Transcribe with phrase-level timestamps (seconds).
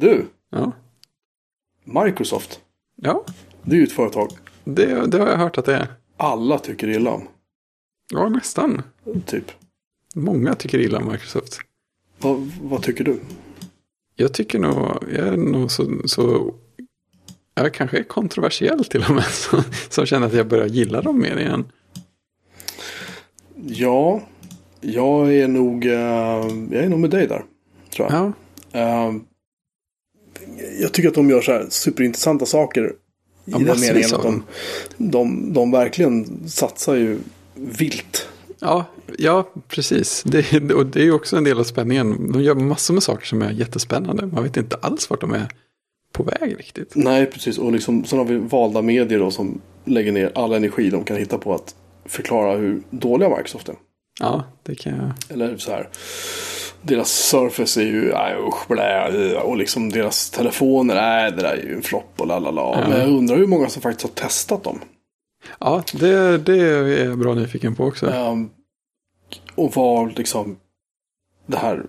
[0.00, 0.72] Du, Ja,
[1.84, 2.60] Microsoft.
[2.96, 3.24] ja
[3.62, 4.30] Det är ju ett företag
[4.64, 5.86] det, det har jag hört att det är.
[6.16, 7.28] alla tycker illa om.
[8.12, 8.82] Ja, nästan.
[9.26, 9.44] Typ.
[10.14, 11.58] Många tycker illa om Microsoft.
[12.18, 13.20] Vad, vad tycker du?
[14.16, 14.74] Jag tycker nog,
[15.14, 16.54] jag är nog så, så
[17.54, 19.24] jag kanske är kontroversiell till och med.
[19.90, 21.72] Så känner att jag börjar gilla dem mer igen.
[23.66, 24.22] Ja,
[24.80, 25.92] jag är nog, eh,
[26.70, 27.44] jag är nog med dig där.
[27.90, 28.20] Tror jag.
[28.20, 28.32] Ja,
[28.72, 29.14] Eh,
[30.80, 32.84] jag tycker att de gör så här superintressanta saker.
[32.84, 34.42] I Ja, den meningen att de,
[34.96, 37.18] de, de verkligen satsar ju
[37.54, 38.28] vilt.
[38.60, 38.84] ja,
[39.18, 40.22] ja precis.
[40.26, 42.32] Det, och det är ju också en del av spänningen.
[42.32, 44.26] De gör massor med saker som är jättespännande.
[44.26, 45.48] Man vet inte alls vart de är
[46.12, 46.92] på väg riktigt.
[46.94, 47.58] Nej, precis.
[47.58, 51.16] Och liksom, sen har vi valda medier då som lägger ner all energi de kan
[51.16, 51.74] hitta på att
[52.06, 53.76] förklara hur dåliga Microsoft är.
[54.20, 55.12] Ja, det kan jag.
[55.34, 55.88] Eller så här.
[56.82, 61.62] Deras Surface är ju, nej usch, blä, och liksom deras telefoner, nej det där är
[61.62, 62.60] ju en flopp och lalala.
[62.60, 62.88] Ja.
[62.88, 64.80] Men jag undrar hur många som faktiskt har testat dem.
[65.60, 68.10] Ja, det, det är jag bra nyfiken på också.
[68.10, 68.50] Ehm,
[69.54, 70.56] och vad liksom
[71.46, 71.86] det här,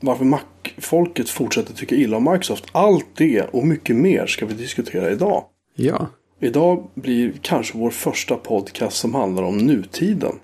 [0.00, 2.64] varför Mac-folket fortsätter tycka illa om Microsoft.
[2.72, 5.44] Allt det och mycket mer ska vi diskutera idag.
[5.74, 6.08] Ja,
[6.40, 10.38] Idag blir kanske vår första podcast som handlar om nutiden.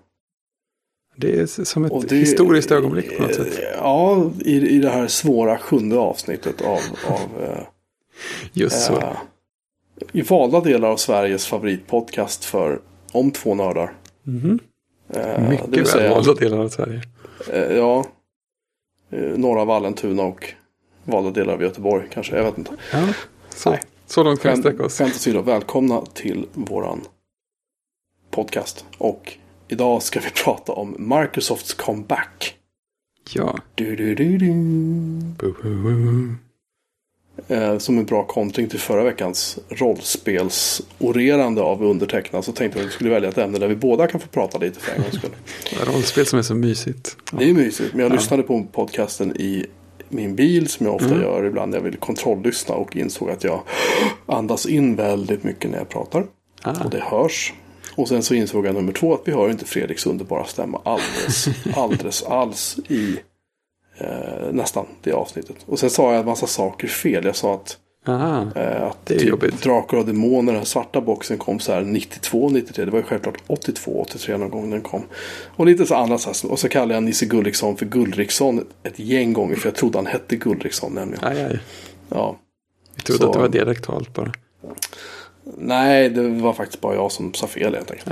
[1.21, 3.59] Det är som ett det- historiskt ögonblick på något sätt.
[3.79, 7.59] Ja, i, i det här svåra sjunde avsnittet av, av eh,
[8.53, 8.93] Just så.
[8.97, 9.17] eh,
[10.13, 12.81] i valda delar av Sveriges favoritpodcast för
[13.13, 13.93] om två nördar.
[14.27, 14.43] Eh,
[15.07, 17.03] det vill Mycket välvalda delar av Sverige.
[17.53, 18.05] Eh, ja,
[19.11, 20.55] eh, norra Vallentuna och
[21.05, 22.37] valda delar av Göteborg kanske.
[22.37, 22.71] Jag vet inte.
[22.93, 23.09] Ja,
[23.55, 23.81] så, Nej.
[24.07, 24.99] så långt kan vi sträcka oss.
[24.99, 27.01] skämt åsido, välkomna till våran
[28.31, 28.85] podcast.
[28.99, 29.33] Och
[29.73, 32.55] idag ska vi prata om Microsofts comeback.
[33.33, 33.59] Ja.
[33.75, 34.47] Du, du, du, du.
[35.39, 36.35] Bu, bu, bu.
[37.49, 42.91] Eh, som en bra kontring till förra veckans rollspelsorerande av undertecknad så tänkte jag att
[42.91, 45.15] vi skulle välja ett ämne där vi båda kan få prata lite för en gångs
[45.15, 45.31] skull.
[45.95, 47.17] Rollspel som är så mysigt.
[47.33, 49.67] Det är mysigt, men jag lyssnade på podcasten i
[50.09, 51.21] min bil som jag ofta Mm.
[51.23, 53.61] gör ibland när jag vill kontrolllyssna och insåg att jag
[54.27, 56.27] andas in väldigt mycket när jag pratar.
[56.63, 56.85] Ah.
[56.85, 57.53] Och det hörs.
[58.01, 61.47] Och sen så insåg jag nummer två att vi hör inte Fredriks underbara stämma alldeles,
[61.77, 63.17] alldeles alls i
[63.99, 65.57] eh, nästan det avsnittet.
[65.67, 67.25] Och sen sa jag en massa saker fel.
[67.25, 68.47] Jag sa att Aha.
[68.57, 69.63] Eh, att Det är typ jobbigt.
[69.63, 72.85] Drakar och Demoner, den svarta boxen kom så här 92, 93.
[72.85, 75.03] Det var ju självklart 82, 83 någon gång den kom.
[75.57, 78.99] Och lite så andra så här, Och så kallade jag Nisse Gulriksson för Gullriksson ett
[78.99, 79.57] gäng gånger.
[79.57, 81.25] För jag trodde han hette Gullriksson nämligen.
[81.25, 81.59] Aj, aj.
[82.09, 82.37] Ja.
[82.97, 84.33] Jag trodde Så- att det var dialektalt bara.
[85.59, 88.09] Nej, det var faktiskt bara jag som sa fel helt enkelt.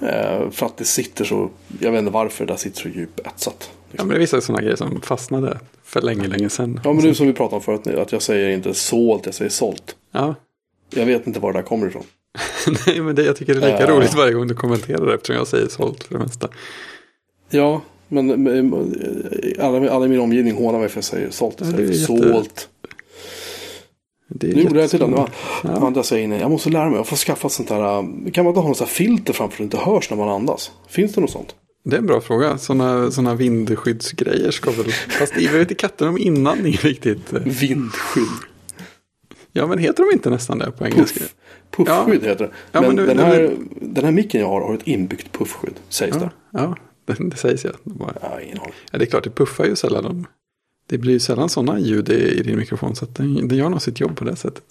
[0.00, 2.88] Ja, Eh, för att det sitter så, jag vet inte varför det där sitter så
[2.88, 3.70] djupt etsat.
[3.92, 6.80] ja men det är vissa sådana grejer som fastnade för länge, länge sedan.
[6.84, 9.50] Ja, men nu som vi pratade om förut att jag säger inte sålt, jag säger
[9.50, 9.96] sålt.
[10.12, 10.34] Ja,
[10.90, 12.04] Jag vet inte var det där kommer ifrån.
[12.86, 13.96] nej men det, jag tycker det är lika Ja.
[13.96, 16.48] roligt varje gång du kommenterar det eftersom jag säger sålt för det mesta.
[17.50, 21.30] Ja, men, men eh, alla, alla i min omgivning hånar mig för att jag säger
[21.30, 22.68] sålt Ja, det är för jätte- sålt.
[24.34, 25.10] Det Nu gjorde jag till den.
[25.12, 25.28] Ja.
[25.64, 25.70] Ja.
[25.86, 26.96] Andra säger nej, jag måste lära mig.
[26.96, 27.80] Jag får skaffa sånt där.
[27.98, 30.70] äh, Kan man inte ha något filter framför så det inte hörs när man andas?
[30.88, 31.54] Finns det något sånt?
[31.84, 32.58] Det är en bra fråga.
[32.58, 34.84] Sådana såna vindskyddsgrejer ska väl...
[34.92, 37.32] Fast jag vet katten om inandning riktigt.
[37.32, 38.24] Vindskydd.
[39.52, 41.20] Ja men heter de inte nästan det på engelska?
[41.20, 41.86] Puff.
[41.88, 42.50] Puffskydd heter det.
[42.72, 45.32] Ja, men men nu- den, nu- här, den här micken jag har har ett inbyggt
[45.32, 45.74] puffskydd.
[45.88, 46.30] Sägs det.
[46.52, 46.60] Ja,
[47.06, 47.70] ja det, det sägs ja.
[47.84, 48.72] De bara, Ja, ingen aning.
[48.92, 48.98] ja.
[48.98, 50.04] Det är klart, det puffar ju sällan.
[50.04, 50.26] De,
[50.90, 52.96] det blir ju sällan sådana ljud i, din mikrofon.
[52.96, 54.64] Så att den, den gör nog sitt jobb på det sättet.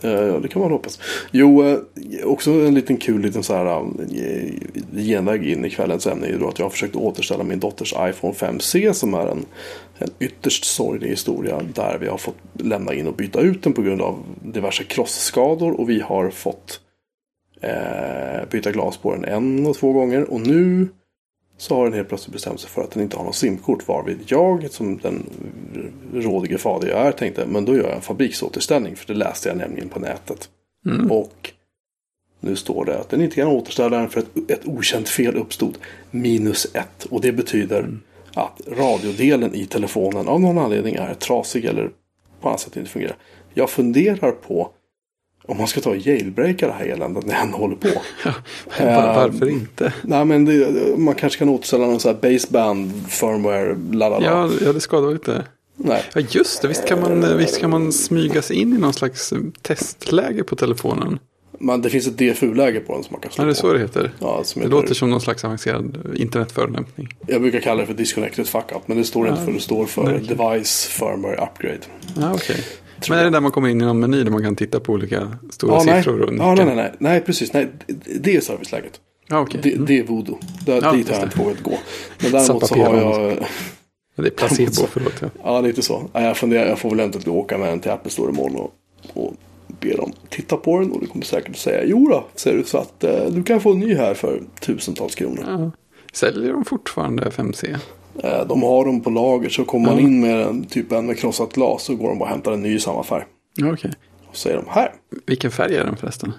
[0.00, 1.00] Ja, det kan man hoppas.
[1.30, 1.78] Jo, eh,
[2.24, 4.52] också en liten kul liten så här eh,
[4.92, 7.94] genväg in i kvällens ämne är ju då att jag har försökt återställa min dotters
[7.98, 9.46] iPhone 5C som är en,
[9.98, 13.82] en ytterst sorglig historia där vi har fått lämna in och byta ut den på
[13.82, 16.80] grund av diverse krossskador och vi har fått
[17.60, 20.88] eh, byta glas på den en och två gånger och nu
[21.58, 24.18] så har den helt plötsligt bestämt sig för att den inte har något simkort varvid
[24.26, 25.26] jag som den
[26.14, 29.58] rådige fader jag är tänkte men då gör jag en fabriksåterställning för det läste jag
[29.58, 30.48] nämligen på nätet.
[31.10, 31.52] Och
[32.40, 35.78] nu står det att den inte kan återställa den för ett, ett okänt fel uppstod.
[36.10, 37.04] Minus ett.
[37.04, 37.98] Och det betyder
[38.34, 41.90] att radiodelen i telefonen av någon anledning är trasig eller
[42.40, 43.16] på annat sätt inte fungerar.
[43.54, 44.70] Jag funderar på
[45.48, 47.88] om man ska ta och jailbreaka det här eländet när jag håller på.
[48.78, 49.92] Var, varför inte?
[50.02, 50.68] Nej men det,
[50.98, 54.26] man kanske kan återställa någon sån här baseband firmware lalala.
[54.26, 55.44] Ja, ja, det skadar inte.
[55.76, 56.02] Nej.
[56.14, 56.68] Ja, just det.
[56.68, 60.56] Visst kan, man, visst kan man smyga sig in i någon slags eh, testläge på
[60.56, 61.18] telefonen.
[61.60, 63.60] Men det finns ett DFU-läge på den som man kan slå Ja, det är på.
[63.60, 64.12] så det heter.
[64.18, 67.08] Ja, Det heter, låter som någon slags avancerad internetförolämpning.
[67.26, 68.82] Jag brukar kalla det för disconnected fuck up.
[68.86, 70.20] Men det står inte för det står för nej.
[70.20, 71.80] device firmware upgrade.
[72.16, 72.64] Ja, okej.
[73.08, 74.92] Men är det där man kommer in i någon meny där man kan titta på
[74.92, 76.20] olika stora Ja, siffror?
[76.22, 77.52] Och ja, nej, nej, nej, nej, precis.
[77.52, 77.68] Nej,
[78.20, 79.00] det- är serviceläget.
[79.28, 79.60] Ja, okej.
[79.62, 80.38] Det, det är voodoo.
[80.66, 81.78] Där, Ja, dit har jag inte vågat gå.
[82.22, 83.36] Men däremot så har jag...
[84.14, 85.12] Ja, det är placebo, förlåt.
[85.20, 85.28] Ja.
[85.44, 86.10] Ja, lite så.
[86.12, 88.72] Ja, Jag funderar, jag får väl eventuellt åka med den till Apple Store imorgon och,
[89.14, 89.34] och
[89.80, 90.90] be dem titta på den.
[90.92, 93.72] Och det kommer säkert säga, jo då, ser du så att eh, du kan få
[93.72, 95.44] en ny här för tusentals kronor.
[95.46, 95.70] Ja.
[96.12, 97.76] Säljer de fortfarande 5C?
[98.18, 101.18] Eh, de har dem på lager, så kommer man in med en, typ en med
[101.18, 103.24] krossat glas så går de bara och hämtar en ny i samma färg.
[103.72, 103.92] Okej.
[104.30, 104.92] Och säger de, här,
[105.26, 106.32] Vilken färg är den förresten?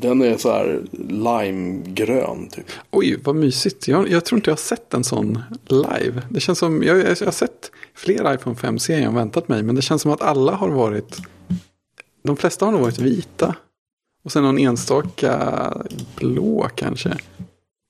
[0.00, 2.64] den är så här limegrön typ.
[2.90, 3.88] Oj, vad mysigt.
[3.88, 6.22] Jag, jag tror inte jag har sett en sån live.
[6.28, 9.62] Det känns som, jag, jag har sett fler iPhone 5C än väntat mig.
[9.62, 11.16] Men det känns som att alla har varit,
[12.22, 13.54] de flesta har nog varit vita.
[14.24, 15.72] Och sen någon enstaka
[16.16, 17.16] blå kanske.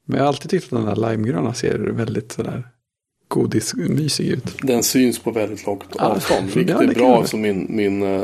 [0.06, 2.68] Men jag har alltid tyckt att den där limegröna ser väldigt sådär
[3.34, 4.56] godismysig ut.
[4.62, 6.46] Den syns på väldigt långt avstånd.
[6.48, 8.22] ja, Vilket är bra som min, min eh,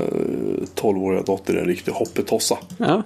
[0.75, 2.59] 12-åriga dotter är en riktig hoppetossa.
[2.79, 3.03] Ja,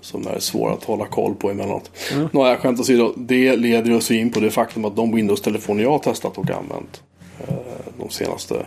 [0.00, 1.90] Som är svår att hålla koll på emellanåt.
[2.12, 2.28] Ja.
[2.32, 3.12] Nåja, skämt åsido.
[3.16, 7.02] Det leder oss in på det faktum att de Windows-telefoner jag har testat och använt
[7.48, 7.54] eh,
[7.98, 8.66] de senaste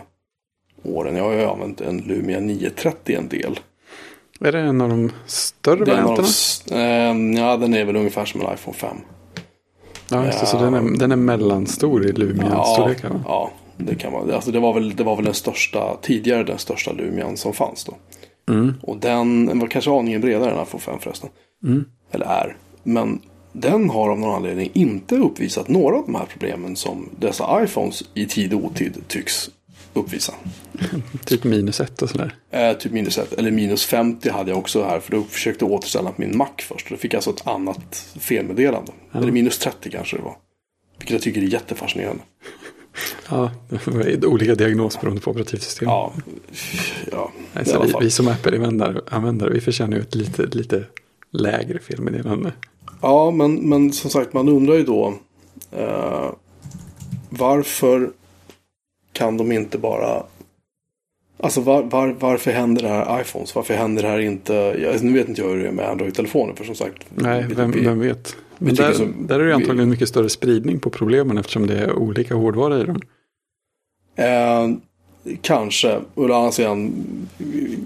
[0.82, 1.16] åren.
[1.16, 3.60] Jag har ju använt en Lumia 930 en del.
[4.40, 6.28] är det en av de större varianterna?
[6.28, 8.96] s- eh, ja, den är väl ungefär som en iPhone 5.
[10.12, 13.04] Ja, just det, så den är, den är mellanstor i Lumia-storlek.
[13.04, 13.20] va?
[13.24, 14.30] ja, det kan man.
[14.30, 17.84] Alltså det, var väl, det var väl den största, tidigare den största Lumian som fanns
[17.84, 17.94] då.
[18.52, 18.74] Mm.
[18.82, 21.30] Och den den var kanske aningen bredare än iPhone 5 förresten.
[21.64, 21.84] Mm.
[22.10, 22.56] Eller är.
[22.82, 23.20] Men
[23.52, 28.04] den har av någon anledning inte uppvisat några av de här problemen som dessa iPhones
[28.14, 29.50] i tid och otid tycks
[29.92, 30.34] uppvisa.
[31.24, 32.34] Typ minus ett och sådär.
[32.50, 35.00] Eh, typ minus 1, eller minus 50 hade jag också här.
[35.00, 36.88] För då försökte jag återställa min Mac först.
[36.88, 38.92] Då fick jag alltså ett annat felmeddelande.
[39.12, 40.36] Eller minus 30 kanske det var.
[40.98, 42.22] Vilket jag tycker är jättefascinerande.
[43.28, 43.50] Ja,
[44.22, 45.88] olika diagnos beroende på operativsystem.
[45.88, 46.12] Ja,
[47.10, 50.84] ja alltså, vi, vi som Apple-användare användare, vi förtjänar ju ett lite, lite
[51.30, 52.52] lägre felmeddelande.
[53.00, 55.14] Ja, men, men som sagt, man undrar ju då
[55.70, 56.30] eh,
[57.28, 58.10] varför
[59.12, 60.22] kan de inte bara
[61.38, 63.54] Alltså var, var, varför händer det här iPhones?
[63.54, 64.52] Varför händer det här inte?
[64.54, 67.02] Jag, nu vet inte jag hur det är med Android-telefoner för som sagt.
[67.14, 67.70] Nej, vi- vem,
[68.00, 68.36] vet.
[68.58, 71.66] Men där, som- där är det ju vi- antagligen mycket större spridning på problemen eftersom
[71.66, 73.00] det är olika hårdvara i dem.
[74.16, 74.68] Eh,
[75.40, 76.00] kanske.
[76.14, 76.92] Och å andra sidan,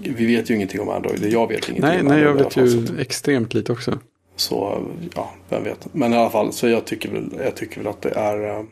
[0.03, 1.25] vi vet ju ingenting om Android.
[1.33, 3.99] Jag vet ingenting Nej, om nej, jag vet fall, så ju extremt lite också.
[4.35, 4.83] Så
[5.15, 5.93] ja, vem vet.
[5.93, 8.63] Men i alla fall, så jag tycker väl, jag tycker väl att det är eh,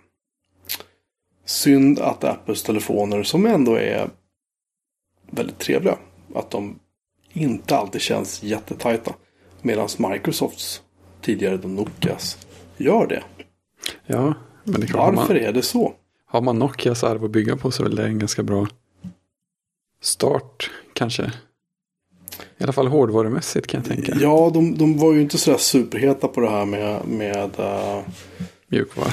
[1.46, 4.10] synd att Apples telefoner, som ändå är
[5.32, 5.98] väldigt trevliga,
[6.36, 6.80] att de
[7.34, 9.14] inte alltid känns jättetajta.
[9.62, 10.82] Medan Microsofts,
[11.22, 12.48] tidigare då Nokias,
[12.78, 13.24] gör det.
[14.06, 14.34] Ja,
[14.64, 15.16] men det är klart.
[15.16, 15.94] Varför man, är det så?
[16.36, 18.68] har man Nokias arv att bygga på så är väl det en ganska bra
[20.02, 21.32] start kanske.
[22.58, 24.18] I alla fall hårdvarumässigt kan jag tänka.
[24.22, 28.00] Ja, de, de var ju inte sådär superheta på det här med, med eh,
[28.68, 29.12] Mjukvara.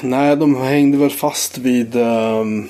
[0.00, 1.96] Nej, de hängde väl fast vid...
[1.96, 2.68] Um,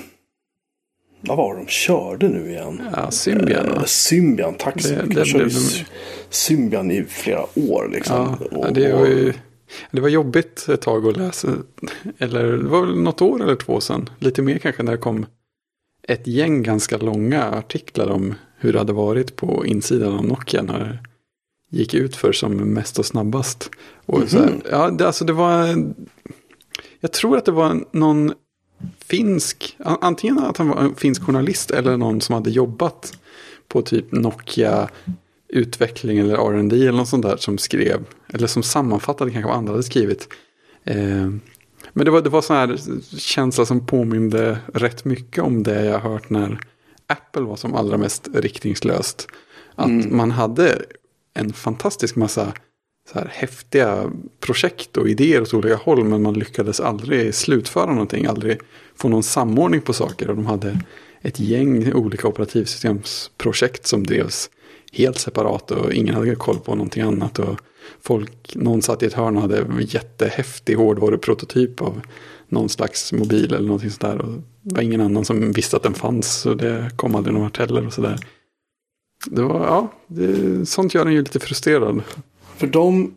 [1.27, 2.81] vad var de körde nu igen?
[2.95, 3.65] Ja, Symbian.
[3.71, 3.83] Eh?
[3.83, 5.15] Symbian, tack så Det- mycket.
[5.15, 5.85] De körde blev
[6.29, 8.37] Symbian i flera år liksom.
[8.51, 9.33] Ja, Och- det var ju
[9.91, 11.47] det var jobbigt ett tag att läsa.
[12.17, 14.09] Eller det var väl något år eller två sedan.
[14.19, 15.25] Lite mer kanske när det kom
[16.07, 20.79] ett gäng ganska långa artiklar om hur det hade varit på insidan av Nokia när
[20.79, 23.69] det gick ut för som mest och snabbast.
[24.05, 24.61] Och så här, Mhm.
[24.71, 25.75] ja, det, alltså det var,
[26.99, 28.33] jag tror att det var någon
[29.05, 33.13] finsk, an- antingen att han var en finsk journalist eller någon som hade jobbat
[33.67, 34.89] på typ Nokia
[35.47, 39.71] utveckling eller R&D eller något sånt där som skrev, eller som sammanfattade kanske vad andra
[39.73, 40.27] hade skrivit.
[40.83, 41.29] Eh,
[41.93, 42.77] men det var, det var sån här
[43.17, 46.59] känsla som påminde rätt mycket om det jag hört när
[47.07, 49.27] Apple var som allra mest riktningslöst.
[49.75, 50.17] Att Mm.
[50.17, 50.81] man hade
[51.33, 52.53] en fantastisk massa
[53.11, 56.03] så här häftiga projekt och idéer åt olika håll.
[56.03, 58.25] Men man lyckades aldrig slutföra någonting.
[58.25, 58.59] Aldrig
[58.95, 60.29] få någon samordning på saker.
[60.29, 60.79] Och de hade
[61.21, 64.49] ett gäng olika operativsystemsprojekt som drevs
[64.91, 65.71] helt separat.
[65.71, 67.39] Och ingen hade koll på någonting annat.
[67.39, 67.59] Och
[68.01, 72.01] folk, någon satt i ett hörn och hade en jättehäftig hårdvaruprototyp av
[72.47, 74.21] någon slags mobil eller någonting sådär.
[74.21, 76.33] Och det var ingen annan som visste att den fanns.
[76.33, 78.19] Så det kom aldrig någon vart heller och sådär.
[79.25, 82.01] Det var, ja, det, sånt gör en ju lite frustrerad.
[82.57, 83.13] För de...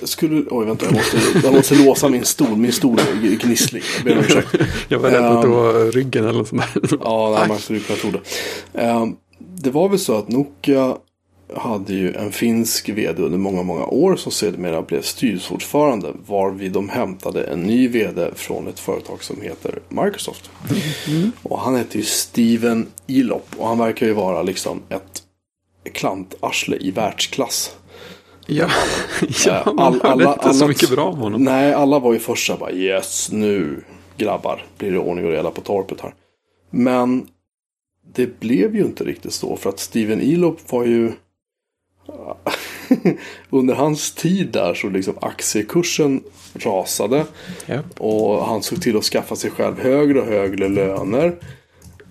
[0.00, 0.44] Jag skulle...
[0.50, 0.84] Oj, vänta.
[0.86, 2.56] Jag måste, jag måste låsa min stol.
[2.56, 3.82] Min stol är gnisslig.
[3.96, 4.48] Jag ber om ursäkt.
[4.88, 5.54] Jag var rädd att det Ehm.
[5.54, 6.98] var ryggen eller något sånt där.
[7.02, 8.80] Ja, nej, man skulle kunna tro det.
[8.82, 9.06] Eh,
[9.38, 10.96] det var väl så att Nokia
[11.56, 16.12] hade ju en finsk vd under många, många år som sedermera blev styrelseordförande.
[16.26, 20.50] Varvid de hämtade en ny vd från ett företag som heter Microsoft.
[21.42, 25.22] Och han heter ju Steven Elop och han verkar ju vara liksom ett
[25.90, 27.76] klantarsle i världsklass.
[28.46, 28.68] Ja,
[29.46, 31.44] ja Eh, man all- alla- inte så alla- mycket bra om honom.
[31.44, 33.84] Nej, alla var ju först så här bara yes, nu
[34.16, 36.14] grabbar blir det ordning och reda på torpet här.
[36.70, 37.26] Men
[38.14, 41.12] det blev ju inte riktigt så för att Steven Elop var ju
[43.50, 46.22] under hans tid där så liksom aktiekursen
[46.54, 47.24] rasade
[47.66, 47.78] Ja.
[47.98, 51.36] och han såg till att skaffa sig själv högre och högre löner.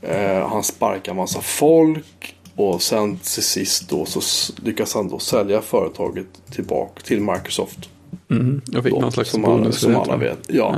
[0.01, 4.21] Eh, han sparkade massa folk och sen till sist då så
[4.63, 7.89] lyckas han då sälja företaget tillbaka till Microsoft.
[8.29, 10.39] Mm, jag fick Då, någon slags som alla, bonus för som alla vet.
[10.47, 10.75] Ja.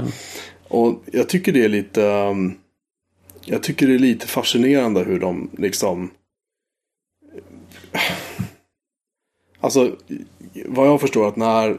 [0.67, 2.57] Och jag tycker det är lite um,
[3.45, 6.09] Jag tycker det är lite fascinerande hur de liksom
[9.59, 9.95] Alltså
[10.65, 11.77] vad jag förstår att när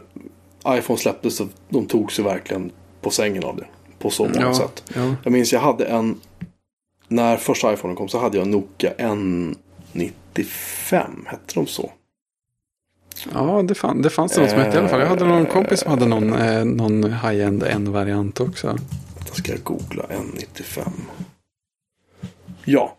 [0.68, 3.66] iPhone släpptes så de tog sig verkligen på sängen av det.
[3.98, 4.84] På så många Ja, sätt.
[4.94, 5.14] ja.
[5.24, 6.20] Jag minns jag hade en
[7.08, 8.92] När första iPhone kom så hade jag en Nokia
[9.92, 11.26] N95.
[11.26, 11.92] Hette de så?
[13.32, 15.00] Ja, det, fann, det fanns något som hette i alla fall.
[15.00, 18.76] Jag hade någon kompis som hade någon, eh, någon high-end N-variant också.
[19.28, 20.90] Då ska jag googla N95.
[22.64, 22.96] Ja.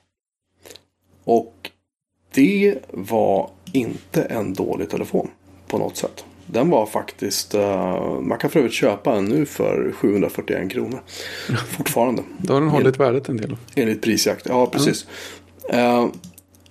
[1.23, 1.71] Och
[2.33, 5.29] det var inte en dålig telefon
[5.67, 6.25] på något sätt.
[6.45, 11.01] Den var faktiskt, eh, man kan för övrigt köpa en nu för 741 kronor.
[11.67, 12.23] Fortfarande.
[12.37, 13.57] Då har den hållit värdet en del.
[13.75, 14.45] Enligt prisjakt.
[14.49, 15.07] Ja, precis.
[15.69, 16.07] Eh,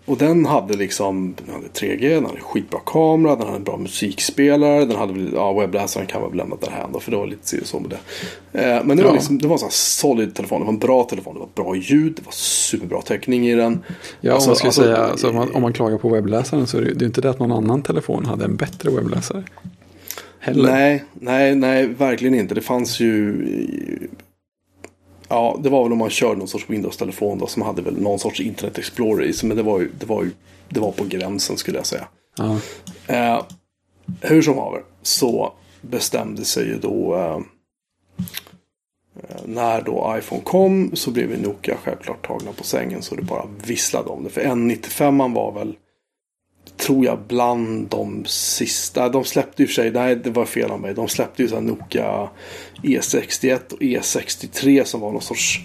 [0.09, 3.77] och den hade liksom den hade 3G, den hade skitbra kamera, den hade en bra
[3.77, 7.49] musikspelare, den hade ja, webbläsaren kan man väl lämna därhän då, för det var lite
[7.49, 8.61] si så med det.
[8.63, 9.15] Eh, men det var, Ja.
[9.15, 11.77] liksom, det var en sån solid telefon, det var en bra telefon, det var bra
[11.77, 13.85] ljud, det var superbra täckning i den.
[14.21, 16.67] Ja, Alltså- om man skulle alltså- säga, alltså, om, man, om man klagar på webbläsaren
[16.67, 19.45] så är det det är inte det att någon annan telefon hade en bättre webbläsare.
[20.41, 20.73] Heller.
[20.73, 22.55] Nej, nej, nej, verkligen inte.
[22.55, 23.47] Det fanns ju...
[25.29, 28.19] Ja, det var väl om man körde någon sorts Windows-telefon då som hade väl någon
[28.19, 29.49] sorts Internet Explorer i sig.
[29.49, 30.31] Men det var ju, det var ju,
[30.69, 32.09] det var på gränsen skulle jag säga.
[32.37, 32.59] Ja.
[33.07, 33.43] Eh,
[34.21, 37.39] hur som haver så bestämde sig ju då eh,
[39.45, 43.45] när då iPhone kom så blev ju Nokia självklart tagna på sängen så det bara
[43.67, 44.31] visslade om det.
[44.31, 45.77] För N95 var väl
[46.79, 49.09] tror jag bland de sista.
[49.09, 50.95] De släppte och för sig, nej det var fel av mig.
[50.95, 52.29] De släppte ju så här Nokia
[52.83, 55.61] E61 och E63 som var någon sorts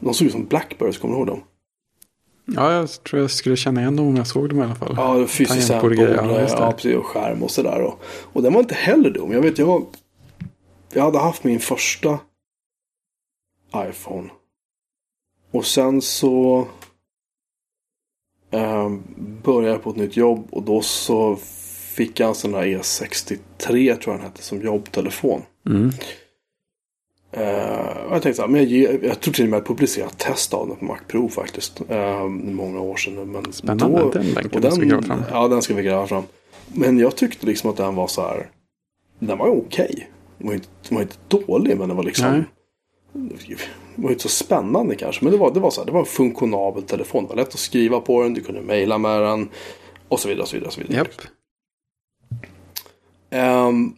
[0.00, 1.40] de såg ut som Blackbirds, kommer du ihåg dem?
[2.44, 4.94] ja, jag tror jag skulle känna igen dem om jag såg dem i alla fall.
[4.96, 7.82] Ja, fysiskt sample, ja, precis, och skärm och sådär.
[7.82, 8.02] Och,
[8.32, 9.32] och den var inte heller dum.
[9.32, 9.86] Jag vet, jag,
[10.92, 12.18] jag hade haft min första
[13.76, 14.28] iPhone.
[15.50, 16.66] Och sen så
[18.52, 18.90] eh,
[19.42, 21.36] började på ett nytt jobb och då så
[21.94, 25.42] fick jag en sån där E63 tror jag den hette som jobbtelefon.
[25.66, 25.90] Mm.
[27.32, 27.42] Eh,
[28.10, 30.54] jag tänkte så här, men jag, jag tror till och med att jag publicerat test
[30.54, 31.80] av den på Mac Pro faktiskt.
[31.90, 33.32] Uh, många år sedan.
[33.32, 35.22] Men Spännande, då, den länken och måste vi gräva fram.
[35.30, 36.24] Ja, den ska vi gräva fram.
[36.66, 38.50] Men jag tyckte liksom att den var så här.
[39.18, 40.08] Den var okej.
[40.38, 42.44] Den ju inte, den var inte dålig, men den var liksom.
[43.12, 43.56] Nej.
[43.94, 45.24] Var inte så spännande kanske.
[45.24, 47.22] Men det var, det var så här, det var en funktionabel telefon.
[47.24, 49.48] Det var lätt att skriva på den, du kunde mejla med den.
[50.08, 50.66] Och så vidare, och så vidare.
[50.66, 50.96] Och så vidare.
[50.96, 51.20] Japp.
[53.30, 53.92] Ehm,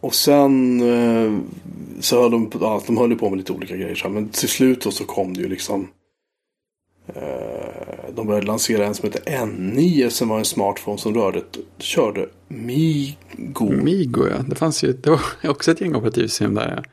[0.00, 1.38] och sen eh,
[2.00, 3.94] så höll de, ja, de höll på med lite olika grejer.
[3.94, 5.88] så här, Men till slut då så kom det ju liksom.
[7.06, 11.42] eh, de började lansera en som heter N9 som var en smartphone som rörde,
[11.78, 13.70] körde Migo.
[13.82, 14.36] Migo, ja.
[14.48, 16.74] Det fanns ju, det var också ett gäng operativsystem där.
[16.76, 16.90] Ja.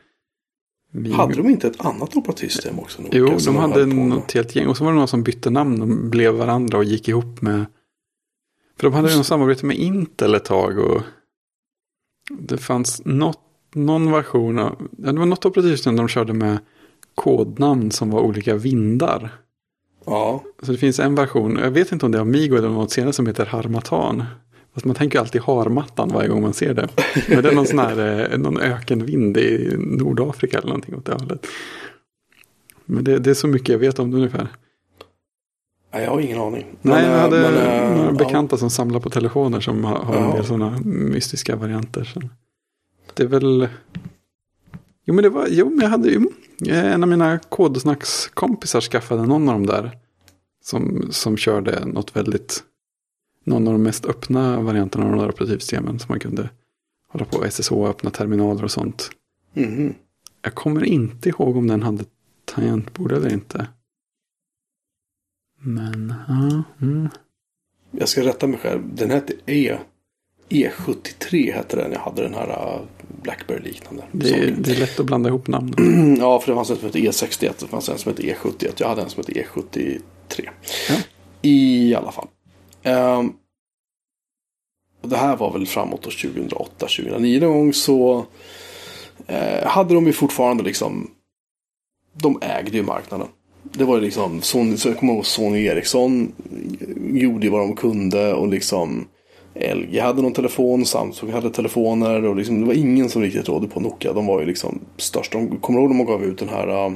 [0.95, 1.15] Migo.
[1.15, 3.01] Hade de inte ett annat operativsystem också?
[3.11, 4.67] Jo, de hade något helt gäng.
[4.67, 7.65] Och så var det någon som bytte namn och blev varandra och gick ihop med.
[8.77, 10.79] För de hade ju något samarbete med Intel ett tag.
[10.79, 11.01] Och
[12.39, 13.39] det fanns något,
[13.73, 14.87] någon version av.
[14.97, 16.57] ja, Det var något operativsystem de körde med
[17.15, 19.29] kodnamn som var olika vindar.
[20.05, 22.91] Ja, Så det finns en version, jag vet inte om det är Amigo eller något
[22.91, 24.23] senare som heter Harmatan.
[24.73, 26.89] Fast man tänker alltid harmattan varje gång man ser det.
[27.29, 31.13] Men det är någon sån här, eh, någon ökenvind i Nordafrika eller någonting åt det
[31.13, 31.47] hållet.
[32.85, 34.47] Men det, det är så mycket jag vet om det ungefär.
[35.93, 36.65] nej, jag har ingen aning.
[36.81, 38.11] Nej, Men, jag eh, hade men, eh, några ja.
[38.25, 40.35] bekanta som samlar på telefoner som har, har en Ja.
[40.35, 42.03] del sådana mystiska varianter.
[42.03, 42.21] Så.
[43.13, 43.67] Det är väl...
[45.05, 46.21] Jo men det var, jo men jag hade ju,
[46.69, 49.97] en av mina kodsnackskompisar skaffade någon av dem där.
[50.63, 52.63] Som, som körde något väldigt,
[53.43, 55.99] någon av de mest öppna varianterna av de där operativsystemen.
[55.99, 56.49] Som man kunde
[57.07, 59.09] hålla på SSH och öppna terminaler och sånt.
[59.53, 59.93] Mhm.
[60.41, 62.03] Jag kommer inte ihåg om den hade
[62.45, 63.67] tangentbord eller inte.
[65.59, 66.63] Men, ja.
[66.81, 67.09] Mm.
[67.91, 68.81] jag ska rätta mig själv.
[68.95, 69.77] Den hette E.
[70.49, 71.91] E73 hette den.
[71.91, 72.81] Jag hade den här uh,
[73.21, 74.03] Blackberry-liknande.
[74.11, 76.15] Det det är lätt att blanda ihop namnen.
[76.19, 77.53] Ja, för det fanns en som hette E61.
[77.59, 78.73] Det fanns en som hette E71.
[78.77, 80.01] Jag hade en som hette E73.
[80.89, 80.95] Ja.
[81.41, 82.27] I alla fall.
[82.85, 83.33] Um,
[85.01, 88.25] och det här var väl framåt 2008-2009 någon gång så
[89.27, 91.11] eh, hade de ju fortfarande liksom
[92.13, 93.27] de ägde ju marknaden.
[93.63, 96.31] Det var ju liksom, Sony, så jag kommer ihåg Sony Ericsson
[97.11, 99.07] gjorde ju vad de kunde och liksom
[99.55, 103.67] LG hade någon telefon, Samsung hade telefoner och liksom, det var ingen som riktigt rådde
[103.67, 104.13] på Nokia.
[104.13, 105.31] De var ju liksom störst.
[105.31, 106.95] De kommer ihåg när man gav ut den här, ehm,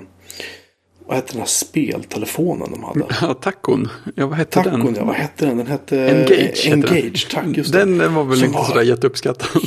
[1.08, 3.06] vad hette den här speltelefonen de hade?
[3.22, 3.90] Ja, tacon.
[4.16, 4.96] Ja, vad hette Tacon, den?
[4.96, 5.58] ja, vad hette den?
[5.58, 6.32] Den hette Engage.
[6.32, 6.84] heter den.
[6.84, 7.74] Engage, tack, just.
[7.74, 9.62] Den, den var väl inte var sådär jätteuppskattad.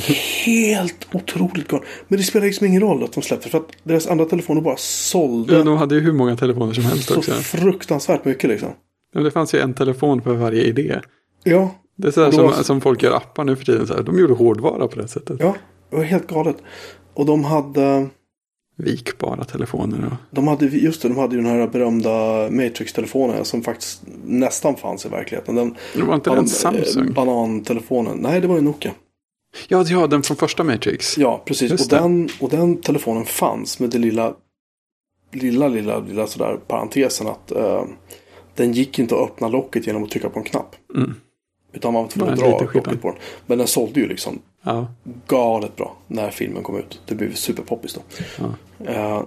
[0.45, 1.85] Helt otroligt galen.
[2.07, 4.75] Men det spelar liksom ingen roll att de släppte för att deras andra telefoner bara
[4.77, 7.31] sålde De hade ju hur många telefoner som helst så också.
[7.31, 8.69] fruktansvärt mycket liksom.
[9.13, 10.99] Men det fanns ju en telefon för varje idé.
[11.43, 13.87] Ja, Det är sådär som, som folk gör appar nu för tiden.
[13.87, 14.03] Så här.
[14.03, 15.37] De gjorde hårdvara på det sättet.
[15.39, 15.55] ja,
[15.89, 16.57] det var helt galet.
[17.13, 18.07] Och de hade,
[18.75, 20.35] Vikbara telefoner och...
[20.35, 22.09] de hade, just det, de hade ju den här berömda
[22.51, 25.55] Matrix-telefonen som faktiskt nästan fanns i verkligheten.
[25.55, 27.07] Den, Det var inte den Samsung?
[27.07, 28.17] eh, Banantelefonen.
[28.17, 28.91] Nej, det var ju Nokia.
[29.67, 31.17] Ja, ja, den från första Matrix.
[31.17, 31.71] Ja, precis.
[31.71, 32.03] Just Och det.
[32.03, 34.33] den, och den telefonen fanns med det lilla,
[35.33, 37.83] lilla, lilla, lilla sådär parentesen att eh,
[38.55, 40.75] den gick inte att öppna locket genom att trycka på en knapp.
[40.95, 41.13] Mm.
[41.73, 43.17] Utan man var tvungen att dra locket på den.
[43.45, 44.87] Men den sålde ju liksom Ja,
[45.27, 47.01] galet bra när filmen kom ut.
[47.05, 48.01] Det blev superpoppis då.
[48.37, 48.53] ja.
[48.91, 49.23] Eh,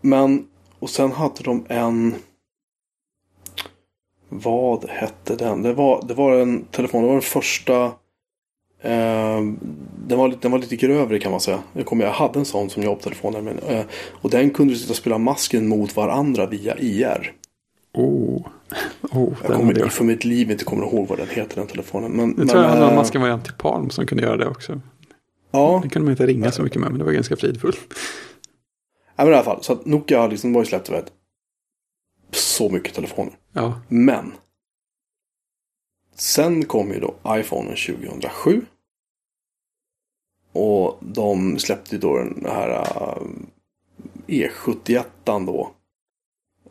[0.00, 0.46] men,
[0.78, 2.14] och sen hade de en...
[4.28, 5.62] Vad hette den?
[5.62, 7.84] Det var, det var en telefon, det var den första...
[8.80, 9.40] Eh,
[10.06, 11.62] den, var, den var lite grövre kan man säga.
[11.72, 13.48] Jag, kommer, jag hade en sån som jobbtelefon.
[13.68, 17.32] Eh, och den kunde du sitta och spela masken mot varandra via IR.
[17.94, 18.46] Oh.
[19.12, 19.92] Oh, Jag kommer jag.
[19.92, 22.12] för mitt liv inte kommer ihåg vad den heter den telefonen.
[22.12, 24.80] Men, Jag tror jag hade eh, en maskenvariant till Palm som kunde göra det också.
[25.50, 27.78] Ja, Den kunde man inte ringa så mycket med, men det var ganska fridfullt.
[29.16, 29.62] Ja, men i alla fall.
[29.62, 31.12] Så att Nokia har liksom, ju släppt vet,
[32.30, 33.32] så mycket telefoner.
[33.52, 34.32] Ja, Men.
[36.16, 38.62] Sen kom ju då iPhone 2007.
[40.52, 43.22] Och de släppte ju då den här äh,
[44.26, 45.73] E71 då.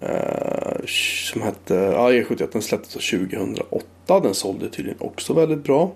[0.09, 0.85] Eh,
[1.31, 4.19] som hette, ja E71 den släpptes 2008.
[4.23, 5.91] Den sålde tydligen också väldigt bra.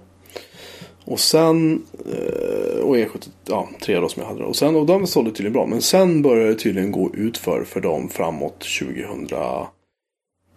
[1.05, 4.43] Och sen, eh, och E70, ja, tre då som jag hade.
[4.43, 5.65] Och sen, och de sålde tydligen bra.
[5.65, 8.65] Men sen började det tydligen gå ut för, för dem framåt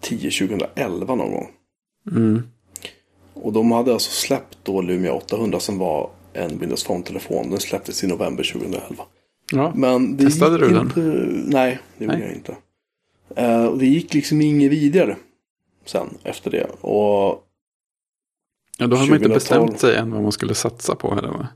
[0.03, 1.49] 2010-2011 någon gång.
[2.11, 2.43] mm.
[3.35, 7.51] Och de hade alltså släppt då Lumia 800 som var en Windows Phone-telefon.
[7.51, 9.05] Den släpptes i november 2011.
[9.53, 9.73] ja.
[9.75, 10.81] Men det Testade du den?
[10.87, 11.01] inte,
[11.57, 12.27] Nej, det gjorde Nej.
[12.27, 12.57] jag inte.
[13.37, 15.17] Eh, och det gick liksom inget vidare
[15.85, 16.67] sen efter det.
[16.81, 17.47] Och
[18.79, 19.35] ja då hade man inte 2012.
[19.35, 21.49] bestämt sig än vad man skulle satsa på heller va?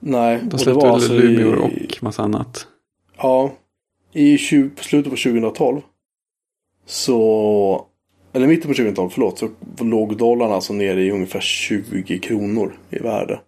[0.00, 0.38] nej.
[0.38, 2.66] De det släppte väl alltså Lumior i, och massa annat.
[3.16, 3.52] Ja.
[4.12, 5.80] I 20, på slutet på 2012.
[6.86, 7.86] Så.
[8.32, 9.38] Eller mitten på 2012, förlåt.
[9.38, 9.48] Så
[9.80, 13.40] låg dollarn alltså nere i ungefär 20 kronor i värde.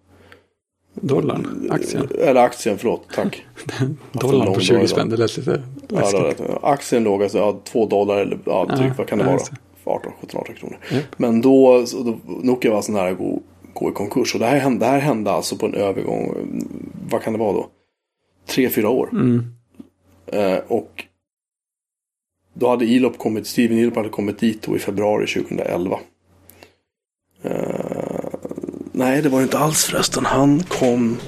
[0.94, 2.08] Dollarn, aktien.
[2.18, 3.02] Eller aktien, förlåt.
[3.14, 3.46] Tack.
[4.12, 4.88] Dollarn på dag 20 idag.
[4.88, 6.20] spänn, det lät lite Ja, läskigt.
[6.40, 6.58] rätt.
[6.62, 9.38] Aktien låg alltså ja, 2 dollar eller ja, Ja, drygt vad kan det ja, vara?
[9.38, 9.56] just det.
[9.84, 10.76] 18, 17, 18 kronor.
[10.92, 11.04] Japp.
[11.16, 13.42] Men då, då Nokia var så nära att gå,
[13.74, 14.34] gå i konkurs.
[14.34, 16.34] Och det här, hände, det här hände alltså på en övergång.
[17.10, 17.66] Vad kan det vara då?
[18.46, 19.08] Tre, fyra år.
[19.12, 19.44] Mm.
[20.26, 21.04] Eh, och
[22.54, 25.98] då hade Elop kommit, Steven Elop hade kommit dit då i februari 2011.
[27.42, 27.79] Eh,
[29.00, 30.26] nej, det var inte alls förresten.
[30.26, 31.18] Han kom...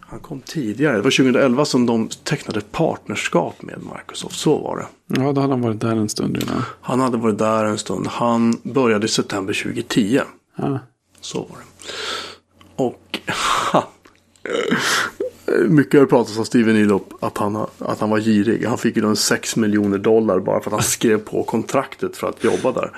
[0.00, 0.96] Han kom tidigare.
[0.96, 4.38] Det var 2011 som de tecknade partnerskap med Microsoft.
[4.38, 4.86] Så var det.
[5.06, 6.62] Ja, då hade han varit där en stund innan.
[6.80, 8.06] Han hade varit där en stund.
[8.06, 10.20] Han började i september 2010.
[10.56, 10.78] Ja.
[11.20, 11.64] Så var det.
[12.76, 13.20] Och
[15.68, 18.64] mycket har pratats om Steven Elop att han, att han var girig.
[18.66, 22.16] Han fick ju då en 6 miljoner dollar bara för att han skrev på kontraktet
[22.16, 22.92] för att jobba där.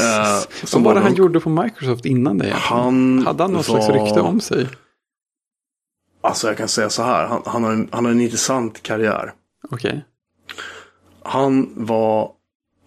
[0.00, 2.78] Eh, Vad var det han gjorde på Microsoft innan det egentligen?
[2.78, 4.68] Han Hade han något slags var- rykte om sig?
[6.20, 7.26] Alltså jag kan säga så här.
[7.26, 9.32] Han, han, har, en, han har en intressant karriär.
[9.70, 10.04] Okej.
[11.22, 12.30] Han var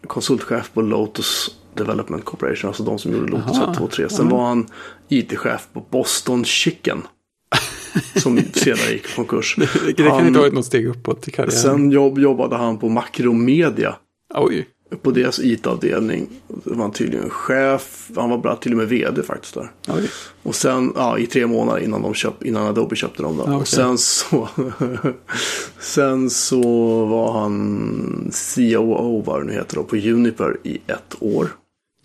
[0.07, 2.67] konsultchef på Lotus Development Corporation.
[2.67, 4.09] Alltså de som gjorde Lotus Aha, 1, 2 och 3.
[4.09, 4.67] Sen var han
[5.09, 7.01] IT-chef på Boston Chicken.
[8.15, 9.55] Som senare gick i konkurs.
[9.85, 11.57] Det kan Han- inte ha varit något steg uppåt i karriären.
[11.59, 13.95] Sen jobb, jobbade han på Macromedia.
[14.35, 14.67] Oj.
[15.01, 16.27] På deras IT-avdelning.
[16.47, 18.09] Var han tydligen chef.
[18.15, 19.71] Han var till och med vd faktiskt där.
[19.87, 20.09] Oj.
[20.43, 23.37] Och sen ja, i tre månader innan, de köp, innan Adobe köpte dem.
[23.37, 23.43] Då.
[23.43, 23.55] okej.
[23.55, 24.47] Och sen så,
[25.79, 26.61] sen så
[27.05, 31.47] var han COO vad det nu heter då, på Uniper i ett år.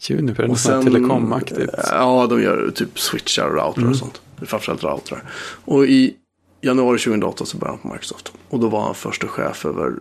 [0.08, 1.72] Juniper, är det något telekomaktigt?
[1.90, 3.90] Ja, de gör typ switchar och routrar Mm.
[3.90, 4.20] och sånt.
[4.42, 5.30] Framförallt routrar.
[5.64, 6.16] Och i
[6.60, 8.32] januari 2008 så började han på Microsoft.
[8.48, 9.92] Och då var han första chef över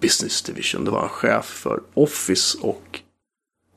[0.00, 0.84] Business Division.
[0.84, 3.00] Det var han chef för Office och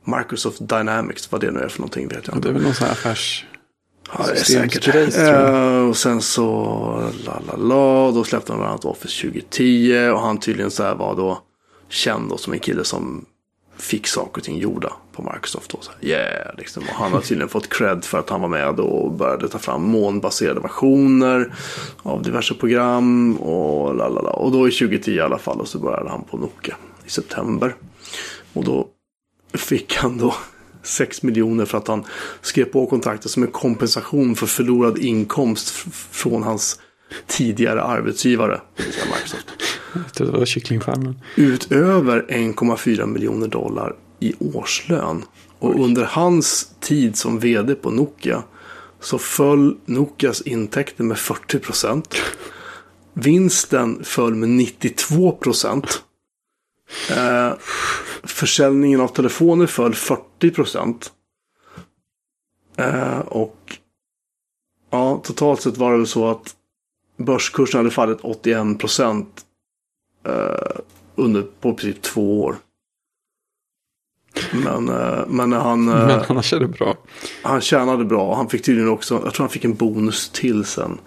[0.04, 1.32] Microsoft Dynamics.
[1.32, 2.92] Vad det nu är för någonting vet jag Och det är väl någon sån här
[2.92, 3.46] affärs...
[4.18, 4.82] Ja, det är säkert.
[4.82, 5.74] tror jag.
[5.74, 6.42] Eh, och sen så,
[7.24, 10.10] la la la, då släppte han bland annat Office 2010.
[10.12, 11.42] Och han tydligen så här var då
[11.88, 13.24] känd då som en kille som
[13.82, 15.70] fick saker och ting gjorda på Microsoft.
[15.70, 16.82] Då, så här, yeah, liksom.
[16.82, 19.82] Och han har tydligen fått cred för att han var med och började ta fram
[19.82, 21.54] månbaserade versioner
[22.02, 23.36] av diverse program.
[23.36, 24.30] Och, lalala.
[24.30, 27.74] och då i 2010 i alla fall och så började han på Nokia i september.
[28.52, 28.88] Och då
[29.54, 30.34] fick han då
[30.82, 32.04] 6 miljoner för att han
[32.40, 35.70] skrev på kontraktet som en kompensation för förlorad inkomst
[36.10, 36.80] från hans
[37.26, 38.60] tidigare arbetsgivare.
[38.76, 39.46] Det vill säga Microsoft.
[39.94, 41.20] Jag tror det var kycklingfarmen.
[41.36, 45.24] Utöver 1,4 miljoner dollar i årslön.
[45.58, 48.42] Och under hans tid som vd på Nokia
[49.00, 52.14] så föll Nokias intäkter med 40 procent.
[53.12, 56.02] Vinsten föll med 92 procent.
[57.10, 57.52] Eh,
[58.22, 61.12] försäljningen av telefoner föll 40 procent.
[62.76, 63.78] Eh, och
[64.90, 66.54] ja, totalt sett var det väl så att
[67.16, 69.46] börskursen hade fallit 81 procent
[70.24, 70.80] eh,
[71.14, 72.56] under på precis två år.
[74.64, 76.96] Men, eh, men han, eh, Men han körde bra.
[77.42, 78.34] han tjänade bra.
[78.36, 80.98] Han fick tydligen också, jag tror han fick en bonus till sen.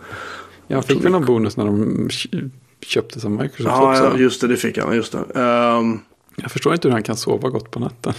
[0.68, 2.50] Jag fick väl någon bonus när de kö-
[2.86, 4.04] köpte som Microsoft Ja, också.
[4.04, 4.96] ja, just det, det fick han.
[4.96, 5.42] Just det.
[5.42, 6.00] Ehm,
[6.36, 8.14] Jag förstår inte hur han kan sova gott på natten.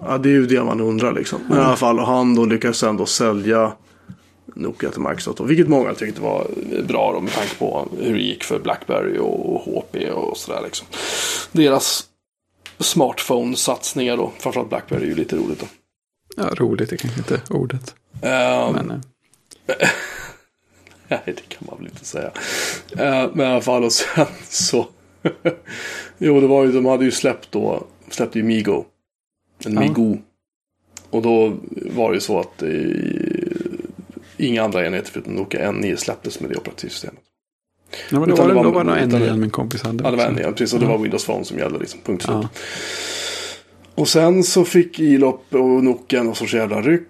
[0.00, 1.40] ja, det är ju det man undrar liksom.
[1.48, 3.72] Men i alla fall, han då lyckades ändå sälja
[4.54, 5.40] Nokia till Microsoft.
[5.40, 6.50] Och vilket många tyckte var
[6.88, 10.86] bra då med tanke på hur det gick för Blackberry och HP och sådär liksom.
[11.52, 12.04] Deras
[12.78, 15.66] smartphone-satsningar då, framförallt Blackberry är ju lite roligt då.
[16.36, 17.94] Ja, roligt är kanske inte ordet.
[18.22, 18.98] Ehm, Men eh,
[21.08, 22.30] Nej, det kan man väl inte säga.
[22.96, 24.86] Eh, men i alla fall, och sen så...
[26.18, 28.84] jo, det var ju, de hade ju släppt då, släppte ju Migo.
[29.64, 29.80] En Ja.
[29.80, 30.18] Migo.
[31.10, 32.62] Och då var det ju så att
[34.36, 37.20] inga andra enheter förutom Nokia N9 släpptes med det operativsystemet.
[38.10, 39.82] ja, men då Utan var det det, var- då var det en igen min kompis
[39.82, 40.04] hade.
[40.04, 40.74] Ja, det var en, ja, precis.
[40.74, 42.00] Och det var Windows Phone som gällde liksom.
[42.00, 42.36] Punkt slut.
[42.42, 42.48] Ja.
[43.94, 47.02] Och sen så fick Ilop och Nokia någon sorts jävla ryck.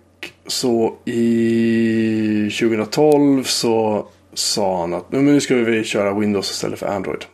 [0.47, 6.79] Så i 2012 så sa han att "Nej, men nu ska vi köra Windows istället
[6.79, 7.25] för Android.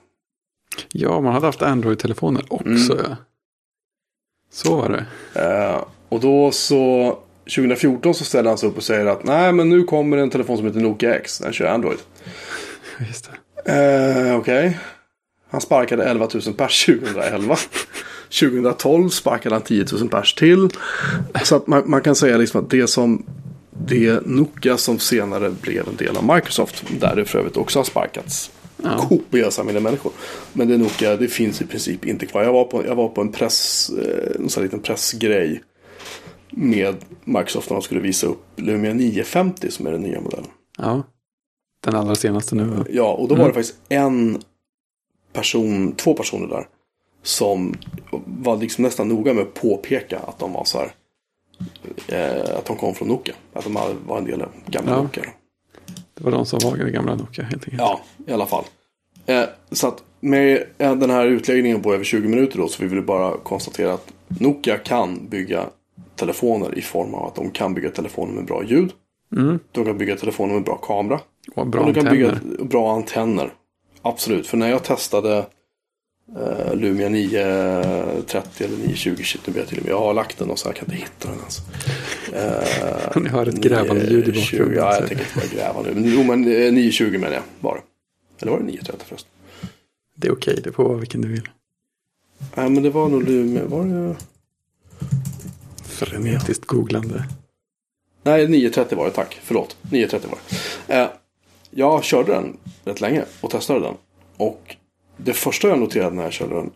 [0.92, 2.92] ja, man hade haft Android-telefoner också.
[2.98, 3.14] Mm.
[4.52, 5.06] Så var det.
[5.44, 7.18] Eh, och då så
[7.54, 10.56] 2014 så ställer han sig upp och säger att nej men nu kommer en telefon
[10.56, 11.38] som heter Nokia X.
[11.38, 11.98] Den kör Android.
[13.08, 13.30] Just
[13.64, 13.72] det.
[14.28, 14.78] Eh, Okej.
[15.50, 17.56] Han sparkade 11 000 pers 2011.
[18.40, 20.68] 2012 sparkade han 10 000 pers till.
[21.44, 23.26] Så att man, man kan säga liksom att det som
[23.86, 26.84] det Nokia som senare blev en del av Microsoft.
[27.00, 28.50] Där det för övrigt också har sparkats
[28.82, 29.06] Ja.
[29.08, 30.12] kopiösa mängder människor.
[30.52, 32.42] Men det Nokia, det finns i princip inte kvar.
[32.42, 35.62] Jag var på, jag var på en press, eh, en sån här liten pressgrej.
[36.52, 40.50] Med Microsoft när de skulle visa upp Lumia 950 som är den nya modellen.
[40.78, 41.02] Ja.
[41.84, 42.84] Den allra senaste nu.
[42.90, 44.42] Ja, och då var det faktiskt en
[45.32, 46.68] person, två personer där.
[47.22, 47.74] Som
[48.24, 50.92] var liksom nästan noga med att påpeka att de var så här.
[52.08, 53.34] Eh, att de kom från Nokia.
[53.52, 55.02] Att de var en del av gamla Ja.
[55.02, 55.24] Nokia.
[56.14, 57.78] Det var de som var det gamla Nokia helt enkelt.
[57.82, 58.64] Ja, i alla fall.
[59.26, 62.88] Eh, så att med eh, den här utläggningen på över 20 minuter då så vi
[62.88, 65.66] vill bara konstatera att Nokia kan bygga
[66.20, 68.92] telefoner i form av att de kan bygga telefoner med bra ljud.
[69.36, 69.58] Mm.
[69.72, 71.20] De kan bygga telefoner med bra kamera.
[71.54, 72.40] Och bra Och du kan antenner.
[72.42, 73.52] bygga bra antenner.
[74.02, 75.46] Absolut, för när jag testade
[76.36, 79.92] eh, Lumia 930 eller 920, shit nu vet jag till och med.
[79.92, 81.58] Jag har lagt den och så här kan jag inte hitta den ens.
[82.34, 84.84] Eh, Ni hör ett grävande ljud i 920, bakgrunden.
[84.84, 85.94] Ja, jag tänker inte börja gräva nu.
[85.94, 87.78] Men, jo, men eh, 920 menar jag bara.
[88.40, 89.30] Eller var det 930 förresten?
[90.14, 91.48] Det är okej, det får vara vilken du vill.
[92.54, 93.64] Nej, men det var nog Lumia.
[93.66, 94.16] Var det...
[96.06, 97.24] Frenetiskt googlande.
[98.22, 99.38] Nej, 930 var det, tack.
[99.42, 99.76] Förlåt.
[99.90, 100.38] 930 var
[100.86, 100.94] det.
[100.94, 101.08] Eh,
[101.70, 103.94] jag körde den rätt länge och testade den.
[104.36, 104.76] Och
[105.16, 106.70] det första jag noterade när jag körde den,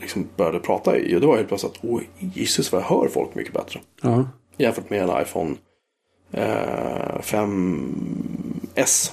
[0.00, 3.34] liksom började prata i, det var helt plötsligt att, oj, Jesus vad jag hör folk
[3.34, 3.80] mycket bättre.
[4.02, 4.28] Ja.
[4.56, 5.54] Jämfört med en iPhone
[6.32, 9.12] eh, 5S.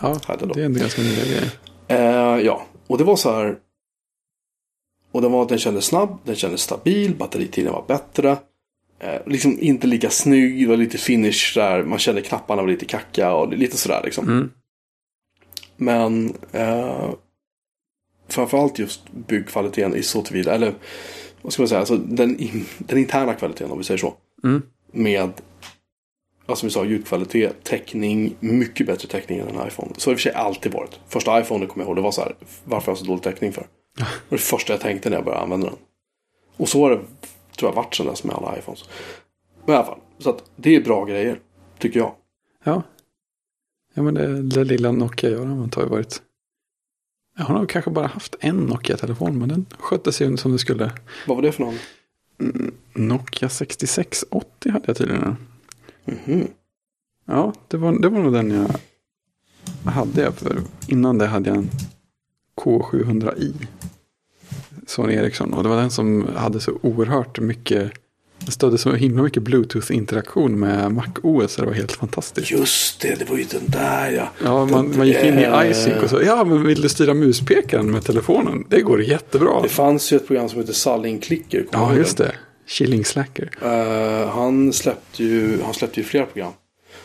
[0.00, 0.54] Ja, Hade då.
[0.54, 1.50] det är ändå ganska nya grejer.
[1.88, 3.56] Eh, ja, och det var så här.
[5.12, 8.36] Och den, var, den kändes snabb, den kändes stabil, batteritiden var bättre.
[9.02, 11.82] Eh, liksom inte lika snygg, det var lite finish där.
[11.82, 14.28] Man kände knapparna var lite kacka och lite sådär liksom.
[14.28, 14.50] Mm.
[15.76, 17.10] Men eh,
[18.28, 20.74] framförallt just byggkvaliteten i så tillvida, eller
[21.42, 22.38] vad ska man säga, alltså den,
[22.78, 24.14] den interna kvaliteten om vi säger så.
[24.44, 24.62] Mm.
[24.92, 25.32] Med,
[26.46, 29.90] alltså som vi sa, ljudkvalitet, täckning, mycket bättre täckning än en iPhone.
[29.96, 31.00] Så har det i och för sig alltid varit.
[31.08, 32.34] Första iPhone kommer jag ihåg, det var så här,
[32.64, 33.66] varför har jag så dålig täckning för?
[33.96, 35.76] Det var det första jag tänkte när jag började använda den.
[36.56, 37.00] Och så har det,
[37.56, 38.84] tror jag, varit sedan dess med alla iPhones.
[39.64, 41.40] Men i alla fall, så att det är bra grejer,
[41.78, 42.14] tycker jag.
[42.64, 42.82] Ja.
[43.94, 46.22] Ja men det, det lilla Nokia jag har använt har ju varit.
[47.38, 50.92] Jag har nog kanske bara haft en Nokia-telefon men den skötte sig som det skulle.
[51.26, 51.78] Vad var det för någon?
[52.94, 55.36] Nokia 6680 hade jag tydligen.
[56.04, 56.48] Mhm.
[57.24, 58.68] Ja, det var, det var nog den jag
[59.92, 60.32] hade.
[60.32, 61.70] För innan det hade jag en
[62.56, 63.66] K700i.
[64.92, 65.54] Sony Ericsson.
[65.54, 67.92] Och det var den som hade så oerhört mycket.
[68.48, 71.56] Stödde så himla mycket Bluetooth-interaktion med MacOS.
[71.56, 72.50] Det var helt fantastiskt.
[72.50, 74.28] Just det, det var ju den där ja.
[74.44, 76.22] Ja, man, man gick in i eh, iSync och så.
[76.22, 78.64] Ja, men vill du styra muspekaren med telefonen?
[78.68, 79.62] Det går jättebra.
[79.62, 81.66] Det fanns ju ett program som heter Salling Clicker.
[81.72, 82.32] Ja, just det.
[82.66, 83.50] Chilling Slacker.
[83.62, 86.52] Eh, han släppte ju, han släppte ju flera program.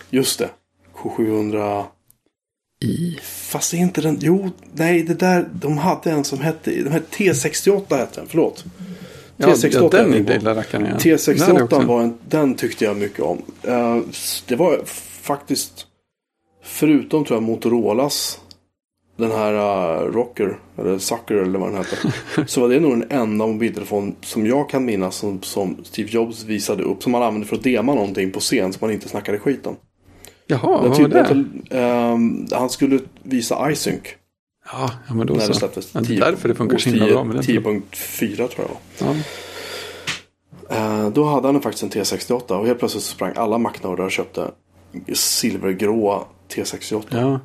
[0.09, 0.49] Just det.
[0.95, 1.85] K700.
[2.79, 3.19] I.
[3.23, 4.17] Fast är inte den.
[4.21, 5.49] Jo, nej, det där.
[5.53, 6.71] De hade en som hette.
[6.71, 8.27] De hette T68 hette den.
[8.29, 8.65] Förlåt.
[9.37, 10.85] Ja, T68 ja, den lilla rackaren.
[10.85, 11.13] Ja.
[11.25, 11.79] Den hade jag också.
[11.79, 13.41] T68 var en, den tyckte jag mycket om.
[13.63, 13.99] Eh,
[14.47, 14.81] det var
[15.21, 15.85] faktiskt.
[16.63, 18.39] Förutom tror jag Motorolas.
[19.17, 20.59] Den här uh, Rocker.
[20.77, 22.13] Eller Sucker eller vad den heter.
[22.47, 26.43] så var det nog den enda mobiltelefon som jag kan minnas som, som Steve Jobs
[26.43, 27.03] visade upp.
[27.03, 29.75] Som han använde för att dema någonting på scen som man inte snackade skit om.
[30.47, 31.21] Jaha, vad var det?
[31.21, 31.31] att,
[31.69, 34.01] ehm, han skulle visa iSync.
[34.71, 35.53] Ja, ja, men då När det så.
[35.53, 35.89] släpptes.
[35.93, 37.43] Ja, det är därför det funkar så himla bra med den.
[37.43, 39.05] 10.4 tror jag det.
[39.05, 39.15] Ja.
[40.69, 44.11] Eh, då hade han faktiskt en T68 och helt plötsligt så sprang alla Mac-nördar och
[44.11, 44.51] köpte
[45.13, 46.23] silvergråa
[46.55, 47.03] T68.
[47.09, 47.17] Ja.
[47.19, 47.39] ja.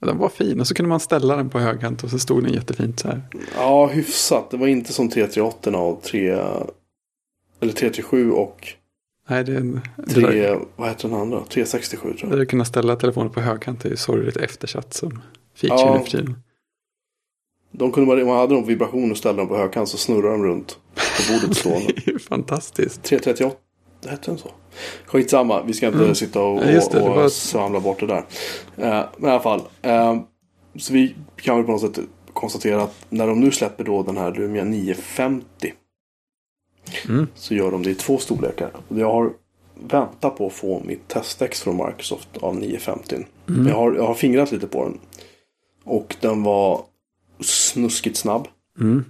[0.00, 2.44] Ja, Den var fin och så kunde man ställa den på högkant och så stod
[2.44, 3.88] den jättefint så här.
[3.88, 4.50] hyfsat.
[4.50, 6.28] Det var inte som 338 och 3...
[7.60, 8.68] Eller 337 och
[9.30, 9.80] Nej, det, är-
[10.14, 10.56] 3...
[10.76, 11.38] Vad heter den andra?
[11.44, 12.42] 367 tror jag.
[12.42, 15.22] att kunna ställa telefonen på högkant är ju sorgligt eftersatt som
[15.56, 15.94] feature Ja.
[15.98, 16.38] nu för tiden.
[17.72, 20.44] De kunde bara, man hade någon vibration och ställde dem på högkant så snurrade de
[20.44, 21.92] runt på bordet stående.
[22.04, 23.02] Det är fantastiskt.
[23.02, 23.56] 338,
[24.02, 24.50] det hette den så?
[25.06, 26.14] Skitsamma, vi ska inte Mm.
[26.14, 28.24] sitta och, Ja, det, och, och svamla bort det där.
[28.76, 29.62] Eh, men i alla fall.
[29.82, 30.20] eh,
[30.78, 31.98] så vi kan väl på något sätt
[32.32, 35.72] konstatera att när de nu släpper då den här Lumia 950.
[37.08, 37.26] Mm.
[37.34, 38.70] Så gör de det i två storlekar.
[38.88, 39.32] Jag har
[39.74, 43.16] väntat på att få mitt testex från Microsoft av 950.
[43.48, 43.66] Mm.
[43.66, 44.98] Jag, har, jag har fingrat lite på den.
[45.84, 46.84] Och den var
[47.40, 48.48] snuskigt snabb.
[48.80, 49.04] Mm.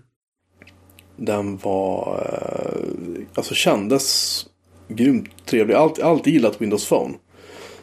[1.16, 4.46] Den var, eh, alltså kändes
[4.88, 5.74] grymt trevlig.
[5.74, 7.14] Allt, alltid gillat Windows Phone.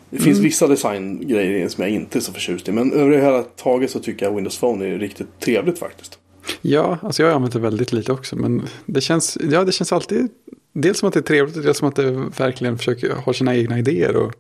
[0.10, 2.72] Det finns vissa designgrejer som jag inte är så förtjust i.
[2.72, 6.20] Men över det hela taget så tycker jag Windows Phone är riktigt trevligt faktiskt.
[6.62, 8.36] Ja, alltså jag har använt det väldigt lite också.
[8.36, 10.30] Men det känns, ja, det känns alltid
[10.74, 13.56] dels som att det är trevligt och dels som att det verkligen försöker ha sina
[13.56, 14.34] egna idéer och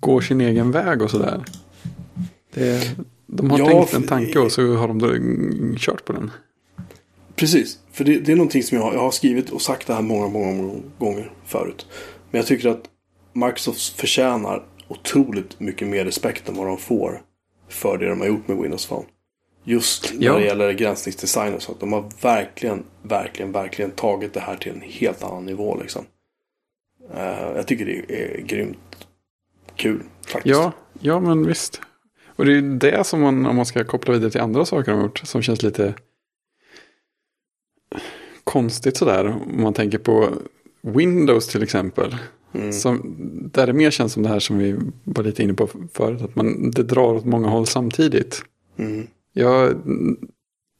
[0.00, 1.44] går sin egen väg och sådär.
[2.54, 5.08] Det, de har Ja, tänkt en tanke och så har de då
[5.78, 6.30] kört på den.
[7.36, 9.94] Precis, för det, det är någonting som jag, har- jag har skrivit och sagt det
[9.94, 11.86] här många, många gånger förut.
[12.30, 12.82] Men jag tycker att
[13.32, 17.20] Microsoft förtjänar otroligt mycket mer respekt än vad de får
[17.68, 19.04] för det de har gjort med Windows Phone.
[19.64, 20.34] Just när Ja.
[20.38, 21.72] det gäller gränsningsdesign och så.
[21.72, 26.04] Att de har verkligen, verkligen, verkligen tagit det här till en helt annan nivå liksom.
[27.14, 29.06] Eh, jag tycker det är grymt
[29.76, 30.46] kul faktiskt.
[30.56, 31.80] Ja, ja men visst.
[32.36, 34.90] Och det är ju det som man, om man ska koppla vidare till andra saker
[34.92, 35.94] de har gjort, som känns lite
[38.44, 39.26] konstigt sådär.
[39.26, 40.28] Om man tänker på
[40.80, 42.16] Windows till exempel.
[42.54, 42.72] Mm.
[42.72, 43.16] Som,
[43.52, 46.22] där det mer känns som det här som vi var lite inne på förut.
[46.22, 48.42] Att man, det drar åt många håll samtidigt.
[48.78, 49.06] Mm.
[49.32, 49.70] Ja,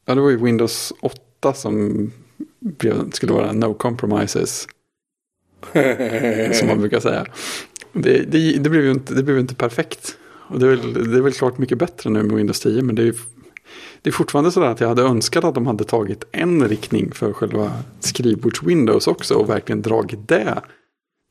[0.05, 2.11] ja, det var ju Windows 8 som
[3.11, 4.67] skulle vara no compromises.
[6.53, 7.25] som man brukar säga.
[7.93, 10.17] Det, det, det, blev ju inte, det blev ju inte perfekt.
[10.47, 12.81] Och det är, väl, det är väl klart mycket bättre nu med Windows 10.
[12.81, 13.15] Men det är,
[14.01, 17.33] det är fortfarande sådär att jag hade önskat att de hade tagit en riktning för
[17.33, 19.35] själva skrivbords-Windows också.
[19.35, 20.61] Och verkligen dragit det.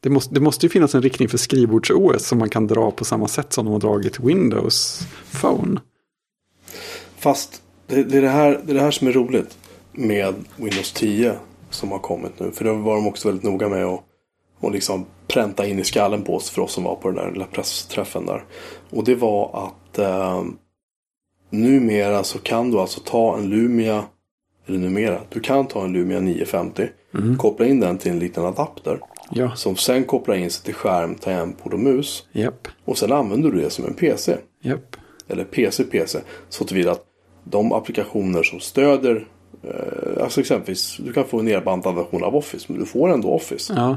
[0.02, 3.04] Det måste, det måste ju finnas en riktning för skrivbords-OS som man kan dra på
[3.04, 5.06] samma sätt som de har dragit Windows
[5.40, 5.80] Phone.
[7.22, 9.58] Fast det, det, är det, här, det är det här som är roligt
[9.92, 11.34] med Windows 10
[11.70, 12.50] som har kommit nu.
[12.50, 14.00] För det var de också väldigt noga med att
[14.60, 17.32] och liksom pränta in i skallen på oss för oss som var på den där
[17.32, 18.44] lilla pressträffen där.
[18.90, 20.42] Och det var att eh,
[21.50, 24.04] numera så kan du alltså ta en Lumia,
[24.66, 26.88] eller numera, du kan ta en Lumia 950,
[27.38, 31.14] koppla in den till en liten adapter Ja, som sen kopplar in sig till skärm,
[31.14, 32.26] tangentbord och mus.
[32.32, 34.96] japp, Och sen använder du det som en PC japp.
[35.28, 36.18] eller PC-PC.
[36.48, 37.04] Så tillvida att
[37.44, 39.26] de applikationer som stöder
[39.64, 42.66] Eh, alltså exempelvis, du kan få en nerbantad version av Office.
[42.68, 43.74] Men du får ändå Office.
[43.76, 43.96] Ja.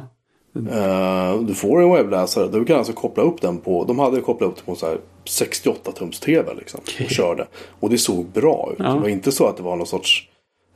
[0.72, 2.48] Eh, du får en webbläsare.
[2.48, 3.86] Du kan alltså koppla upp den på.
[3.86, 6.80] De hade kopplat upp den på så här 68 tums tv liksom.
[6.84, 7.06] Okej.
[7.06, 7.48] Och körde.
[7.80, 8.80] Och det såg bra ut.
[8.80, 8.94] Ja.
[8.94, 10.30] Det var inte så att det var någon sorts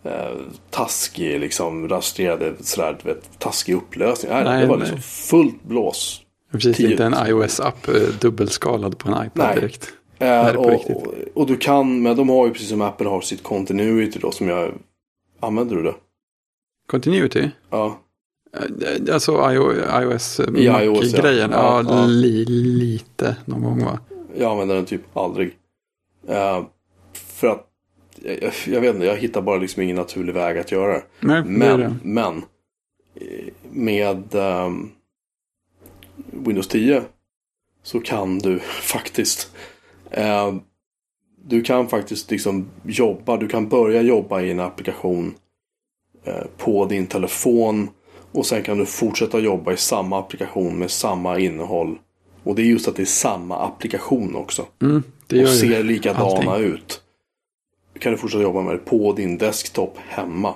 [0.04, 0.12] eh,
[0.70, 4.32] taskig, liksom rastrerade, sådär, vet, taskig upplösning.
[4.32, 4.88] Nej, Nej, det var nej.
[4.88, 6.22] liksom fullt blås.
[6.52, 9.56] Precis, inte en iOS-app eh, dubbelskalad på en iPad Nej.
[9.56, 9.94] direkt.
[10.20, 13.22] Eh, Nej, och, och, och du kan, men de har ju precis som Apple har
[13.22, 14.72] sitt continuity då som jag
[15.40, 15.96] Använder du det?
[16.88, 17.50] Continuity?
[17.70, 18.00] Ja.
[18.58, 20.44] Eh, Alltså iO- iOS, I
[20.84, 21.22] iOS, ja.
[21.22, 22.06] grejen Ja, ja.
[22.06, 24.00] Li, lite någon gång va?
[24.38, 25.58] Jag använder den typ aldrig.
[26.28, 26.64] Eh,
[27.14, 27.66] för att
[28.24, 31.04] jag, jag, vet inte, jag hittar bara liksom ingen naturlig väg att göra det.
[31.20, 31.44] Nej, är
[31.78, 31.96] det.
[32.04, 32.44] Men, men
[33.16, 34.90] eh, med ehm,
[36.32, 37.02] Windows 10
[37.84, 39.52] så kan du faktiskt
[40.12, 40.54] eh,
[41.46, 45.34] du kan faktiskt liksom jobba, du kan börja jobba i en applikation
[46.24, 47.90] eh, på din telefon
[48.32, 51.98] och sen kan du fortsätta jobba i samma applikation med samma innehåll.
[52.44, 55.04] Och det är just att det är samma applikation också Mm,
[55.44, 56.74] och ser likadana allting.
[56.74, 57.02] ut.
[57.94, 60.56] Du kan du fortsätta jobba med det på din desktop hemma.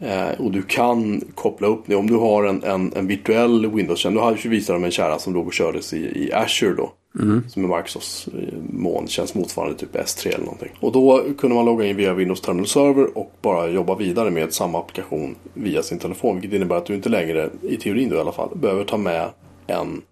[0.00, 4.20] Eh, och du kan koppla upp det om du har en, en, en virtuell Windows-tjänst.
[4.20, 6.92] Har jag ju visat dem en kärra som låg och kördes i, i Azure då.
[7.20, 7.44] Mm.
[7.48, 10.70] Som är Microsofts eh, molntjänst motsvarande typ S3 eller någonting.
[10.80, 14.52] Och då kunde man logga in via Windows Terminal Server och bara jobba vidare med
[14.52, 16.40] samma applikation via sin telefon.
[16.40, 19.28] Vilket innebär att du inte längre, i teorin då i alla fall, behöver ta med
[19.66, 20.02] en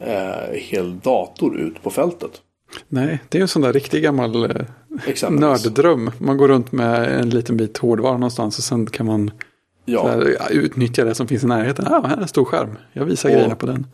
[0.00, 2.30] eh, hel dator ut på fältet.
[2.88, 6.10] Nej, det är en sån där riktig gammal eh, nörddröm.
[6.18, 9.30] Man går runt med en liten bit hårdvara någonstans och sen kan man
[9.84, 10.22] Ja.
[10.38, 11.86] ja, utnyttja det som finns i närheten.
[11.90, 12.76] Ja, här är en stor skärm.
[12.92, 13.86] Jag visar Och- grejerna på den.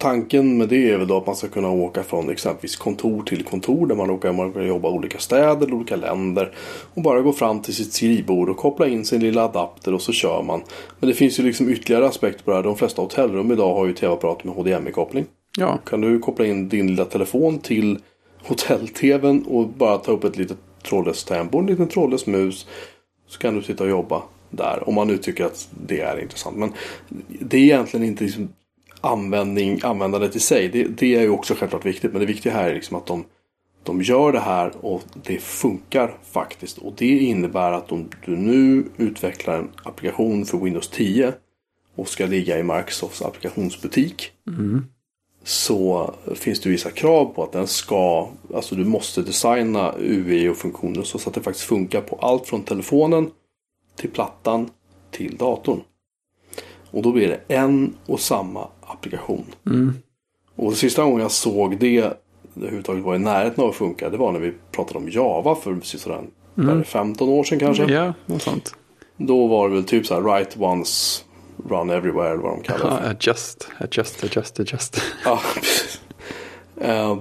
[0.00, 3.44] Tanken med det är väl då att man ska kunna åka från exempelvis kontor till
[3.44, 6.52] kontor där man man kan jobba i olika städer, eller olika länder.
[6.94, 10.12] Och bara gå fram till sitt skrivbord och koppla in sin lilla adapter och så
[10.12, 10.62] kör man.
[11.00, 12.62] Men det finns ju liksom ytterligare aspekter på det här.
[12.62, 15.24] De flesta hotellrum idag har ju tv-apparater med HDMI-koppling.
[15.58, 17.98] Ja, Kan du koppla in din lilla telefon till
[18.42, 22.66] hotell-tvn och bara ta upp ett litet trådlöst tempo, en liten trådlös mus.
[23.28, 24.88] Så kan du sitta och jobba där.
[24.88, 26.56] Om man nu tycker att det är intressant.
[26.56, 26.72] Men
[27.40, 28.48] det är egentligen inte liksom
[29.00, 30.68] användning, användandet i sig.
[30.68, 32.12] Det, det är ju också självklart viktigt.
[32.12, 33.24] Men det viktiga här är liksom att de,
[33.82, 36.78] de gör det här och det funkar faktiskt.
[36.78, 41.32] Och det innebär att om du nu utvecklar en applikation för Windows 10
[41.96, 44.32] och ska ligga i Microsofts applikationsbutik
[45.44, 50.56] så finns det vissa krav på att den ska, alltså du måste designa UI och
[50.56, 53.30] funktioner så att det faktiskt funkar på allt från telefonen
[53.96, 54.70] till plattan
[55.10, 55.80] till datorn.
[56.90, 59.44] Och då blir det en och samma applikation.
[60.56, 62.12] Och sista gången jag såg det
[62.56, 65.80] överhuvudtaget var i närheten av att funka, det var när vi pratade om Java för
[65.82, 66.22] sådär,
[66.54, 67.84] det, 15 år sedan kanske.
[67.84, 68.74] ja något sånt.
[69.16, 71.22] Då var det väl typ så här write once,
[71.68, 73.10] run everywhere eller vad de kallar det Ja, för.
[73.10, 75.02] adjust, adjust, adjust, adjust.
[75.24, 76.00] Ja, precis.
[76.80, 77.18] Eh,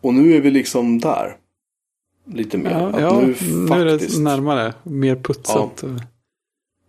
[0.00, 1.36] och nu är vi liksom där.
[2.26, 2.70] Lite mer.
[2.70, 4.16] Ja, ja nu nu är faktiskt.
[4.16, 4.74] det närmare.
[4.82, 5.84] Mer putsat.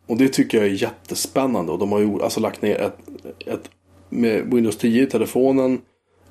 [0.07, 1.71] Och det tycker jag är jättespännande.
[1.71, 2.97] Och de har ju alltså lagt ner ett,
[3.45, 3.69] ett
[4.09, 5.81] med Windows 10 i telefonen.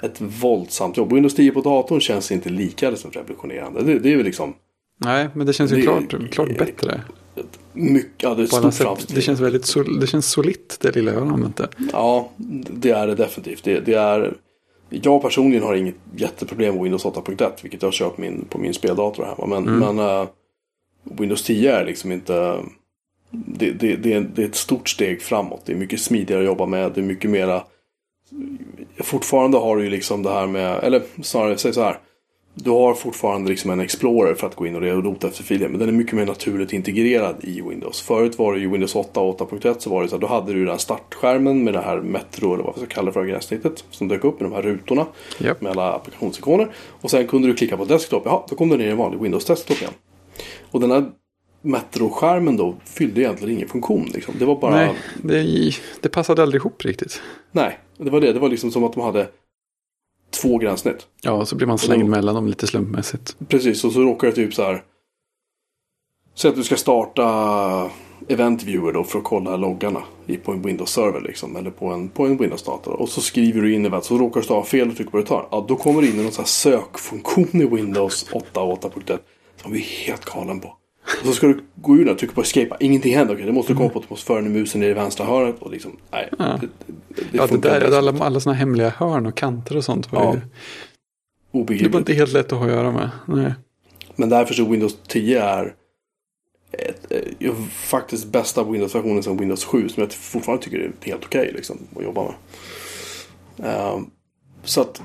[0.03, 1.13] Ett våldsamt jobb.
[1.13, 3.83] Windows 10 på datorn känns inte lika liksom revolutionerande.
[3.83, 4.55] Det, det är väl liksom
[4.97, 7.01] Nej, men det känns ju Det- klart, klart bättre.
[7.73, 9.15] mycket, ja det är På stort sätt.
[9.15, 11.69] Det känns väldigt sol, det känns solitt det lilla jag har använt det.
[11.93, 12.31] Ja,
[12.71, 13.65] det är det definitivt.
[13.65, 14.35] Det, det är,
[14.91, 18.75] jag personligen har inget jätteproblem med Windows 8.1, vilket jag har kört min, på min
[18.75, 19.47] speldator här.
[19.47, 19.79] Men, Mm.
[19.97, 20.27] men eh,
[21.05, 22.57] Windows 10 är liksom inte...
[23.33, 25.63] Det, det, det, är, ett stort steg framåt.
[25.65, 26.93] Det är mycket smidigare att jobba med.
[26.93, 27.63] Det är mycket mera...
[28.99, 30.85] Fortfarande har du ju liksom det här med...
[30.85, 31.99] Eller snarare, säg så här.
[32.55, 35.69] Du har fortfarande liksom en Explorer för att gå in och rota efter filer.
[35.69, 38.03] Men den är mycket mer naturligt integrerad i Windows.
[38.03, 40.53] Förut var det ju Windows 8 och 8.1 så var det så här, då hade
[40.53, 43.85] du den startskärmen med det här Metro eller vad vi ska kalla det för gränssnittet.
[43.91, 45.07] Som dök upp med de här rutorna.
[45.39, 45.61] Japp.
[45.61, 46.71] Med alla applikationsikoner.
[47.01, 48.23] Och sen kunde du klicka på desktop.
[48.25, 49.93] Ja, då kom du ner i en vanlig Windows desktop igen.
[50.71, 51.05] Och den här
[51.63, 54.11] Metro-skärmen då fyllde egentligen ingen funktion.
[54.15, 54.35] Liksom.
[54.39, 54.75] Det var bara...
[54.75, 55.71] Nej, det,
[56.01, 57.23] det passade aldrig ihop riktigt.
[57.53, 58.33] Nej, det var det.
[58.33, 59.29] Det var liksom som att de hade
[60.43, 61.07] två gränssnitt.
[61.23, 63.37] Ja, så blir man slängd då- mellan dem lite slumpmässigt.
[63.49, 64.83] Precis, och så råkar det typ så här.
[66.35, 67.91] Säg att du ska starta
[68.29, 71.57] Event Viewer då för att kolla loggarna i- på en Windows-server liksom.
[71.57, 72.93] Eller på en, på en Windows-dator.
[72.93, 75.45] Och så skriver du in event, så råkar du stava fel och trycker på return.
[75.51, 79.19] Ja, då kommer det in sån här sökfunktion i Windows 8 och 8.1.
[79.63, 80.77] Som vi är helt galen på.
[81.25, 82.77] Så ska du gå ur där och trycka på escape.
[82.81, 83.35] Ingenting händer.
[83.35, 85.27] Okej, det måste du komma på att du måste föra ner musen ner i vänstra
[85.27, 85.57] hörnet.
[85.59, 86.29] Och liksom, nej.
[86.39, 86.59] Ja.
[86.61, 90.13] Det, det, det Ja, det där, alla, alla sådana hemliga hörn och kanter och sånt.
[90.13, 90.35] Var Ja,
[91.69, 93.11] ju, det var inte helt lätt att ha att göra med.
[93.27, 93.55] Nej.
[94.17, 95.75] Men därför så Windows 10 är
[96.73, 101.41] ett, eh, faktiskt bästa Windows-versionen som Windows 7 som jag fortfarande tycker är helt okej
[101.41, 102.35] okay, liksom, att jobba med.
[103.67, 104.01] Uh,
[104.65, 105.03] så att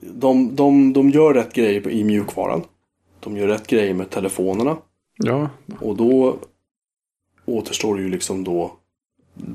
[0.00, 2.62] de, de, de gör rätt grejer i mjukvaran.
[3.20, 4.76] De gör rätt grejer med telefonerna.
[5.24, 5.48] Ja.
[5.80, 6.36] Och då
[7.44, 8.76] återstår ju liksom då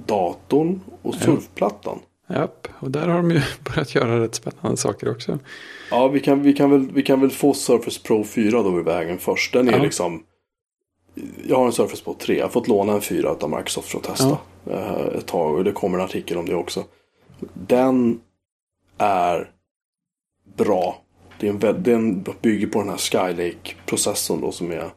[0.05, 1.99] datorn och surfplattan.
[2.27, 5.39] Japp, och där har de ju börjat göra rätt spännande saker också.
[5.91, 8.83] Ja, vi kan, vi kan, väl, vi kan väl få Surface Pro 4 då i
[8.83, 9.53] vägen först.
[9.53, 9.83] Den är ja.
[9.83, 10.23] liksom...
[11.47, 12.37] Jag har en Surface Pro 3.
[12.37, 14.71] Jag har fått låna en 4 av Microsoft för att testa ja.
[14.71, 15.55] Eh, ett tag.
[15.55, 16.83] Och det kommer en artikel om det också.
[17.53, 18.19] Den
[18.97, 19.51] är
[20.57, 21.01] bra.
[21.39, 24.89] Det är en, den bygger på den här Skylake-processorn då som är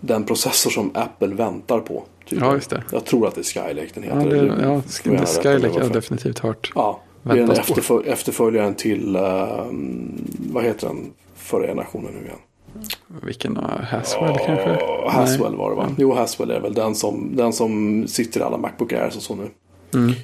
[0.00, 2.04] den processor som Apple väntar på.
[2.28, 2.40] Typ.
[2.40, 2.82] Ja, just det.
[2.92, 4.36] Jag tror att det är Skylake den heter.
[4.36, 6.72] Ja, det, ja, det Skylake har jag definitivt hört.
[6.74, 9.66] Ja, det är en efterfölj efterföljaren till, uh,
[10.52, 12.38] vad heter den förra generationen nu igen?
[13.22, 14.78] Vilken uh, Haswell oh, kanske?
[15.08, 15.58] Haswell Nej.
[15.58, 15.88] var det va?
[15.98, 19.34] Jo, Haswell är väl den som, den som sitter i alla Macbook Airs och så
[19.34, 19.48] nu.
[19.94, 20.14] Mm.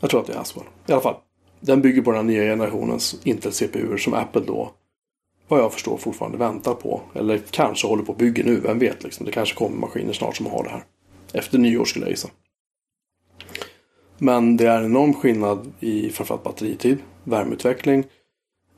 [0.00, 0.66] Jag tror att det är Haswell.
[0.86, 1.16] I alla fall.
[1.60, 4.70] Den bygger på den nya generationens Intel-CPU som Apple då
[5.50, 7.00] vad jag förstår fortfarande väntar på.
[7.14, 9.26] Eller kanske håller på att bygga nu, vem vet liksom.
[9.26, 10.84] Det kanske kommer maskiner snart som har det här.
[11.32, 12.28] Efter nyår skulle jag gissa.
[14.18, 18.04] Men det är en enorm skillnad i framförallt batteritid, värmeutveckling.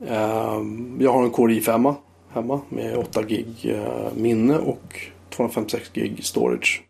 [0.07, 1.95] Ehm, jag har en Core i5
[2.33, 4.99] hemma med 8 gig eh, minne och
[5.29, 6.83] 256 gig storage.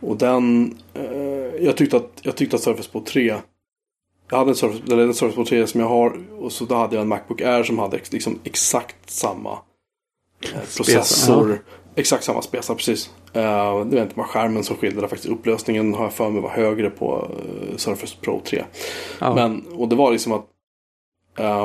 [0.00, 3.34] Och den, eh, jag tyckte att, jag tyckte att Surface Pro 3
[4.30, 6.74] jag hade en Surface, eller en Surface Pro 3 som jag har och så då
[6.74, 9.58] hade jag en Macbook Air som hade liksom exakt samma
[10.42, 11.52] eh, processor.
[11.52, 11.58] Spesa,
[11.94, 13.10] exakt samma spesa, precis.
[13.26, 13.42] Uh,
[13.86, 16.50] det var inte bara skärmen som skilde, det faktiskt upplösningen har jag för mig var
[16.50, 17.30] högre på
[17.70, 18.64] uh, Surface Pro 3.
[19.20, 19.34] Ja.
[19.34, 20.46] Men, och det var liksom att
[21.40, 21.64] uh,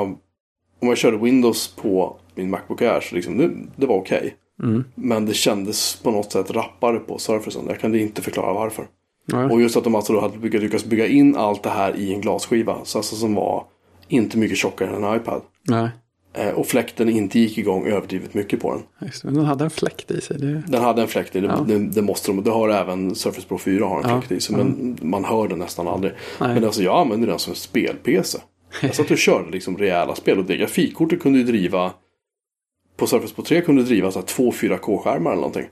[0.80, 4.18] om jag körde Windows på min Macbook Air så liksom, det, det var okej.
[4.18, 4.32] Okay.
[4.62, 4.84] Mm.
[4.94, 7.66] Men det kändes på något sätt rappare på Surfacen.
[7.68, 8.86] Jag kan inte förklara varför.
[9.24, 9.44] Nej.
[9.44, 12.20] Och just att de alltså då hade lyckats bygga in allt det här i en
[12.20, 12.78] glasskiva.
[12.84, 13.64] Så alltså som var
[14.08, 15.42] inte mycket tjockare än en iPad.
[15.68, 15.88] Nej.
[16.34, 19.08] Eh, och fläkten inte gick igång överdrivet mycket på den.
[19.08, 20.38] Just, men den hade en fläkt i sig.
[20.38, 20.62] Det...
[20.68, 21.48] Den hade en fläkt i sig.
[21.48, 21.64] Ja.
[21.68, 22.44] Det, det, måste de.
[22.44, 24.20] Det har även Surface Pro 4 har en ja.
[24.20, 24.56] fläkt i sig.
[24.56, 25.06] Men ja.
[25.06, 26.12] man hör den nästan aldrig.
[26.40, 26.54] Nej.
[26.54, 28.38] Men alltså jag använder den som spel-PC.
[28.82, 30.38] Jag satt och körde liksom rejäla spel.
[30.38, 31.92] Och det grafikkortet kunde ju driva
[32.96, 35.68] på Surface Pro 3 kunde driva så två 4K-skärmar eller någonting.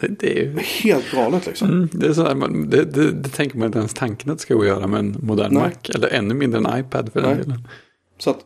[0.18, 0.58] det är ju...
[0.58, 1.68] Helt galet liksom.
[1.68, 4.38] Mm, det, är så här, man, det, det, det, tänker man inte ens tanken att
[4.38, 5.62] det ska gå att göra med en modern Nej.
[5.62, 5.94] Mac.
[5.94, 7.68] Eller ännu mindre en iPad för den delen.
[8.18, 8.38] Så att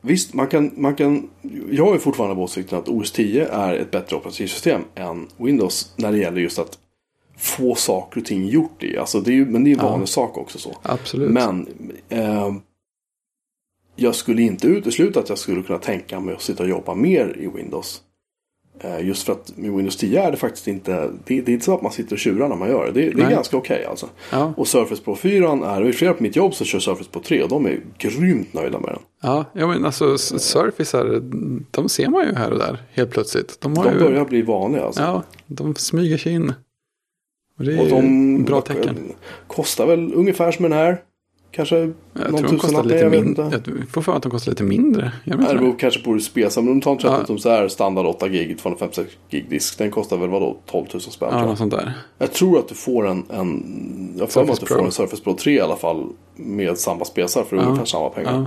[0.00, 1.28] visst, man kan, man kan...
[1.70, 5.92] Jag är fortfarande på åsikten att OS 10 är ett bättre operativsystem än Windows.
[5.96, 6.78] När det gäller just att
[7.38, 8.98] få saker och ting gjort i.
[8.98, 10.06] Alltså det är ju, men det är en vanlig ja.
[10.06, 10.76] sak också så.
[10.82, 11.30] Absolut.
[11.30, 11.68] Men
[12.08, 12.52] eh,
[13.96, 17.36] jag skulle inte utesluta att jag skulle kunna tänka mig att sitta och jobba mer
[17.40, 18.02] i Windows.
[18.84, 21.64] Eh, just för att med Windows 10 är det faktiskt inte, det, det är inte
[21.64, 22.92] så att man sitter och tjurar när man gör det.
[22.92, 24.08] Det, det är ganska okej okay, alltså.
[24.30, 24.54] Ja.
[24.56, 27.42] Och Surface Pro 4 är, och flera på mitt jobb som kör Surface Pro 3
[27.42, 28.98] och de är grymt nöjda med den.
[29.22, 31.20] Ja, ja men alltså Surface är,
[31.70, 33.60] de ser man ju här och där helt plötsligt.
[33.60, 35.02] De, de börjar ju, bli vanliga alltså.
[35.02, 36.52] Ja, de smyger sig in.
[37.58, 38.96] Och det är och de, bra tecken.
[39.46, 41.02] Kostar väl ungefär som den här.
[41.52, 41.92] Kanske jag
[42.30, 43.50] någon de kostar lite mindre.
[43.50, 45.12] Jag får för att de kostar lite mindre.
[45.24, 46.62] Jag vet det beror kanske på du spesar.
[46.62, 47.26] Men de tar inte ja.
[47.26, 49.78] som så här standard 8 gig 256 gig disk.
[49.78, 51.28] Den kostar väl vadå 12 000 spänn.
[51.32, 51.92] Ja, något sånt där.
[52.18, 55.34] Jag tror att du får en, en jag får att du får en Surface Pro
[55.34, 56.06] 3 i alla fall.
[56.36, 57.62] Med samma spesar för ja.
[57.62, 58.32] ungefär samma pengar.
[58.32, 58.46] Ja.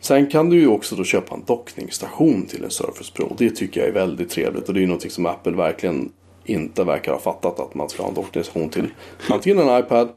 [0.00, 3.34] Sen kan du ju också då köpa en dockningsstation till en Surface Pro.
[3.38, 4.68] Det tycker jag är väldigt trevligt.
[4.68, 6.12] Och det är ju någonting som Apple verkligen
[6.44, 7.60] inte verkar ha fattat.
[7.60, 8.90] Att man ska ha en dockningsstation till
[9.30, 10.08] antingen en iPad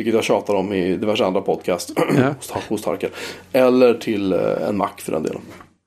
[0.00, 1.92] vilket jag tjatar om i diverse andra podcast.
[2.16, 2.34] Ja.
[2.68, 3.10] hos Tarkel.
[3.52, 5.42] Eller till eh, en Mac för den delen.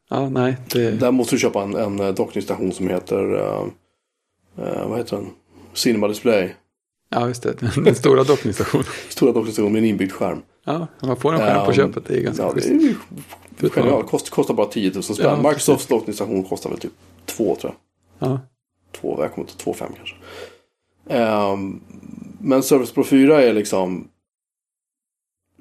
[0.09, 0.57] Ja, nej.
[0.73, 0.91] Det...
[0.91, 3.67] Där måste du köpa en, en eh, dockningsstation som heter, uh,
[4.87, 5.29] vad heter den?
[5.73, 6.55] Cinema Display.
[7.09, 7.53] Ja, just det.
[7.83, 8.85] Den stora dockningsstationen.
[9.09, 10.41] stora dockningsstationen med en inbyggd skärm.
[10.65, 12.05] Ja, man får en skärm um, på köpet.
[12.07, 12.69] Det är ganska ja, schysst.
[13.59, 14.07] Det genialt.
[14.07, 15.15] Kost, kostar bara 10 000 spänn.
[15.19, 16.93] Ja, Microsofts dockningsstation kostar väl typ
[17.25, 17.73] 2 tror
[18.19, 18.29] jag.
[18.29, 18.39] Ja.
[19.01, 20.15] 2, jag kommer inte 2,5 kanske.
[21.05, 21.81] Um,
[22.39, 24.07] men Surface Pro 4 är liksom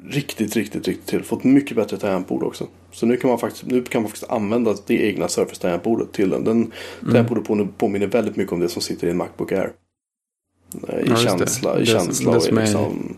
[0.05, 1.23] riktigt, riktigt, riktigt till.
[1.23, 2.67] Fått mycket bättre tangentbord också.
[2.93, 6.31] Så nu kan man faktiskt, nu kan man faktiskt använda det egna Surface tangentbordet till
[6.31, 6.45] den.
[6.45, 6.73] Den mm.
[7.01, 9.73] tangentbordet påminner väldigt mycket om det som sitter i en Macbook Air.
[10.75, 13.17] I ja, känsla, i känsla och liksom...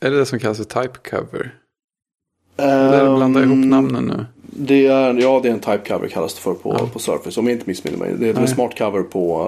[0.00, 1.54] Är, det det som kallas för type cover?
[2.56, 4.26] Um, Eller blandar ihop namnen nu?
[4.62, 6.88] Det är, ja, det är en type cover kallas det för på, ja.
[6.92, 7.40] på Surface.
[7.40, 8.14] Om jag inte missminner mig.
[8.18, 9.42] Det är en smart cover på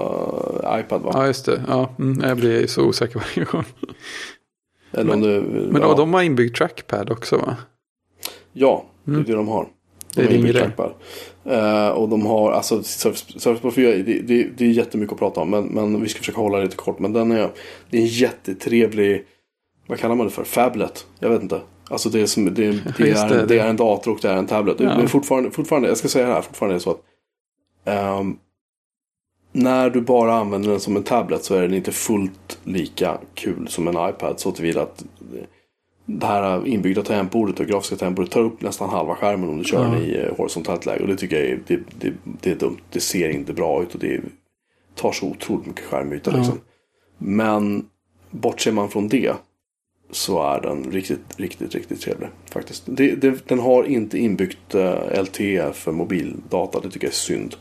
[0.63, 1.11] uh, iPad va?
[1.13, 1.63] Ja, just det.
[1.67, 3.63] Ja, mm, jag blir så osäker varje gång.
[4.91, 5.41] Eller men du,
[5.71, 5.93] men ja.
[5.97, 7.55] de har inbyggd trackpad också va?
[8.53, 9.25] Ja, det är mm.
[9.27, 9.67] det de har.
[10.15, 10.93] Det är De har din inbyggd trackpad.
[11.45, 15.19] Eh, och de har, alltså Surface, Surface Pro 4, det, det, det är jättemycket att
[15.19, 15.49] prata om.
[15.49, 16.99] Men, men vi ska försöka hålla det lite kort.
[16.99, 17.49] Men den är,
[17.89, 19.25] det är en jättetrevlig,
[19.87, 20.43] vad kallar man det för?
[20.43, 21.05] Fablet?
[21.19, 21.61] Jag vet inte.
[21.89, 22.51] Alltså det är, som, det,
[22.97, 24.79] det, är, det, det, är en dator och det är en tablet.
[24.79, 24.97] Ja.
[24.97, 27.01] Men fortfarande, fortfarande, jag ska säga det här, fortfarande är det så att
[27.85, 28.37] ehm,
[29.51, 33.67] när du bara använder den som en tablet så är den inte fullt lika kul
[33.67, 34.39] som en iPad.
[34.39, 35.03] Så tillvida att
[36.05, 39.83] det här inbyggda tangentbordet och grafiska tangentbordet tar upp nästan halva skärmen om du kör
[39.83, 39.89] Ja.
[39.89, 41.01] den i eh, horisontellt läge.
[41.01, 42.77] Och det tycker jag är, det, det, det är dumt.
[42.89, 44.21] Det ser inte bra ut och det
[44.95, 46.31] tar så otroligt mycket skärmyta.
[46.31, 46.37] Ja.
[46.37, 46.59] Liksom.
[47.17, 47.85] Men
[48.31, 49.33] bortser man från det
[50.15, 52.29] så är den riktigt, riktigt, riktigt trevlig.
[52.51, 52.83] Faktiskt.
[52.85, 56.79] Det, det, den har inte inbyggt uh, LTE för mobildata.
[56.79, 57.55] Det tycker jag är synd.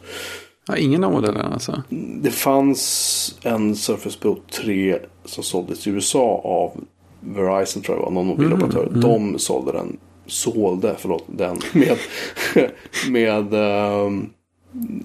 [0.68, 1.82] Ja, ingen av modellerna alltså.
[2.22, 6.84] Det fanns en Surface Pro 3 som såldes i USA av
[7.20, 8.88] Verizon tror jag var, någon mobiloperatör.
[8.94, 9.96] De sålde den,
[10.26, 11.96] sålde, förlåt, den med,
[13.10, 14.30] med ehm,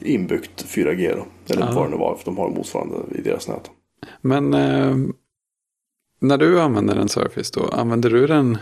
[0.02, 1.54] inbyggt 4G då.
[1.54, 1.72] Eller Ja.
[1.76, 3.72] vad det nu var, för de har motsvarande i deras nät.
[4.22, 4.96] Men eh,
[6.20, 8.58] när du använder en Surface då, använder du den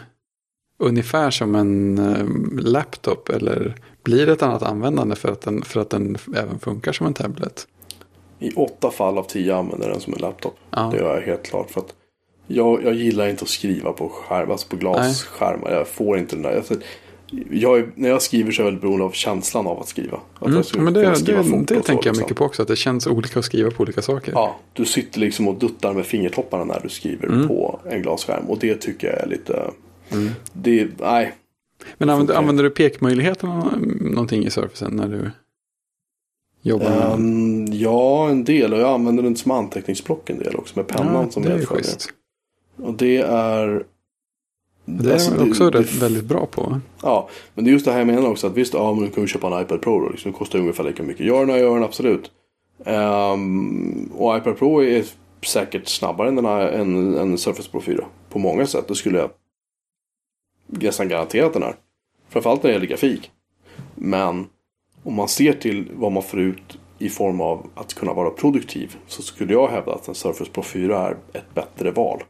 [0.78, 5.80] ungefär som en eh, laptop eller blir det ett annat användande för att, den, för
[5.80, 7.68] att den även funkar som en tablet?
[8.40, 10.58] I åtta fall av tio använder den som en laptop.
[10.70, 10.90] Ja.
[10.92, 11.72] Det gör jag helt klart.
[11.72, 11.94] För att
[12.48, 15.72] jag, jag gillar inte att skriva på skärm, alltså på glasskärmar.
[15.72, 16.64] Jag får inte den där.
[17.52, 20.20] Jag är, när jag skriver så är jag väldigt beroende av känslan av att skriva.
[20.40, 22.18] Att Mm, men det, skriva det, det så, tänker jag liksom.
[22.18, 24.32] mycket på också, att det känns olika att skriva på olika saker.
[24.32, 27.48] Ja, du sitter liksom och duttar med fingertopparna när du skriver Mm.
[27.48, 28.46] på en glasskärm.
[28.46, 29.72] Och det tycker jag är lite...
[30.54, 31.36] Det, nej.
[31.98, 35.32] Men använder, använder du pekmöjligheterna någonting i Surfacen när du
[36.62, 37.12] jobbar med?
[37.14, 38.74] Ehm, ja, en del.
[38.74, 40.80] Och jag använder den som anteckningsblock en del också.
[40.80, 41.68] Med pennan Ja, som det är.
[42.86, 43.84] Och det är...
[44.86, 46.80] Det är alltså, också det- rätt, väldigt bra på.
[47.02, 48.48] Ja, men det är just det här jag menar också.
[48.48, 50.10] Att visst, ja men du kan ju köpa en iPad Pro då.
[50.10, 51.26] Liksom, det kostar ungefär lika mycket.
[51.26, 52.32] Gör den, gör den absolut.
[52.86, 55.04] Ehm, och iPad Pro är
[55.46, 58.06] säkert snabbare än, den här, än, än Surface Pro 4.
[58.30, 58.88] På många sätt.
[58.88, 59.30] Det skulle jag
[60.68, 61.76] nästan garantera att den är.
[62.30, 63.32] Framförallt när det gäller grafik.
[63.96, 64.46] Men
[65.04, 68.96] om man ser till vad man får ut i form av att kunna vara produktiv.
[69.08, 72.24] Så skulle jag hävda att en Surface Pro 4 är ett bättre val.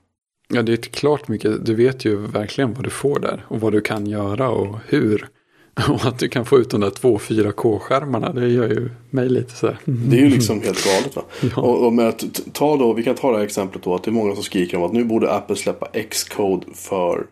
[0.48, 1.66] Ja, det är klart mycket.
[1.66, 3.46] Du vet ju verkligen vad du får där.
[3.48, 5.30] Och vad du kan göra och hur.
[5.89, 8.34] Och att du kan få ut de där två 4K-skärmarna.
[8.34, 9.78] Det gör ju mig lite så här.
[9.86, 11.24] Det är ju liksom helt galet va.
[11.56, 11.62] Ja.
[11.62, 14.10] Och, och med att ta då, vi kan ta det här exemplet då att det
[14.10, 17.26] är många som skriker om att nu borde Apple släppa Xcode för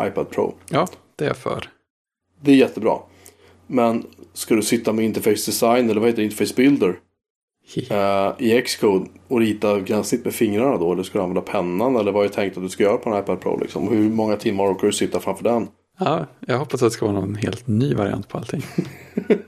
[0.00, 0.54] iPad Pro.
[0.68, 1.68] Ja, det är jag för.
[2.40, 2.98] Det är jättebra.
[3.66, 6.98] Men ska du sitta med interface design eller vad heter det, interface builder
[7.76, 10.92] eh, i Xcode och rita gränssnitt med fingrarna då?
[10.92, 13.18] Eller ska du använda pennan eller vad är tänkt att du ska göra på en
[13.18, 13.88] iPad Pro liksom?
[13.88, 15.68] Hur många timmar orkar du sitta framför den?
[15.98, 18.62] Ja, jag hoppas att det ska vara någon helt ny variant på allting.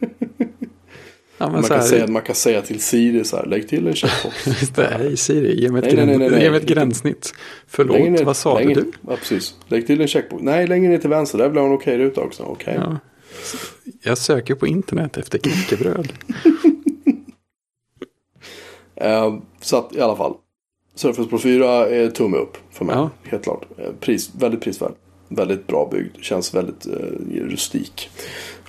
[1.38, 3.94] Ja, Man kan, här, säga, man kan säga till Siri så här, lägg till en
[3.94, 4.46] checkbox.
[4.60, 7.34] Just det, hej Siri, ge mig ett, Nej, nej, nej, nej, ett gränssnitt.
[7.66, 8.92] Förlåt, Längre vad sa längre- du?
[9.08, 9.54] Ja, precis.
[9.68, 10.42] Lägg till en checkbox.
[10.42, 11.38] Nej, längre ner till vänster.
[11.38, 12.42] Där ha en okej-ruta också.
[12.42, 12.74] Okej.
[12.78, 12.96] Ja.
[14.02, 16.12] Jag söker på internet efter knäckebröd.
[18.96, 20.34] Eh, så att i alla fall.
[20.94, 22.96] Surface Pro 4 är tumme upp för mig.
[22.96, 23.10] Ja.
[23.24, 23.64] Helt klart.
[23.78, 24.92] Eh, pris, väldigt prisvärd.
[25.28, 26.16] Väldigt bra byggd.
[26.20, 26.92] Känns väldigt eh,
[27.30, 28.10] rustik.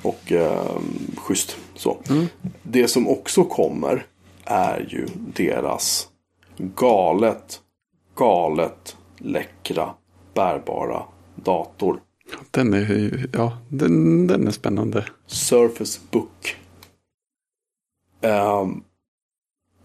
[0.01, 0.69] Och eh,
[1.17, 1.57] schysst.
[1.75, 1.97] Så.
[2.09, 2.25] Mm.
[2.63, 4.05] Det som också kommer
[4.45, 6.07] är ju deras
[6.57, 7.61] galet,
[8.15, 9.93] galet läckra
[10.33, 11.03] bärbara
[11.35, 11.99] dator.
[12.51, 15.05] Den är, ja, den, den är spännande.
[15.27, 16.55] Surface Book.
[18.21, 18.83] Ehm,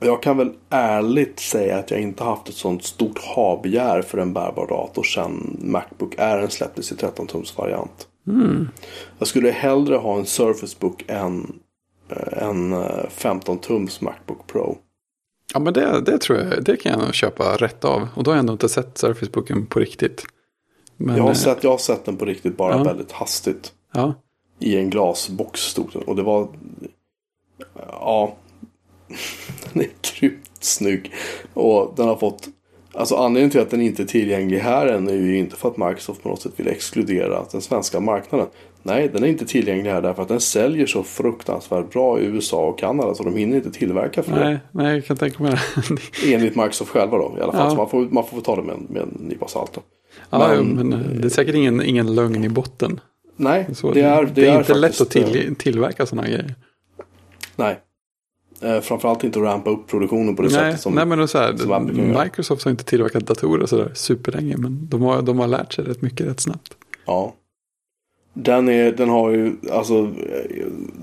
[0.00, 4.32] jag kan väl ärligt säga att jag inte haft ett sånt stort ha-begär för en
[4.32, 8.08] bärbar dator sedan Macbook Air släpptes i 13-tums variant.
[8.26, 8.68] Mm.
[9.18, 11.58] Jag skulle hellre ha en Surface Book än
[12.10, 14.78] eh, en eh, 15-tums Macbook Pro.
[15.54, 18.08] Ja, men det, det tror jag, det kan jag nog köpa rätt av.
[18.14, 20.22] Och då har jag ändå inte sett Surface-boken på riktigt.
[20.96, 22.82] Men, Jag har, eh, sett, jag har sett den på riktigt bara Ja.
[22.82, 23.72] väldigt hastigt.
[23.94, 24.14] Ja,
[24.58, 26.02] I en glasbox stod den.
[26.02, 26.48] Och det var...
[27.90, 28.36] Ja.
[29.72, 29.88] Den är
[30.20, 31.12] grymt snygg.
[31.54, 32.48] Och den har fått...
[32.94, 35.76] Alltså anledningen till att den inte är tillgänglig här än är ju inte för att
[35.76, 38.46] Microsoft på något sätt vill exkludera den svenska marknaden.
[38.82, 42.66] Nej, den är inte tillgänglig här därför att den säljer så fruktansvärt bra i USA
[42.66, 45.82] och Kanada så de hinner inte tillverka för nej, nej, jag kan tänka mig det.
[46.26, 46.34] det.
[46.34, 47.64] Enligt Microsoft själva då i alla fall.
[47.64, 47.70] Ja.
[47.70, 49.80] Så man får, man får ta det med, en- med en nypa salt då.
[50.30, 50.90] ja, Men- men,
[51.20, 53.00] det är säkert ingen, ingen lögn i botten.
[53.36, 56.54] Nej, Så det är, det det är, är inte lätt att till, tillverka sådana grejer.
[57.56, 57.78] Nej.
[58.62, 60.94] Eh, framförallt inte att rampa upp produktionen på det Nej, sättet som...
[60.94, 62.14] nej, men det är så här, som.
[62.24, 64.56] Microsoft har inte tillverkat datorer sådär superlänge.
[64.56, 66.76] Men de har, de har lärt sig rätt mycket rätt snabbt.
[67.06, 67.34] Ja.
[68.34, 70.10] Den, är, den har ju, alltså,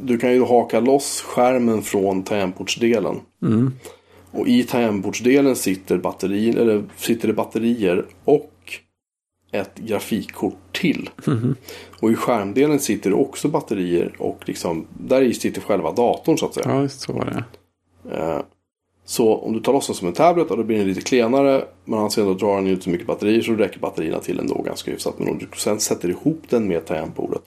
[0.03, 3.19] du kan ju haka loss skärmen från tangentbordsdelen.
[3.41, 3.71] Mm.
[4.31, 8.51] Och i tangentbordsdelen sitter, batteri, eller sitter det batterier och
[9.51, 11.09] ett grafikkort till.
[11.25, 11.55] Mhm.
[11.99, 16.45] Och i skärmdelen sitter det också batterier och liksom, där i sitter själva datorn så
[16.45, 16.65] att säga.
[16.69, 17.43] Ja, just så var det.
[18.17, 18.39] Eh,
[19.07, 21.65] Så om du tar loss den som en tablet och då blir den lite klenare.
[21.85, 24.91] Men sen då drar den inte så mycket batterier så räcker batterierna till ändå ganska
[24.91, 25.19] hyfsat.
[25.19, 27.41] Men om du sen sätter ihop den med tangentbordet.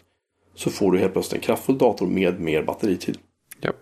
[0.55, 3.19] Så får du helt plötsligt en kraftfull dator med mer batteritid.
[3.61, 3.77] Japp.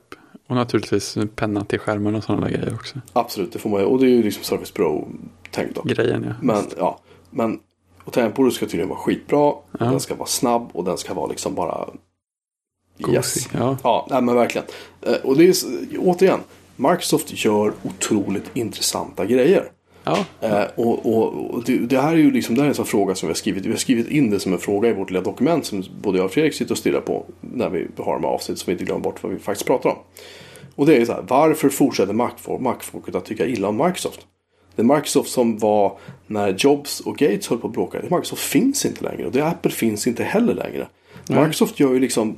[0.49, 2.99] Och naturligtvis en penna till skärmen och sådana där grejer också.
[3.13, 3.87] Absolut, det får man ju.
[3.87, 5.83] Och det är ju liksom Surface Pro-tänk då.
[5.83, 6.35] Grejen ja.
[6.43, 7.01] Men ja,
[7.31, 7.59] men
[8.07, 9.39] och tangentbordet ska tydligen vara skitbra.
[9.39, 9.63] Ja.
[9.79, 11.89] Den ska vara snabb och den ska vara liksom bara...
[12.99, 13.77] Gosig, ja.
[13.83, 14.67] Ja, nej, men verkligen.
[15.03, 15.55] Eh, Och det är
[15.99, 16.41] återigen.
[16.77, 19.71] Microsoft gör otroligt intressanta grejer.
[20.05, 22.75] Ja, Eh, och och, och det, det här är ju liksom det här är en
[22.75, 23.67] sån fråga som vi har skrivit.
[23.67, 26.25] Vi har skrivit in det som en fråga i vårt lilla dokument som både jag
[26.25, 27.25] och Fredrik sitter och stirrar på.
[27.41, 29.91] När vi har de här avsnitt så vi inte glömmer bort vad vi faktiskt pratar
[29.91, 29.97] om.
[30.75, 31.25] Och det är så här.
[31.29, 34.21] Varför fortsätter Mac- Mac-folket att tycka illa om Microsoft?
[34.77, 37.99] Det Microsoft som var när Jobs och Gates höll på att bråka.
[38.03, 39.27] Microsoft finns inte längre.
[39.27, 40.89] Och det Apple finns inte heller längre.
[41.29, 41.39] Nej.
[41.39, 42.37] Microsoft gör ju liksom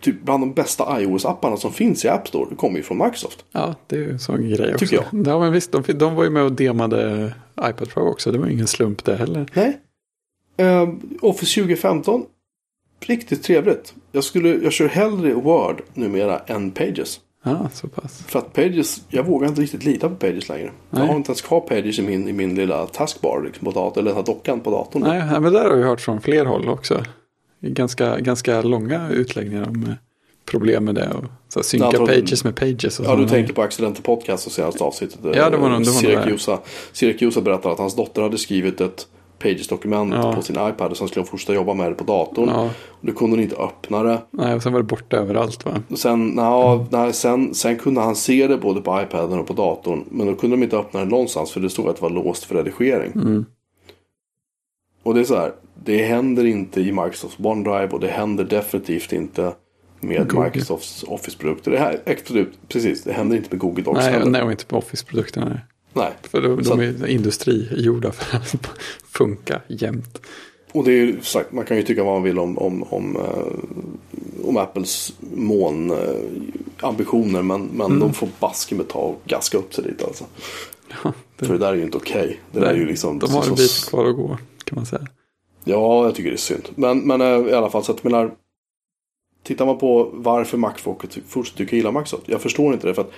[0.00, 2.46] typ bland de bästa iOS-apparna som finns i App Store.
[2.50, 3.44] Det kommer ju från Microsoft.
[3.52, 4.78] ja, det är ju en sån grej också.
[4.86, 5.26] Tycker jag.
[5.26, 8.32] Ja, men visst, de, de var ju med och demade iPad Pro också.
[8.32, 9.46] Det var ingen slump det heller.
[9.54, 9.78] Nej.
[10.56, 10.88] Eh,
[11.20, 12.24] Office 2015.
[13.00, 13.94] Riktigt trevligt.
[14.12, 17.20] Jag, skulle, jag kör hellre Word numera än Pages.
[17.44, 18.22] Ja, så pass.
[18.26, 20.70] För att Pages, jag vågar inte riktigt lita på Pages längre.
[20.90, 21.02] Nej.
[21.02, 24.00] Jag har inte ens kvar Pages i min, i min lilla taskbar liksom, på datorn.
[24.02, 25.02] Eller den här dockan på datorn.
[25.02, 27.02] Nej, men där har jag hört från fler håll också.
[27.62, 29.94] Ganska, ganska långa utläggningar om eh,
[30.50, 31.08] problem med det.
[31.08, 33.00] Och så synka tror- pages med pages.
[33.00, 35.18] Och Ja, du tänker på Accidental Podcast och senaste avsnittet.
[35.22, 36.08] Ja, det var nog- det var det.
[36.08, 36.58] Siracusa,
[36.92, 39.06] Siracusa berättade att hans dotter hade skrivit ett
[39.42, 40.32] Pages-dokument Ja.
[40.32, 40.90] på sin iPad.
[40.90, 42.48] Och sen skulle hon fortsätta jobba med det på datorn.
[42.48, 42.70] Ja.
[42.88, 44.18] Och då kunde hon inte öppna det.
[44.30, 45.82] Nej, och sen var det borta överallt va?
[45.88, 49.52] Och Sen, nja, nej, sen, sen kunde han se det både på iPaden och på
[49.52, 50.04] datorn.
[50.10, 52.44] Men då kunde de inte öppna det någonstans för det stod att det var låst
[52.44, 53.12] för redigering.
[53.14, 53.44] Mm.
[55.02, 55.52] Och det är så här,
[55.84, 59.52] det händer inte i Microsofts OneDrive och det händer definitivt inte
[60.00, 60.44] med Google.
[60.44, 61.70] Microsofts Office-produkter.
[61.70, 64.30] Det här, absolut, precis, det händer inte med Google Docs Nej, heller.
[64.30, 65.60] nej, och inte på Office-produkterna.
[65.92, 66.12] Nej.
[66.22, 68.54] För de, de är industrigjorda för att
[69.04, 70.20] funka jämt.
[70.72, 73.16] Och det är ju sagt, man kan ju tycka vad man vill om, om, om,
[73.16, 77.42] eh, om Apples månambitioner.
[77.42, 78.00] men men Mm.
[78.00, 80.24] de får baske med ta och gaska upp sig lite alltså.
[81.04, 82.40] Ja, det, För det där är ju inte okej.
[82.52, 83.18] Det där är ju liksom...
[83.18, 85.06] de har så- en bit kvar att gå kan man säga.
[85.64, 86.68] Ja, jag tycker det är synd.
[86.74, 88.34] Men, men eh, i alla fall, så att menar.
[89.42, 92.28] Tittar man på varför Mac-folket fortsätter tycka illa Microsoft.
[92.28, 92.94] Jag förstår inte det.
[92.94, 93.10] För att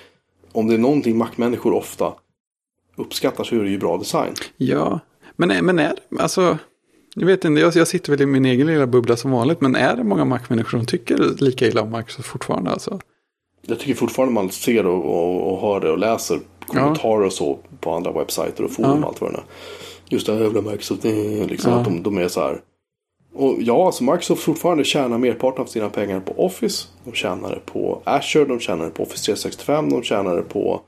[0.51, 2.13] om det är någonting Mac-människor ofta
[2.95, 4.33] uppskattar så är det ju bra design.
[4.57, 4.99] Ja,
[5.35, 6.57] men, men är alltså,
[7.15, 9.75] jag vet inte, jag, jag sitter väl i min egen lilla bubbla som vanligt, men
[9.75, 12.99] är det många Mac-människor som tycker lika illa om Microsoft fortfarande alltså?
[13.67, 17.59] Jag tycker fortfarande man ser och, och, och hör det och läser kommentarer och så
[17.79, 18.97] på andra webbsajter och forum Ja.
[18.97, 19.43] och allt vad det är.
[20.09, 21.77] Just det här jävla Microsoft, eh, liksom Ja.
[21.77, 22.61] att de, de är så här.
[23.35, 26.87] Och ja, alltså Microsoft fortfarande tjänar merparten av sina pengar på Office.
[27.03, 30.81] De tjänar det på Azure, de tjänar det på Office 365, de tjänar det på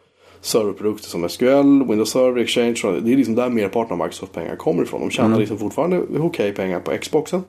[0.46, 3.00] serverprodukter som SQL, Windows Server, Exchange.
[3.02, 5.02] Det är liksom där merparten av Microsoft pengar kommer ifrån.
[5.02, 7.44] De tjänar liksom fortfarande okej pengar på Xboxen.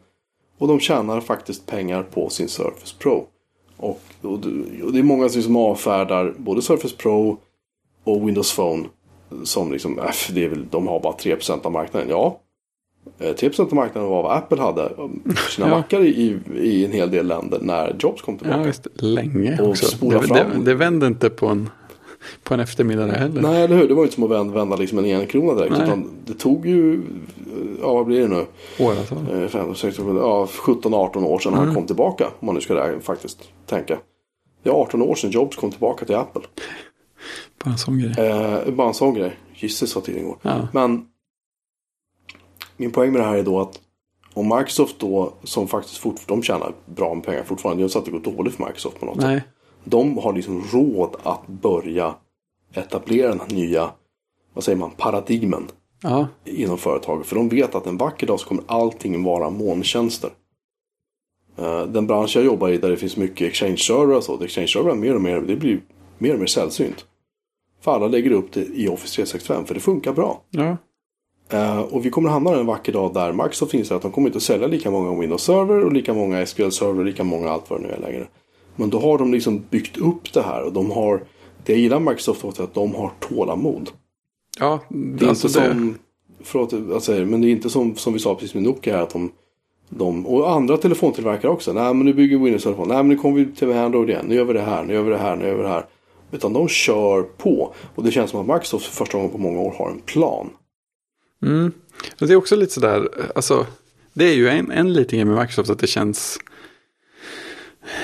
[0.58, 3.26] Och de tjänar faktiskt pengar på sin Surface Pro.
[3.76, 4.38] Och, och,
[4.92, 7.38] det, är många som liksom avfärdar både Surface Pro
[8.04, 8.84] och Windows Phone.
[9.44, 12.08] Som liksom, äh, det är väl, de har bara 3% av marknaden.
[12.08, 12.40] Ja,
[13.18, 15.76] eh, 3% av marknaden var vad Apple hade um, sina Ja.
[15.76, 18.60] mackar i, i en hel del länder när Jobs kom tillbaka.
[18.60, 20.08] Ja, visst, länge Och också.
[20.08, 21.70] Det, det, det vände inte på en,
[22.42, 23.42] på en eftermiddag heller.
[23.42, 23.88] Nej, eller hur?
[23.88, 25.72] Det var ju inte som att vända, liksom en enkrona direkt.
[25.72, 25.82] Nej.
[25.82, 27.02] Utan det tog ju,
[27.80, 28.46] ja vad blir det nu?
[28.78, 29.18] Åratal.
[29.32, 31.66] Eh, ja, 17-18 år sedan Mm.
[31.66, 32.24] han kom tillbaka.
[32.40, 33.98] Om man nu ska där, faktiskt tänka.
[34.62, 36.42] Det är 18 år sedan Jobs kom tillbaka till Apple.
[37.64, 38.14] Bara en sån grej.
[38.18, 39.36] Eh, bara en sån grej.
[39.54, 40.36] Gisses vad tiden går.
[40.42, 40.68] Ja.
[40.72, 41.06] Men
[42.76, 43.80] min poäng med det här är då att
[44.34, 47.80] om Microsoft då, som faktiskt fort, de tjänar bra med pengar fortfarande.
[47.80, 49.42] Det är inte så att det går dåligt för Microsoft på något sätt.
[49.88, 52.14] De har liksom råd att börja
[52.74, 53.90] etablera den här nya,
[54.54, 55.68] vad säger man, paradigmen
[56.02, 57.26] ja, inom företaget.
[57.26, 60.30] För de vet att en vacker dag så kommer allting vara molntjänster.
[61.56, 64.42] Eh, Den bransch jag jobbar i där det finns mycket exchange-server och så.
[64.44, 65.80] Exchange-server mer och mer, det blir
[66.18, 67.04] mer och mer sällsynt.
[67.80, 70.42] För alla lägger upp det i Office 365 för det funkar bra.
[70.50, 70.76] ja,
[71.48, 74.36] Eh, och vi kommer hamna en vacker dag där Microsoft inser att de kommer inte
[74.36, 77.86] att sälja lika många Windows Server och lika många SQL-server, lika många allt vad det
[77.86, 78.26] nu är längre.
[78.76, 81.22] Men då har de liksom byggt upp det här och de har,
[81.64, 83.90] det jag gillar Microsoft också är att de har tålamod.
[84.60, 84.80] ja.
[84.88, 85.98] Det är alltså inte det, som,
[86.42, 89.10] förlåt det, men det är inte som, som vi sa precis med Nokia här, att
[89.10, 89.30] de
[89.88, 91.72] de, och andra telefontillverkare också.
[91.72, 92.88] Nej men nu bygger vi Windows-telefon.
[92.88, 94.26] Nej men nu kommer vi till Android igen.
[94.28, 95.86] Nu gör vi det här, nu gör vi det här, nu gör vi det här.
[96.32, 97.74] Utan de kör på.
[97.94, 100.50] Och det känns som att Microsoft för första gången på många år har en plan.
[101.42, 101.72] Mm.
[102.18, 103.66] Det är också lite sådär, alltså
[104.12, 106.38] det är ju en, en liten grej med Microsoft att det känns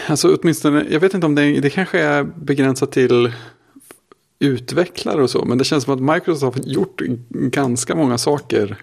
[0.08, 3.32] Alltså åtminstone, jag vet inte om det, det kanske är begränsat till
[4.38, 5.44] utvecklare och så.
[5.44, 8.78] Men det känns som att Microsoft har gjort ganska många saker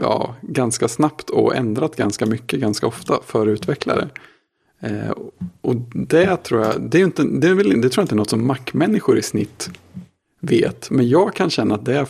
[0.00, 4.08] ja, ganska snabbt och ändrat ganska mycket ganska ofta för utvecklare.
[4.80, 5.10] Eh,
[5.60, 8.16] och det tror jag, det, är inte, det, är väl, det tror jag inte är
[8.16, 9.70] något som Mac-människor i snitt
[10.40, 10.90] vet.
[10.90, 12.06] Men jag kan känna att det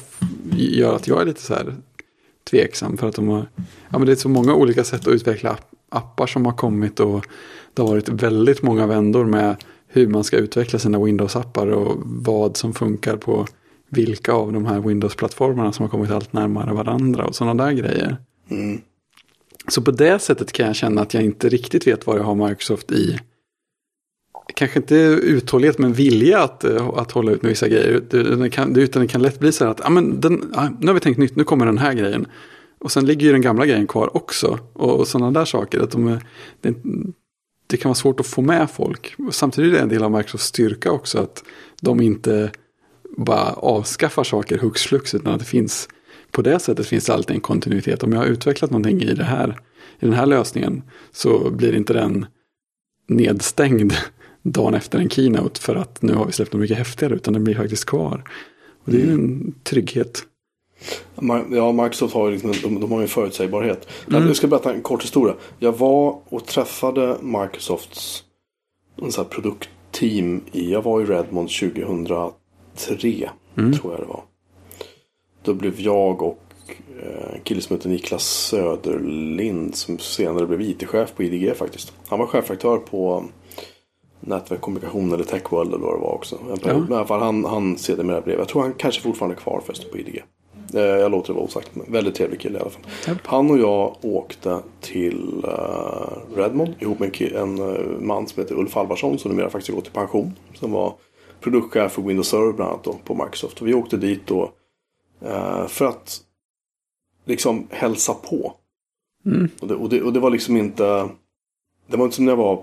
[0.53, 1.77] gör att jag är lite så här
[2.51, 2.97] tveksam.
[2.97, 3.49] För att de har,
[3.89, 5.59] ja, men det är så många olika sätt att utveckla
[5.89, 7.01] appar som har kommit.
[7.01, 7.27] Och
[7.79, 9.57] det har varit väldigt många vändor med
[9.87, 13.47] hur man ska utveckla sina Windows-appar och vad som funkar på
[13.91, 18.17] vilka av de här Windows-plattformarna som har kommit allt närmare varandra och sådana där grejer.
[18.51, 18.81] Mm.
[19.69, 22.49] Så på det sättet kan jag känna att jag inte riktigt vet vad jag har
[22.49, 23.19] Microsoft i.
[24.55, 26.65] Kanske inte uthållighet men vilja att,
[26.95, 28.03] att hålla ut med vissa grejer.
[28.11, 30.87] Det, kan, utan det kan lätt bli så här att ah, men den, ah, nu
[30.87, 32.27] har vi tänkt nytt, nu kommer den här grejen.
[32.79, 34.59] Och sen ligger ju den gamla grejen kvar också.
[34.73, 35.81] Och, och sådana där saker.
[35.81, 36.23] Att de är,
[36.61, 36.75] det,
[37.69, 39.15] det kan vara svårt att få med folk.
[39.31, 41.45] Samtidigt är det en del av Microsofts styrka också att
[41.81, 42.51] de inte
[43.17, 45.89] bara avskaffar saker hux flux utan att det finns
[46.31, 48.03] på det sättet finns det alltid en kontinuitet.
[48.03, 49.61] Om jag har utvecklat någonting i, det här,
[49.99, 52.27] i den här lösningen så blir inte den
[53.07, 53.93] nedstängd
[54.43, 57.45] dagen efter en keynote för att nu har vi släppt något mycket häftigare utan den
[57.45, 58.31] blir faktiskt kvar.
[58.85, 60.23] Och det är ju en trygghet.
[61.51, 63.89] Ja, Microsoft har ju liksom, de, de har ju en förutsägbarhet.
[64.09, 64.27] Mm.
[64.27, 65.35] Jag ska berätta en kort historia.
[65.59, 68.25] Jag var och träffade Microsofts
[69.03, 73.31] en sån produktteam i, jag var i Redmond 2003.
[73.57, 73.73] Mm.
[73.73, 74.23] Tror jag det var.
[75.43, 76.43] Då blev jag och
[77.03, 81.93] eh, en kille som heter Niklas Söderlind som senare blev IT-chef på IDG faktiskt.
[82.07, 83.25] Han var chefredaktör på
[84.21, 86.39] nätverk, kommunikation eller Techworld eller vad det var också.
[86.49, 86.57] Ja.
[86.65, 89.63] Men i alla fall han, han sedermera blev, jag tror han kanske fortfarande är kvar
[89.67, 90.23] förresten på IDG.
[90.75, 92.83] Eh, jag låter det vara osagt, men väldigt trevlig kille i alla fall.
[93.09, 93.19] Yep.
[93.27, 98.55] Han och jag åkte till uh, Redmond ihop med en, en uh, man som heter
[98.55, 100.33] Ulf Alvarsson som numera faktiskt gått i pension.
[100.55, 100.95] Som var
[101.41, 103.61] produktchef för Windows Server bland annat då, på Microsoft.
[103.61, 104.53] Och vi åkte dit då
[105.69, 106.21] för att
[107.25, 108.55] liksom hälsa på.
[109.27, 109.49] Mm.
[109.61, 111.09] Och, det, och, det, och, det, var liksom inte...
[111.87, 112.63] Det var inte som när jag var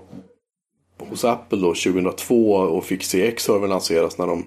[0.98, 4.46] hos Apple då 2002 och fick CX-servern lanseras när de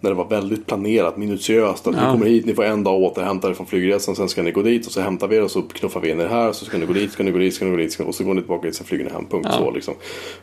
[0.00, 1.86] när det var väldigt planerat, minutiöst.
[1.86, 2.06] Att ja.
[2.06, 4.16] ni kommer hit, ni får en dag återhämta er från flygresan.
[4.16, 6.20] Sen ska ni gå dit och så hämtar vi er och så knuffar vi in
[6.20, 6.52] er här.
[6.52, 8.00] Så ska ni gå dit, ska ni gå dit, ska ni gå dit.
[8.00, 9.26] Och så går ni tillbaka dit, sen flyger ni hem.
[9.26, 9.58] Punkt ja.
[9.58, 9.94] så liksom.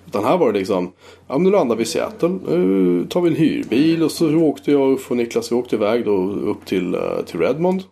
[0.08, 0.92] Utan här var det liksom,
[1.28, 2.40] ja nu landar vi i Seattle.
[2.48, 6.18] Nu tar vi en hyrbil och så åkte jag och Niklas, vi åkte iväg då
[6.32, 7.84] upp till, uh, till Redmond.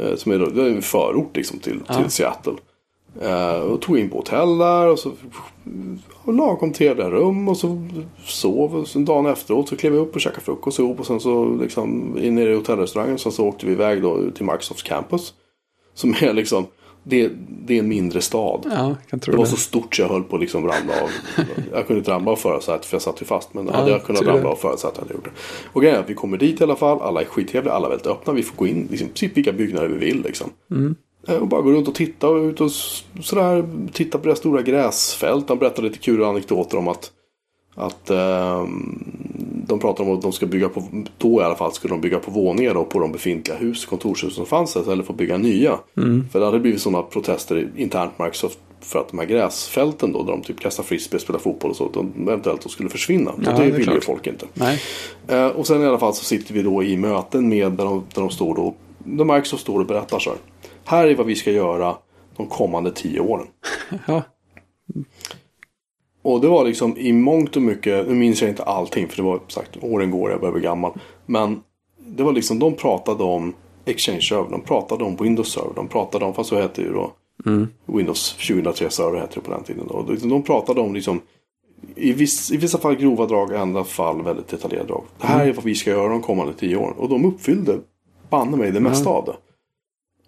[0.00, 1.94] Uh, som är, då, det är en förort liksom till, ja.
[1.94, 2.54] till Seattle.
[3.22, 5.12] Uh, och tog in på hotell där och så
[6.24, 7.88] och lagom trevliga rum och så
[8.24, 8.76] sov.
[8.76, 11.54] Och så dagen efteråt så klev vi upp och käkade frukost ihop och sen så
[11.54, 13.18] liksom in i hotellrestaurangen.
[13.18, 15.34] Sen så åkte vi iväg då till Microsofts campus.
[15.94, 16.66] Som är liksom
[17.02, 17.30] det,
[17.66, 18.66] det är en mindre stad.
[18.70, 19.46] Ja, det var det.
[19.46, 21.10] så stort så jag höll på att liksom ramla av.
[21.72, 23.54] jag kunde inte ramla av förarsätet för jag satt ju fast.
[23.54, 25.30] Men ja, hade jag kunnat ramla av förarsätet hade jag gjort det.
[25.72, 27.00] Och grejen är att vi kommer dit i alla fall.
[27.00, 27.74] Alla är skittrevliga.
[27.74, 28.32] Alla är väldigt öppna.
[28.32, 30.22] Vi får gå in liksom, precis vilka byggnader vi vill.
[30.22, 30.50] Liksom.
[30.70, 30.94] Mm.
[31.28, 32.70] Eh, och bara gå runt och titta och ut och
[33.22, 35.48] sådär, titta på det stora gräsfält.
[35.48, 37.10] Han berättar lite kul anekdoter om att,
[37.74, 38.64] att eh,
[39.68, 40.82] de pratar om att de ska bygga på,
[41.18, 44.34] då i alla fall skulle de bygga på våningar då, på de befintliga hus, kontorshus
[44.34, 45.78] som fanns där, eller få bygga nya.
[45.96, 46.28] Mm.
[46.32, 50.32] För det hade blivit sådana protester internt Microsoft för att de här gräsfälten då, där
[50.32, 53.32] de typ kastar frisbee, spelar fotboll och så, de eventuellt då skulle försvinna.
[53.44, 54.46] Ja, det, det vill ju folk inte.
[55.28, 58.04] Eh, och sen i alla fall så sitter vi då i möten med där de,
[58.14, 60.38] där de står då, där Microsoft står och berättar så här.
[60.86, 61.96] Här är vad vi ska göra
[62.36, 63.46] de kommande tio åren.
[64.06, 64.22] ja.
[66.22, 69.22] Och det var liksom i mångt och mycket, nu minns jag inte allting för det
[69.22, 70.92] var sagt åren går, jag börjar bli gammal.
[71.26, 71.62] Men
[72.06, 76.24] det var liksom, de pratade om Exchange Server, de pratade om Windows Server, de pratade
[76.24, 77.12] om, fast så hette det ju då
[77.46, 77.68] mm.
[77.86, 79.86] Windows 2003 Server hette det på den tiden.
[79.88, 80.28] Då.
[80.28, 81.20] De pratade om liksom
[81.94, 85.04] i, viss, i vissa fall grova drag, i andra fall väldigt detaljerade drag.
[85.20, 86.94] Det här är vad vi ska göra de kommande tio åren.
[86.96, 87.78] Och de uppfyllde
[88.30, 89.18] banne mig det mesta mm.
[89.18, 89.36] av det.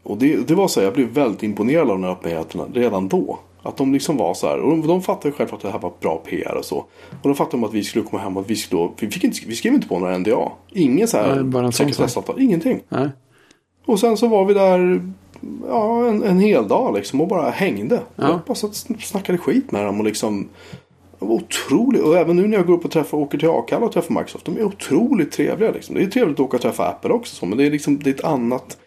[0.09, 3.09] Och det, det var så här, jag blev väldigt imponerad av de här öppenheterna redan
[3.09, 3.39] då.
[3.63, 5.93] Att de liksom var så här, och de, de fattade självklart att det här var
[6.01, 6.77] bra PR och så.
[7.23, 9.57] Och de fattade att vi skulle komma hem och vi skulle, vi, fick inte, vi
[9.57, 10.53] skrev inte på några NDA.
[10.73, 12.81] Ingen så här sekretessavtal, ingenting.
[12.89, 13.09] Nej.
[13.87, 15.03] Och sen så var vi där
[15.69, 18.01] ja, en, en hel dag liksom och bara hängde.
[18.17, 18.29] Ja.
[18.29, 20.49] Jag bara satt och snackade skit med dem och liksom
[21.19, 22.03] det var otroligt.
[22.03, 24.45] Och även nu när jag går upp och träffar, åker till Akalla och träffar Microsoft.
[24.45, 25.95] De är otroligt trevliga liksom.
[25.95, 27.47] Det är trevligt att åka och träffa Apple också.
[27.47, 28.79] Men det är liksom det är ett annat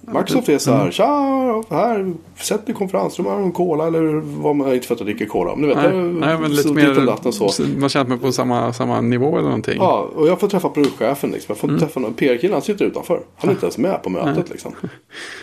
[0.00, 4.02] Microsoft är så här, tja, här, sätt dig i konferensrum, här har en cola eller
[4.42, 5.50] vad man, inte för att jag dricker cola.
[5.56, 7.62] Men du vet, Nej, jag- nej, men lite mer, så.
[7.80, 9.76] man känner mig på samma, samma nivå eller någonting.
[9.78, 11.46] Ja, och jag får träffa produktchefen liksom.
[11.48, 11.80] Jag får Mm.
[11.80, 13.20] träffa någon PR-kille, han sitter utanför.
[13.36, 14.72] Han är inte ens med på mötet liksom.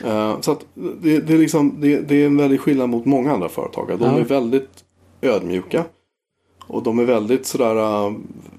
[0.06, 0.60] Eh, så att
[1.02, 3.88] det, det, är liksom, det, det är en väldig skillnad mot många andra företag.
[4.00, 4.18] De Ja.
[4.20, 4.70] är väldigt
[5.22, 5.84] ödmjuka.
[6.68, 7.76] Och de är väldigt sådär
[8.08, 8.18] uh,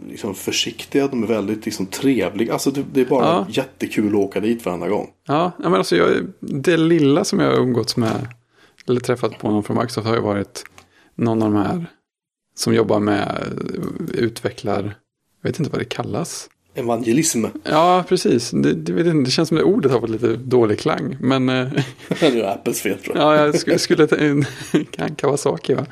[0.09, 2.52] liksom försiktiga, de är väldigt liksom trevliga.
[2.52, 3.46] Alltså det, det är bara Ja.
[3.50, 5.11] jättekul att åka dit varenda gång.
[5.26, 8.28] Ja, ja, men alltså jag, det lilla som jag har umgåtts med,
[8.88, 10.64] eller träffat på någon från Microsoft har ju varit
[11.14, 11.86] någon av de här
[12.54, 13.42] som jobbar med
[14.14, 14.94] utvecklar,
[15.42, 16.50] jag vet inte vad det kallas.
[16.78, 17.44] Evangelism.
[17.64, 18.50] Ja, precis.
[18.50, 21.16] Det, det, det känns som det ordet har fått lite dålig klang.
[21.20, 21.68] Men eh,
[22.20, 23.24] det är Apples fel tror jag.
[23.24, 24.08] ja, jag skulle, skulle
[24.90, 25.86] kan Kawasaki va?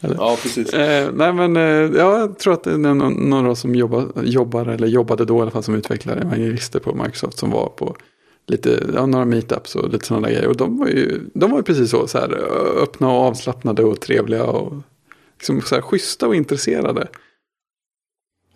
[0.00, 0.74] Ja, precis.
[0.74, 1.62] Eh, nej men eh,
[1.98, 5.42] ja, jag tror att det är någon, några som jobbar, jobbar eller jobbade då i
[5.42, 7.96] alla fall som utvecklare, evangelister på Microsoft som var på
[8.46, 10.48] lite, ja, några meetups och lite sådana där grejer.
[10.48, 12.34] Och de var ju, de var ju precis så, så här
[12.82, 14.72] öppna och avslappnade och trevliga och
[15.38, 17.08] liksom så här schyssta och intresserade.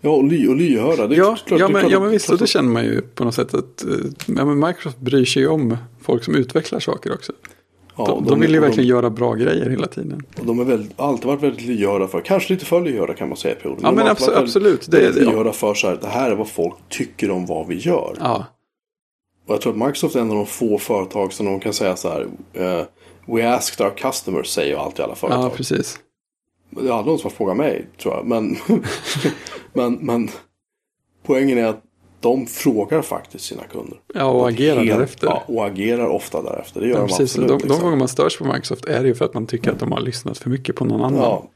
[0.04, 1.06] Ja, och, ly, och lyhörda.
[1.06, 2.68] Det är Ja, klart- ja, är men, klart ja att- men visst, och det känner
[2.72, 3.90] man ju på något sätt att eh,
[4.26, 7.32] ja, men Microsoft bryr sig om folk som utvecklar saker också.
[7.96, 10.26] Ja, De, och de vill ju verkligen göra bra grejer hela tiden.
[10.40, 13.36] Och de har väldigt, alltid varit väldigt lyhörda för, kanske lite för lyhörda kan man
[13.36, 13.80] säga perioden.
[13.82, 14.90] Ja, de men abso- väldigt- absolut.
[14.90, 15.10] Det- ja.
[15.30, 18.16] lyhörda för så här, det här är vad folk tycker om vad vi gör.
[18.20, 18.44] Ja,
[19.46, 21.96] Och jag tror att Microsoft är en av de få företag som de kan säga
[21.96, 22.26] så här.
[22.52, 22.84] eh,
[23.26, 25.44] We asked our customers, säger alltid alla företag.
[25.44, 25.98] ja precis.
[26.70, 28.26] Det är aldrig någon som har frågat mig, tror jag.
[28.26, 28.56] Men,
[29.72, 30.28] men, men
[31.22, 31.82] poängen är att
[32.20, 34.00] de frågar faktiskt sina kunder.
[34.14, 35.26] Ja, och agerar Helt- därefter.
[35.26, 36.80] Ja, och agerar ofta därefter.
[36.80, 37.20] Det gör Ja, de precis.
[37.30, 37.48] absolut.
[37.48, 37.82] De, de liksom.
[37.84, 40.00] gånger man störs på Microsoft är det ju för att man tycker att de har
[40.00, 41.20] lyssnat för mycket på någon annan.
[41.20, 41.48] Ja,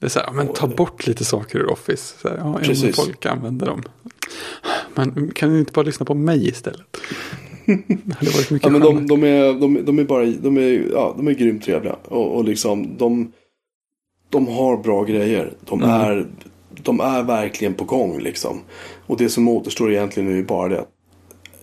[0.00, 2.14] Det är så här, men ta bort lite saker ur Office.
[2.22, 2.96] Så här, ja, Precis.
[2.96, 3.82] folk använder dem.
[4.94, 6.96] Men kan ni inte bara lyssna på mig istället?
[7.66, 10.88] Det hade varit mycket Ja, men de, de, är, de, de är bara de är,
[10.92, 11.96] ja, de är grymt trevliga.
[12.04, 13.32] Och, och liksom de,
[14.30, 15.52] de har bra grejer.
[15.60, 15.90] De, Mm.
[16.00, 16.26] är,
[16.82, 18.60] de är verkligen på gång liksom.
[19.06, 20.88] Och det som återstår egentligen nu är bara det att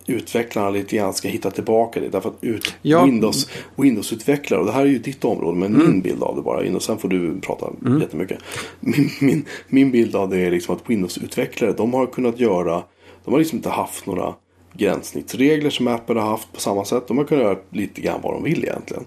[0.08, 2.10] utvecklarna lite grann ska hitta tillbaka det.
[2.10, 3.06] Därför att ut, Ja.
[3.06, 5.88] Windows, Windows-utvecklare, och det här är ju ditt område, men Mm.
[5.92, 6.76] min bild av det bara.
[6.76, 7.70] Och sen får du prata
[8.02, 8.38] jättemycket.
[8.80, 12.84] Min, min, min bild av det är liksom att Windows-utvecklare, de har kunnat göra,
[13.26, 14.34] de har liksom inte haft några
[14.74, 17.08] gränssnittsregler som Apple har haft på samma sätt.
[17.08, 19.06] De har kunnat göra lite grann vad de vill egentligen.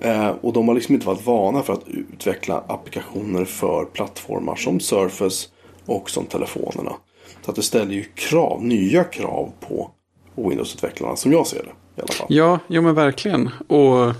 [0.00, 4.80] Eh, och de har liksom inte varit vana för att utveckla applikationer för plattformar som
[4.80, 5.48] Surface
[5.86, 6.92] och som telefonerna.
[7.44, 9.90] Så att det ställer ju krav, nya krav på
[10.34, 12.26] Windows-utvecklarna som jag ser det i alla fall.
[12.30, 13.50] Ja, jo men verkligen.
[13.68, 14.14] Och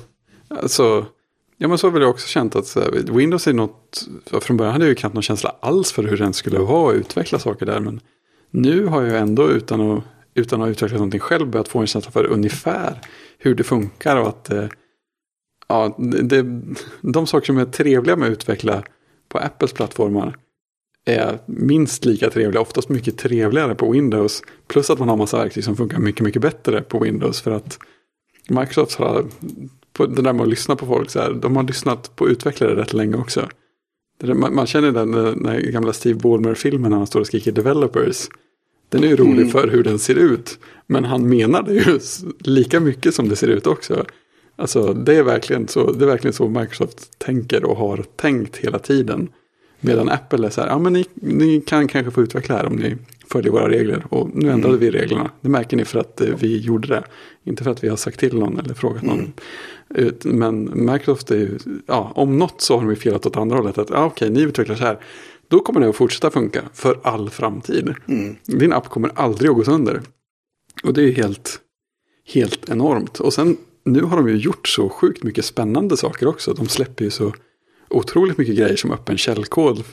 [0.49, 1.07] alltså,
[1.57, 4.09] ja men så har väl jag också känt att så här, Windows är något,
[4.41, 6.97] från början hade jag ju knappt någon känsla alls för hur den skulle vara att
[6.97, 7.81] utveckla saker där.
[7.81, 8.01] Men
[8.51, 10.05] nu har jag ändå utan att,
[10.35, 13.01] utan att ha utvecklat någonting själv börjat få en känsla för ungefär
[13.39, 14.67] hur det funkar och att eh,
[15.69, 16.63] ja, det,
[17.01, 18.83] de saker som är trevliga med att utveckla
[19.29, 20.37] på Apples plattformar
[21.05, 24.43] är minst lika trevliga, oftast mycket trevligare på Windows.
[24.69, 27.41] Plus att man har massa verktyg som funkar mycket, mycket bättre på Windows.
[27.41, 27.79] För att
[28.49, 29.25] Microsoft har,
[29.93, 32.77] på det där med att lyssna på folk, så här, de har lyssnat på utvecklare
[32.77, 33.49] rätt länge också.
[34.23, 38.29] Man, man känner den, den gamla Steve Ballmer-filmen när han står och skriker developers.
[38.89, 39.49] Den är ju rolig Mm.
[39.51, 40.59] för hur den ser ut.
[40.87, 42.01] Men han menar det ju
[42.39, 44.05] lika mycket som det ser ut också.
[44.57, 48.79] Alltså det är verkligen så, det är verkligen så Microsoft tänker och har tänkt hela
[48.79, 49.29] tiden.
[49.81, 52.77] Medan Apple är så här, ja men ni, ni kan kanske få utveckla här om
[52.77, 52.97] ni
[53.31, 54.07] följer våra regler.
[54.11, 55.31] Och nu ändrade vi reglerna.
[55.41, 57.05] Det märker ni för att eh, vi gjorde det.
[57.45, 59.33] Inte för att vi har sagt till någon eller frågat någon.
[59.95, 63.57] Ut- Men Microsoft är ju, ja om något så har de ju felat åt andra
[63.57, 63.79] hållet.
[63.79, 64.99] Att ja, okej, ni utvecklar så här.
[65.49, 67.95] Då kommer det att fortsätta funka för all framtid.
[68.47, 70.01] Din app kommer aldrig att gå sönder.
[70.85, 71.61] Och det är ju helt,
[72.35, 73.21] helt enormt.
[73.21, 76.53] Och sen nu har de ju gjort så sjukt mycket spännande saker också.
[76.53, 77.35] De släpper ju så
[77.91, 79.85] otroligt mycket grejer som öppen källkod.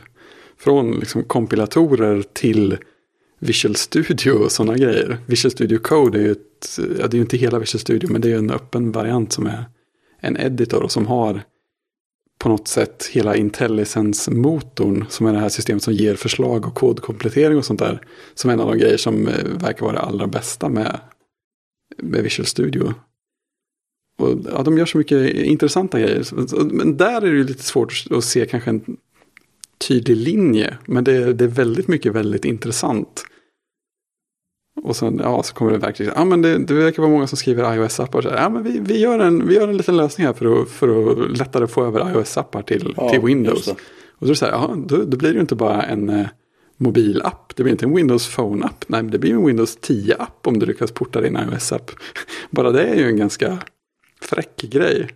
[0.57, 2.77] Från liksom kompilatorer till
[3.39, 5.17] Visual Studio och sådana grejer.
[5.25, 8.21] Visual Studio Code är ju ett, ja, det är ju inte hela Visual Studio men
[8.21, 9.65] det är en öppen variant som är
[10.19, 11.41] en editor och som har
[12.39, 17.57] på något sätt hela IntelliSense-motorn som är det här systemet som ger förslag och kodkomplettering
[17.57, 18.01] och sånt där.
[18.33, 20.99] Som är en av de grejer som eh, verkar vara det allra bästa med,
[21.97, 22.93] med Visual Studio.
[24.21, 26.25] Och ja, de gör så mycket intressanta grejer.
[26.73, 28.97] Men där är det ju lite svårt att se kanske en
[29.87, 30.77] tydlig linje.
[30.85, 33.23] Men det, är- det är väldigt mycket väldigt intressant.
[34.83, 37.37] Och sen, ja, så kommer det verkligen, ja men det, det verkar vara många som
[37.37, 38.33] skriver iOS-appar.
[38.37, 41.11] Ja men vi, vi, gör en, vi gör en liten lösning här för att, för
[41.11, 43.67] att lättare få över iOS-appar till, Ja, till Windows.
[43.67, 43.77] Och
[44.19, 46.25] så är det så här, ja, då, då blir det ju inte bara en eh,
[46.77, 47.53] mobilapp.
[47.55, 48.85] Det blir inte en Windows Phone-app.
[48.87, 51.91] Nej, det blir en Windows 10-app om du lyckas porta din iOS-app.
[52.49, 53.57] Bara det är ju en ganska
[54.21, 55.07] fräck grej.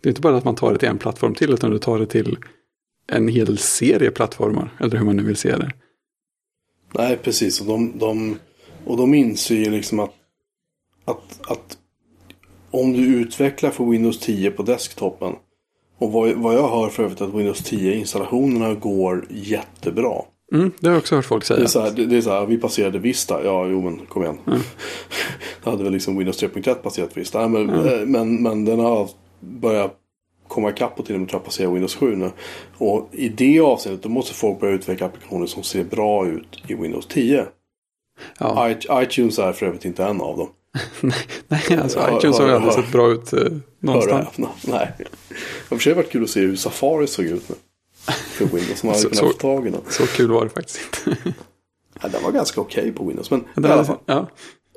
[0.00, 1.98] Det är inte bara att man tar det till en plattform till, utan du tar
[1.98, 2.38] det till
[3.06, 4.70] en hel serie plattformar.
[4.80, 5.72] Eller hur man nu vill se det.
[6.94, 7.60] Nej, precis.
[7.60, 8.38] Och de, de,
[8.84, 10.14] och de inser ju liksom att,
[11.04, 11.78] att, att
[12.70, 15.32] om du utvecklar för Windows 10 på desktopen.
[15.98, 20.22] Och vad, vad jag hör för övrigt att Windows 10 installationerna går jättebra.
[20.54, 21.58] Mm, det har jag också hört folk säga.
[21.58, 23.44] Det är så här, det, är så här vi passerade Vista.
[23.44, 24.38] Ja, jo men kom igen.
[24.46, 24.58] Mm.
[25.64, 27.46] Då hade väl liksom Windows 3.1 passerat Vista.
[27.48, 29.08] Nej, men, eh, men, men den har
[29.40, 29.94] börjat
[30.48, 32.30] komma ikapp och till och med tror jag passera Windows 7 nu.
[32.78, 36.74] Och i det avseendet då måste folk börja utveckla applikationer som ser bra ut i
[36.74, 37.46] Windows 10.
[38.38, 38.70] Ja.
[38.70, 40.48] I, iTunes är för övrigt inte en av dem.
[41.48, 44.24] Nej, alltså Hör- iTunes har ju hör- aldrig hör- sett bra ut eh, Hör någonstans.
[44.26, 44.48] häpna.
[44.68, 44.92] Nej.
[45.68, 47.54] Det har varit kul att se hur Safari såg ut nu.
[48.12, 48.78] För Windows.
[48.78, 49.80] Som hade Så- kunnat så- tag i den.
[49.88, 51.34] Så kul var det faktiskt inte.
[52.02, 53.30] Ja, den var ganska okej på Windows.
[53.30, 53.98] Men Det i alla fall.
[54.06, 54.26] ja.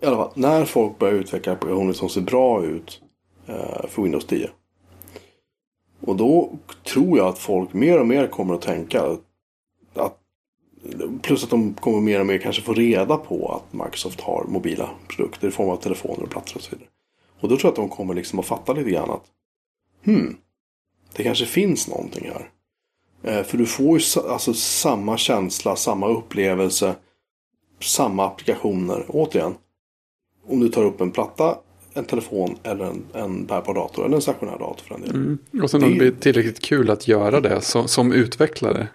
[0.02, 3.02] I alla fall, när folk börjar utveckla applikationer som ser bra ut
[3.48, 4.50] eh, för Windows 10.
[6.02, 6.52] Och då
[6.94, 9.02] tror jag att folk mer och mer kommer att tänka
[9.96, 10.18] att
[11.22, 14.90] Plus att de kommer mer och mer kanske få reda på att Microsoft har mobila
[15.08, 16.90] produkter i form av telefoner och plattor och så vidare.
[17.40, 19.24] Och då tror jag att de kommer liksom att fatta lite grann att
[20.06, 20.38] hmm,
[21.16, 22.50] det kanske finns någonting här.
[23.28, 26.96] Eh, för du får ju alltså samma känsla, samma upplevelse,
[27.82, 29.06] samma applikationer.
[29.08, 29.56] Återigen,
[30.48, 31.58] om du tar upp en platta,
[31.94, 35.16] en telefon eller en, en bärbar dator eller en stationär dator för den delen.
[35.54, 35.64] Mm.
[35.64, 38.88] Och sen om det Det- blir tillräckligt kul att göra det som, som utvecklare.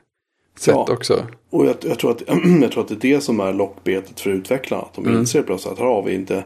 [0.59, 0.87] Sätt Ja.
[0.93, 1.27] också.
[1.51, 2.23] Och jag, jag, tror att,
[2.63, 4.83] jag tror att det är det som är lockbetet för utvecklarna.
[4.83, 5.19] Att de Mm.
[5.21, 6.45] inser plötsligt att här har vi inte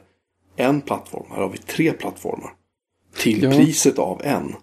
[0.57, 2.51] en plattform, här har vi tre plattformar.
[3.17, 3.51] Till Ja.
[3.51, 4.55] priset av en.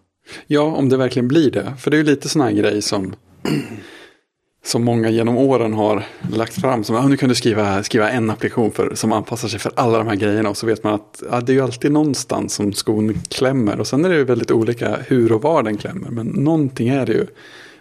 [0.47, 1.73] Ja, om det verkligen blir det.
[1.79, 3.15] För det är ju lite sån här grej som,
[4.65, 6.83] som många genom åren har lagt fram.
[6.83, 9.97] Som, ah, nu kan du skriva, skriva en applikation för, som anpassar sig för alla
[9.97, 10.49] de här grejerna.
[10.49, 13.79] Och så vet man att ja, det är ju alltid någonstans som skon klämmer.
[13.79, 16.09] Och sen är det ju väldigt olika hur och var den klämmer.
[16.09, 17.27] Men någonting är det ju.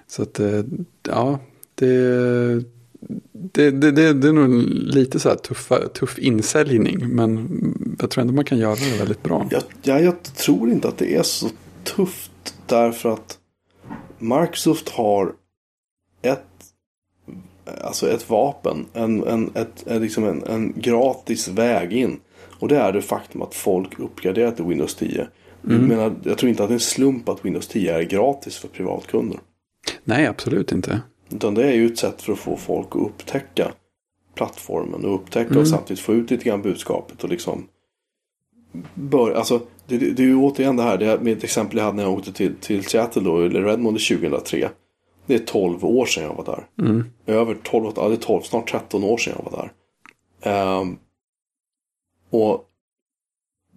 [0.08, 0.62] Så att, eh,
[1.08, 1.38] ja,
[1.74, 1.92] det,
[3.32, 7.08] det, det, det, det är nog lite så här tuffa, tuff insäljning.
[7.08, 7.48] Men
[8.00, 9.48] jag tror ändå man kan göra det väldigt bra.
[9.50, 11.48] Jag, jag, jag tror inte att det är så
[11.84, 12.31] tufft
[12.66, 13.38] därför att
[14.18, 15.34] Microsoft har
[16.22, 16.46] ett,
[17.84, 22.20] alltså ett vapen, en, en, ett, en, liksom en, en gratis väg in.
[22.58, 25.26] Och det är det faktum att folk uppgraderar till Windows 10.
[25.62, 28.56] Jag, menar, jag tror inte att det är en slump att Windows 10 är gratis
[28.56, 29.38] för privatkunder.
[30.04, 31.00] Nej, absolut inte.
[31.30, 33.72] Utan det är ju ett sätt för att få folk att upptäcka
[34.34, 37.68] plattformen och upptäcka och samtidigt få ut lite grann budskapet och liksom
[38.94, 41.96] bör, alltså det, det, det är ju återigen det här, det ett exempel jag hade
[41.96, 44.68] när jag åkte till, till Seattle då, eller Redmond 2003.
[45.26, 46.66] Det är 12 år sedan jag var där.
[46.86, 47.04] Mm.
[47.26, 49.72] Över 12, ja det är 12, snart 13 år sedan jag var där.
[50.50, 50.96] Ehm,
[52.30, 52.68] och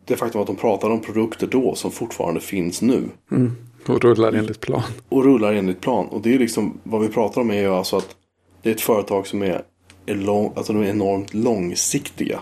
[0.05, 3.09] det faktum att de pratade om produkter då som fortfarande finns nu.
[3.31, 3.51] Mm.
[3.87, 4.83] Och rullar enligt plan.
[5.09, 6.07] och rullar enligt plan.
[6.07, 8.15] Och det är liksom vad vi pratar om är ju alltså att
[8.61, 9.61] det är ett företag som är,
[10.05, 12.39] är, lång, alltså de är enormt långsiktiga.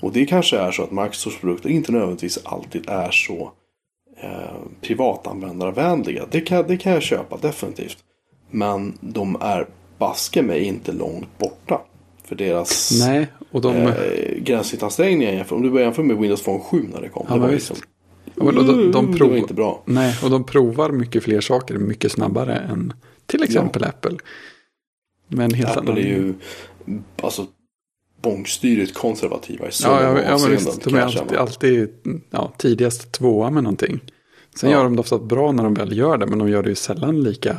[0.00, 3.52] Och det kanske är så att Microsofts produkter inte nödvändigtvis alltid är så
[4.22, 6.26] eh, privatanvändarvänliga.
[6.30, 7.96] Det kan, det kan jag köpa definitivt.
[8.50, 9.66] Men de är
[9.98, 11.80] baske mig inte långt borta.
[12.24, 13.76] För deras Nej, och de...
[13.76, 13.92] eh,
[14.38, 15.56] gränssnittsansträngningar jämför.
[15.56, 17.26] Om du börjar jämföra med Windows Phone 7 när det kom.
[17.28, 17.76] Ja, det var liksom.
[18.34, 19.82] Ja, men de, de, de, det var prov, inte bra.
[19.84, 22.92] nej, och de provar mycket fler saker mycket snabbare än
[23.26, 24.16] till exempel Apple.
[25.28, 26.04] Men helt Apple annan...
[26.04, 26.34] är ju
[27.22, 27.46] alltså
[28.22, 31.90] bångstyrigt konservativa i så Ja, ja, ja men visst, de är alltid, alltid
[32.30, 34.00] ja, tidigast tvåa med någonting.
[34.56, 34.76] Sen Ja.
[34.76, 36.74] gör de det ofta bra när de väl gör det, men de gör det ju
[36.74, 37.56] sällan lika.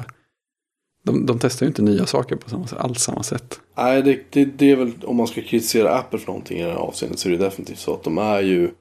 [1.04, 3.60] De, de testar ju inte nya saker på samma, alls samma sätt.
[3.78, 6.70] Nej, det, det, det är väl om man ska kritisera Apple för någonting i det
[6.70, 8.72] här avseendet så är det definitivt så att de är ju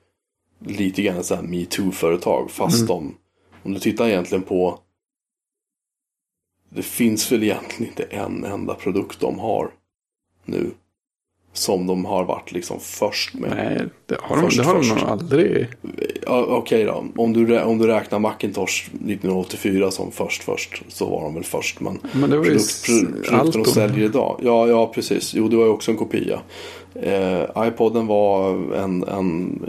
[0.67, 2.51] lite grann ett metoo-företag.
[2.51, 2.87] Fast Mm.
[2.87, 3.15] de,
[3.63, 4.79] om du tittar egentligen på
[6.69, 9.71] det finns väl egentligen inte en enda produkt de har
[10.47, 10.71] nu.
[11.53, 13.51] Som de har varit liksom först med.
[13.57, 15.67] Nej, det har de, Först, det har de nog aldrig.
[16.27, 21.35] Okej då, om du, om du räknar Macintosh 1984 som först först så var de
[21.35, 21.81] väl först.
[21.81, 24.41] Men, Men det var ju produkt, pro, produkten de säljer idag.
[24.43, 25.35] Ja, ja precis.
[25.35, 26.41] Jo, det var ju också en kopia.
[26.95, 29.61] Eh, iPoden var en, en,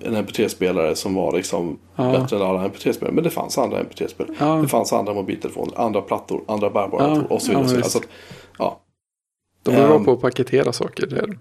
[0.00, 2.12] en MP3-spelare som var liksom Ja.
[2.12, 3.14] bättre än alla MP3-spelare.
[3.14, 4.34] Men det fanns andra MP3-spelare.
[4.38, 4.46] Ja.
[4.62, 7.60] Det fanns andra mobiltelefoner, andra plattor, andra bärbara Ja, och så vidare.
[7.60, 7.76] ja, och så vidare.
[7.82, 7.90] visst.
[7.90, 8.04] Så att,
[8.58, 8.80] ja,
[9.72, 11.06] De är bra på att paketera saker.
[11.06, 11.38] Det är de.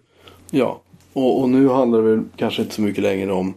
[0.51, 0.81] Ja,
[1.13, 3.53] och, och nu handlar det kanske inte så mycket längre om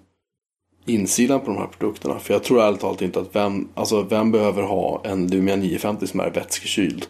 [0.87, 2.18] insidan på de här produkterna.
[2.18, 6.07] För jag tror ärligt talat inte att vem, alltså vem behöver ha en Lumia 950
[6.07, 7.07] som är vätskekyld.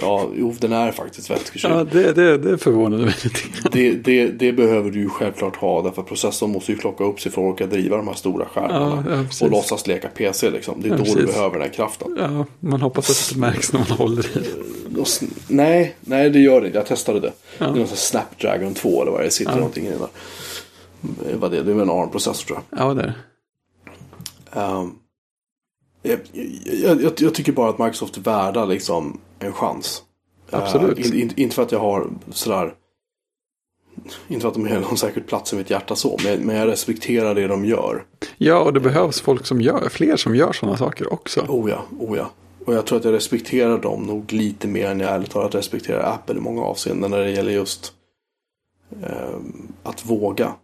[0.00, 1.74] Ja, jo, den är faktiskt vätskekyld.
[1.74, 3.38] Ja, det, det, det förvånade mig lite.
[3.72, 7.20] Det, det, det behöver du ju självklart ha därför att processorn måste ju klocka upp
[7.20, 9.04] sig för att orka driva de här stora skärmarna.
[9.08, 10.80] Ja, ja, och låtsas leka PC liksom.
[10.82, 11.34] Det är Ja, då du precis.
[11.34, 12.16] behöver den här kraften.
[12.18, 15.02] Ja, man hoppas att det märks när man håller i.
[15.02, 16.78] S- Nej, nej det gör det inte.
[16.78, 17.32] Jag testade det.
[17.58, 19.56] Det är någon sån Snapdragon 2 eller vad det sitter Ja.
[19.56, 20.08] någonting i den där.
[21.32, 22.80] Eh, Vad det är, det är en ARM-processor tror jag.
[22.80, 23.14] Ja, det är det.
[24.60, 24.90] Ehm,
[26.02, 26.18] jag,
[26.82, 30.02] jag, jag, jag tycker bara att Microsoft är värda liksom en chans.
[30.50, 30.98] Eh, Absolut.
[30.98, 32.74] in, in, inte för att jag har sådär.
[34.28, 36.18] Inte för att de är någon särskild plats i mitt hjärta så.
[36.24, 38.04] Men, men jag respekterar det de gör.
[38.38, 41.40] Ja, och det behövs folk som gör, fler som gör sådana saker också.
[41.48, 42.30] Oh ja, oh ja.
[42.66, 46.12] Och jag tror att jag respekterar dem nog lite mer än jag ärligt talat respekterar
[46.14, 47.10] Apple i många avseenden.
[47.10, 47.92] När det gäller just
[49.02, 50.54] ehm, att våga.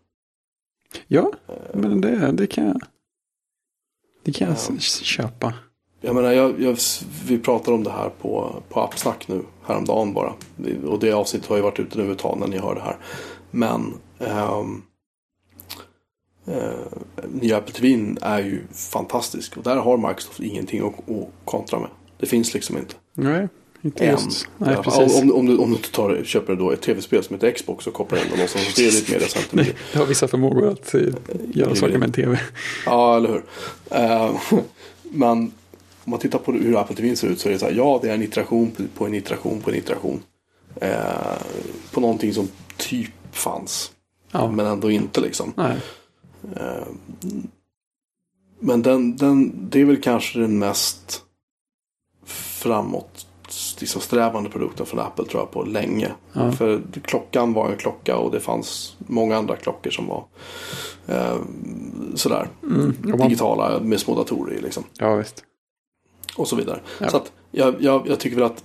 [1.07, 1.33] Ja,
[1.75, 2.81] men det, det kan jag.
[4.25, 4.79] Det kan jag Ja.
[4.81, 5.55] köpa.
[6.01, 6.77] Jag menar, jag, jag,
[7.27, 10.33] vi pratar om det här på, på Appsnack nu häromdagen bara.
[10.57, 12.81] Det- Och det avsnittet har ju varit ute nu ett tag när ni hör det
[12.81, 12.97] här.
[13.51, 14.83] Men ehm,
[16.47, 16.71] eh,
[17.33, 19.57] nya Apple TV är ju fantastisk.
[19.57, 21.89] Och där har Microsoft ingenting att, att kontra med.
[22.21, 22.95] Det finns liksom inte.
[23.15, 23.49] Nej,
[23.83, 24.11] inte Än.
[24.13, 24.49] just.
[24.59, 25.23] Nej, precis.
[25.23, 28.19] Om, om, du, om du tar, köper då ett tv-spel som heter Xbox och kopplar
[28.19, 29.49] in och låtsas att det är lite mer recent.
[29.53, 31.01] Nej, det har vissa förmågor att eh,
[31.55, 32.41] göra saker med en tv.
[32.87, 33.45] Ja, eller hur.
[33.91, 34.35] Eh,
[35.03, 35.53] men
[36.11, 37.73] om man tittar på hur Apple TV ser ut så är det så här.
[37.73, 40.23] Ja, det är en iteration på- en iteration på en iteration.
[40.81, 41.39] Eh,
[41.93, 43.93] på någonting som typ fanns.
[44.33, 45.53] Ja, Men ändå inte liksom.
[46.57, 46.87] Eh,
[48.61, 51.23] men den, den, det är väl kanske den mest
[52.27, 53.27] framåt
[53.81, 56.09] liksom strävande produkten från Apple tror jag på länge.
[56.33, 56.53] Ja.
[56.53, 60.25] För klockan var en klocka och det fanns många andra klockor som var
[61.07, 61.37] eh,
[62.15, 64.85] sådär Mm, digitala med små datorer liksom.
[64.99, 65.45] ja, visst.
[66.37, 66.81] Och så vidare.
[66.99, 67.09] Ja.
[67.09, 68.65] Så att jag, jag, jag tycker väl att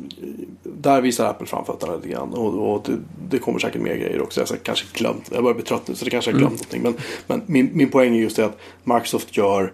[0.63, 2.33] där visar Apple framfötterna lite grann.
[2.33, 2.97] Och, och det,
[3.29, 4.41] det kommer säkert mer grejer också.
[4.41, 5.29] Jag har kanske glömt.
[5.33, 6.83] Jag börjar bli trött nu så det kanske har glömt Mm.
[6.83, 7.03] någonting.
[7.27, 9.73] Men, men min, min poäng är just det att Microsoft gör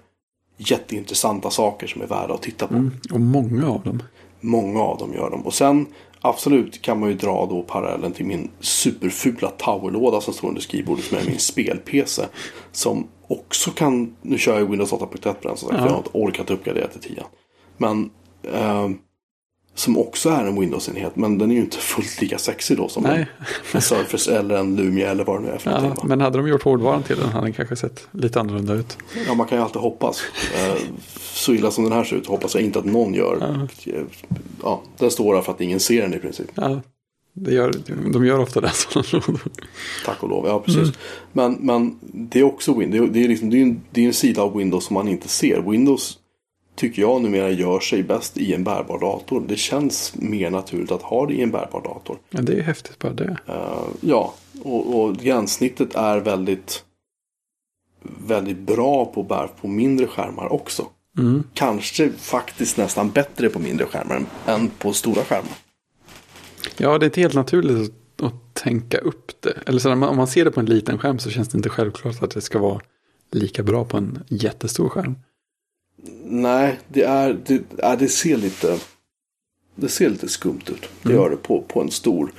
[0.57, 2.73] jätteintressanta saker som är värda att titta på.
[2.73, 4.03] Mm, och många av dem.
[4.39, 5.45] Många av dem gör dem.
[5.45, 5.85] Och sen
[6.21, 11.05] absolut kan man ju dra då parallellen till min superfula towerlåda som står under skrivbordet
[11.05, 12.25] som är min spel-PC.
[12.71, 16.09] Som också kan, nu kör jag Windows 8.1 på den som sagt, jag har inte
[16.13, 17.23] orkat uppgradera till 10.
[17.81, 18.09] Men
[18.53, 18.97] ehm,
[19.75, 21.15] som också är en Windows-enhet.
[21.15, 23.27] Men den är ju inte fullt lika sexig då som Nej.
[23.73, 26.01] en, Surface eller en Lumia eller vad det nu är för Ja, någonting.
[26.03, 26.07] va?
[26.07, 28.97] men hade de gjort hårdvaran till den hade den kanske sett lite annorlunda ut.
[29.27, 30.21] Ja, man kan ju alltid hoppas.
[30.55, 30.81] Eh,
[31.19, 33.67] så illa som den här ser ut hoppas jag inte att någon gör.
[34.63, 36.51] Ja, den står där för att ingen ser den i princip.
[36.55, 36.81] Ja,
[37.33, 37.73] det gör,
[38.13, 38.71] de gör ofta det.
[40.05, 40.89] Tack och lov, ja precis.
[41.33, 43.09] Men, men det är också Windows.
[43.13, 45.27] Det är, liksom, det är en, det är en sida av Windows som man inte
[45.27, 45.61] ser.
[45.61, 46.17] Windows
[46.81, 49.43] tycker jag numera gör sig bäst i en bärbar dator.
[49.47, 52.17] Det känns mer naturligt att ha det i en bärbar dator.
[52.29, 53.37] Ja, det är häftigt bara det.
[53.47, 56.83] Eh, ja, och, och gränssnittet är väldigt,
[58.27, 60.87] väldigt bra på, bär, på mindre skärmar också.
[61.17, 61.43] Mm.
[61.53, 65.53] Kanske faktiskt nästan bättre på mindre skärmar än på stora skärmar.
[66.77, 69.53] Ja, det är inte helt naturligt att, tänka upp det.
[69.65, 72.23] Eller så om man ser det på en liten skärm så känns det inte självklart
[72.23, 72.81] att det ska vara
[73.31, 75.15] lika bra på en jättestor skärm.
[76.25, 78.79] Nej, det, är, det, är, det ser lite
[79.75, 80.89] Det ser lite skumt ut.
[81.03, 82.31] Det gör det på, på en stor.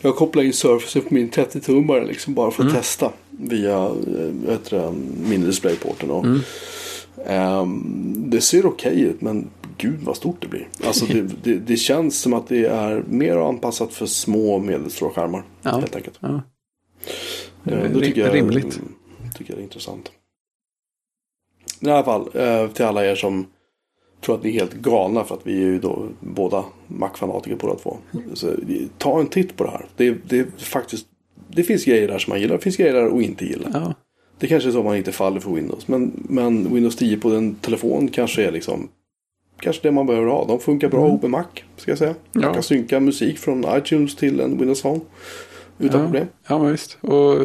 [0.00, 3.12] Jag kopplar in Surface på min 30-tummare liksom bara för att testa.
[3.30, 4.92] Via eh, det,
[5.28, 6.10] mini-displayporten.
[6.10, 6.26] Och,
[7.26, 10.68] ehm, det ser okej ut men gud vad stort det blir.
[10.84, 15.10] Alltså det, det, det känns som att det är mer anpassat för små och medelstora
[15.10, 15.42] skärmar.
[15.62, 15.70] Ja.
[15.70, 16.16] Helt enkelt.
[16.20, 16.42] Ja.
[17.64, 18.78] Det Eh, är det tycker jag, rimligt.
[18.78, 18.92] mm,
[19.38, 20.10] tycker jag är intressant.
[21.80, 23.46] I alla fall, eh, till alla er som
[24.20, 27.74] tror att vi är helt galna för att vi är ju då båda Mac-fanatiker båda
[27.74, 27.96] två.
[28.34, 28.50] Så,
[28.98, 29.86] ta en titt på det här.
[29.96, 31.06] Det, det faktiskt
[31.48, 33.70] det finns grejer där som man gillar, det finns grejer där och inte gillar.
[33.74, 33.94] Ja.
[34.38, 35.88] Det kanske är så man inte faller för Windows.
[35.88, 38.88] Men, men Windows 10 på en telefon kanske är liksom
[39.60, 40.44] Kanske det man behöver ha.
[40.44, 41.44] De funkar bra ihop med Mac.
[41.76, 42.14] Ska jag säga.
[42.32, 42.54] Man Ja.
[42.54, 45.00] kan synka musik från iTunes till en Windows Phone.
[45.78, 46.06] Utan ja.
[46.06, 46.26] problem.
[46.48, 46.98] Ja, men visst.
[47.00, 47.40] Och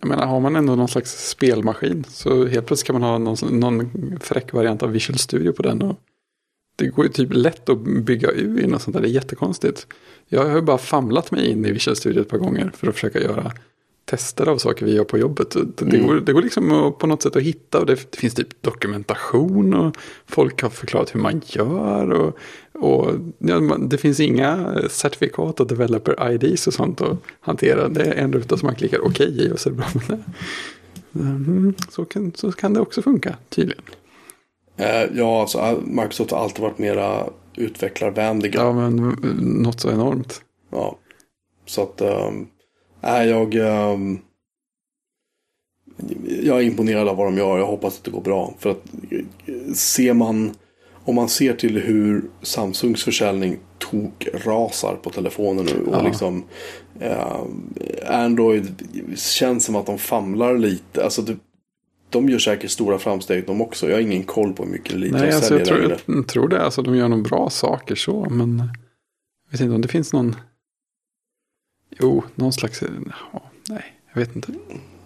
[0.00, 3.60] jag menar, har man ändå någon slags spelmaskin så helt plötsligt kan man ha någon,
[3.60, 3.90] någon
[4.20, 5.82] fräck variant av Visual Studio på den.
[5.82, 6.00] Och
[6.76, 9.00] det går ju typ lätt att bygga ur i något sånt där.
[9.00, 9.86] Det är jättekonstigt.
[10.28, 12.94] Jag har ju bara famlat mig in i Visual Studio ett par gånger för att
[12.94, 13.52] försöka göra
[14.04, 15.50] tester av saker vi gör på jobbet.
[15.76, 16.06] Det, Mm.
[16.06, 19.74] går, det går liksom på något sätt att hitta och det, det finns typ dokumentation
[19.74, 22.10] och folk har förklarat hur man gör.
[22.10, 22.38] Och,
[22.72, 27.88] och ja, det finns inga certifikat och developer IDs och sånt att hantera.
[27.88, 30.04] Det är en ruta som man klickar okej i och så är det bra med
[30.18, 30.24] det.
[31.20, 33.82] Mm, så, kan, så kan det också funka tydligen.
[34.76, 37.26] Eh, ja, alltså Microsoft har alltid varit mera
[37.56, 38.60] utvecklarvänliga.
[38.60, 38.96] Ja, men
[39.62, 40.42] något så enormt.
[40.70, 40.98] Ja.
[41.66, 42.46] Så att, ähm,
[43.04, 44.18] är jag, ähm,
[46.42, 47.58] jag är imponerad av vad de gör.
[47.58, 48.54] Jag hoppas att det går bra.
[48.58, 50.54] För att eh, ser man,
[51.04, 55.84] om man ser till hur Samsungs försäljning tok rasar på telefonen nu.
[55.86, 56.02] Och Ja.
[56.02, 56.44] liksom
[57.00, 57.36] äh,
[58.06, 58.82] Android
[59.16, 61.04] känns som att de famlar lite.
[61.04, 61.36] Alltså det,
[62.10, 63.88] de gör säkert stora framsteg de också.
[63.88, 66.26] Jag har ingen koll på hur mycket lite Nej, de alltså, säljer jag, tror, jag
[66.28, 66.62] tror det.
[66.64, 68.58] Alltså, de gör nog bra saker så, men
[69.44, 70.36] jag vet inte om det finns någon...
[72.00, 72.82] Jo, någon slags...
[73.32, 74.52] Ja, nej, jag vet inte.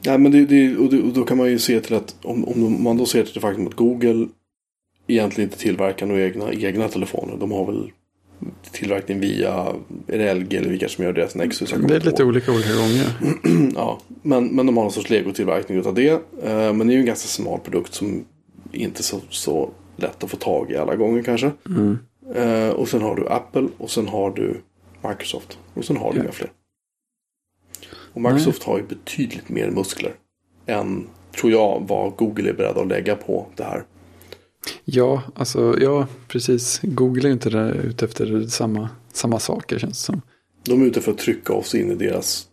[0.03, 2.45] Ja, men det, det, och, det, och då kan man ju se till att om,
[2.45, 4.29] om man då ser till det faktum att Google
[5.07, 7.37] egentligen inte tillverkar några egna, egna telefoner.
[7.37, 7.91] De har väl
[8.73, 9.73] tillverkning via
[10.09, 11.71] LG eller vilka som gör deras Nexus.
[11.89, 12.29] Det är lite ihåg.
[12.29, 13.07] olika olika gånger.
[13.75, 16.09] ja, men, men de har någon sorts legotillverkning utav det.
[16.43, 18.25] Eh, men det är ju en ganska smal produkt som
[18.73, 21.51] inte är så, så lätt att få tag i alla gånger kanske.
[21.69, 21.99] Mm.
[22.35, 24.61] Eh, och sen har du Apple och sen har du
[25.09, 25.59] Microsoft.
[25.75, 26.23] Och sen har du Ja.
[26.23, 26.51] inga fler.
[28.13, 30.15] Och Microsoft har ju betydligt mer muskler
[30.67, 31.07] än,
[31.41, 33.85] tror jag, vad Google är beredd att lägga på det här.
[34.85, 36.81] Ja, alltså ja, precis.
[36.83, 40.23] Google är inte där ute efter samma, samma saker känns det som.
[40.65, 42.47] De är ute för att trycka oss in i deras,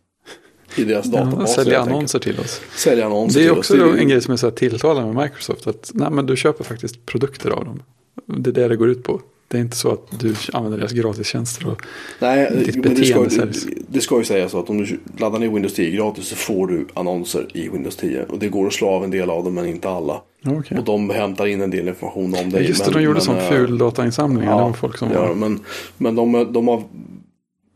[0.76, 1.64] i deras Ja, databaser.
[1.64, 2.62] sälja annonser till oss.
[2.76, 3.98] Sälja annonser Det är till också oss.
[4.00, 5.68] en grej som är så här tilltalande med Microsoft.
[5.68, 7.84] Att nej, men du köper faktiskt produkter av dem.
[8.26, 9.22] Det är det det går ut på.
[9.48, 11.68] Det är inte så att du använder deras gratistjänster.
[11.68, 11.82] Och,
[12.20, 13.68] Nej, ditt ska, beteende säljs.
[13.88, 16.68] det ska ju sägas så att om du laddar ner Windows 10 gratis så får
[16.68, 18.26] du annonser i Windows 10.
[18.30, 20.22] Och det går att slå av en del av dem men inte alla.
[20.42, 20.78] Ja, okej.
[20.78, 22.68] Och de hämtar in en del information om dig.
[22.68, 24.48] Just det, men, de gjorde sån eh, ful datainsamling.
[24.50, 25.36] var folk som ja, var...
[25.36, 25.60] men,
[25.98, 26.84] men de, de har...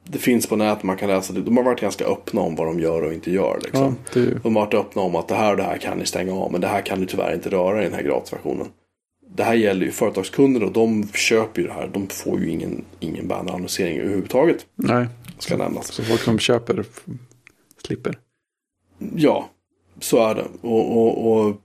[0.04, 1.42] Det finns på nätet, man kan läsa det.
[1.42, 3.60] De har varit ganska öppna om vad de gör och inte gör.
[3.64, 3.96] Liksom.
[4.14, 4.44] Ja, det.
[4.44, 6.52] De har varit öppna om att det här och det här kan ni stänga av.
[6.52, 8.68] Men det här kan ni tyvärr inte röra i den här gratisversionen.
[9.36, 11.88] Det här gäller ju företagskunder och de köper ju det här.
[11.94, 14.66] De får ju ingen, ingen bannerannonsering överhuvudtaget.
[14.76, 15.08] Nej,
[15.40, 15.88] Ska nämnas.
[15.92, 16.86] så folk som köper
[17.86, 18.20] slipper.
[19.16, 19.50] Ja,
[20.00, 20.46] så är det.
[20.62, 21.56] Och, och, och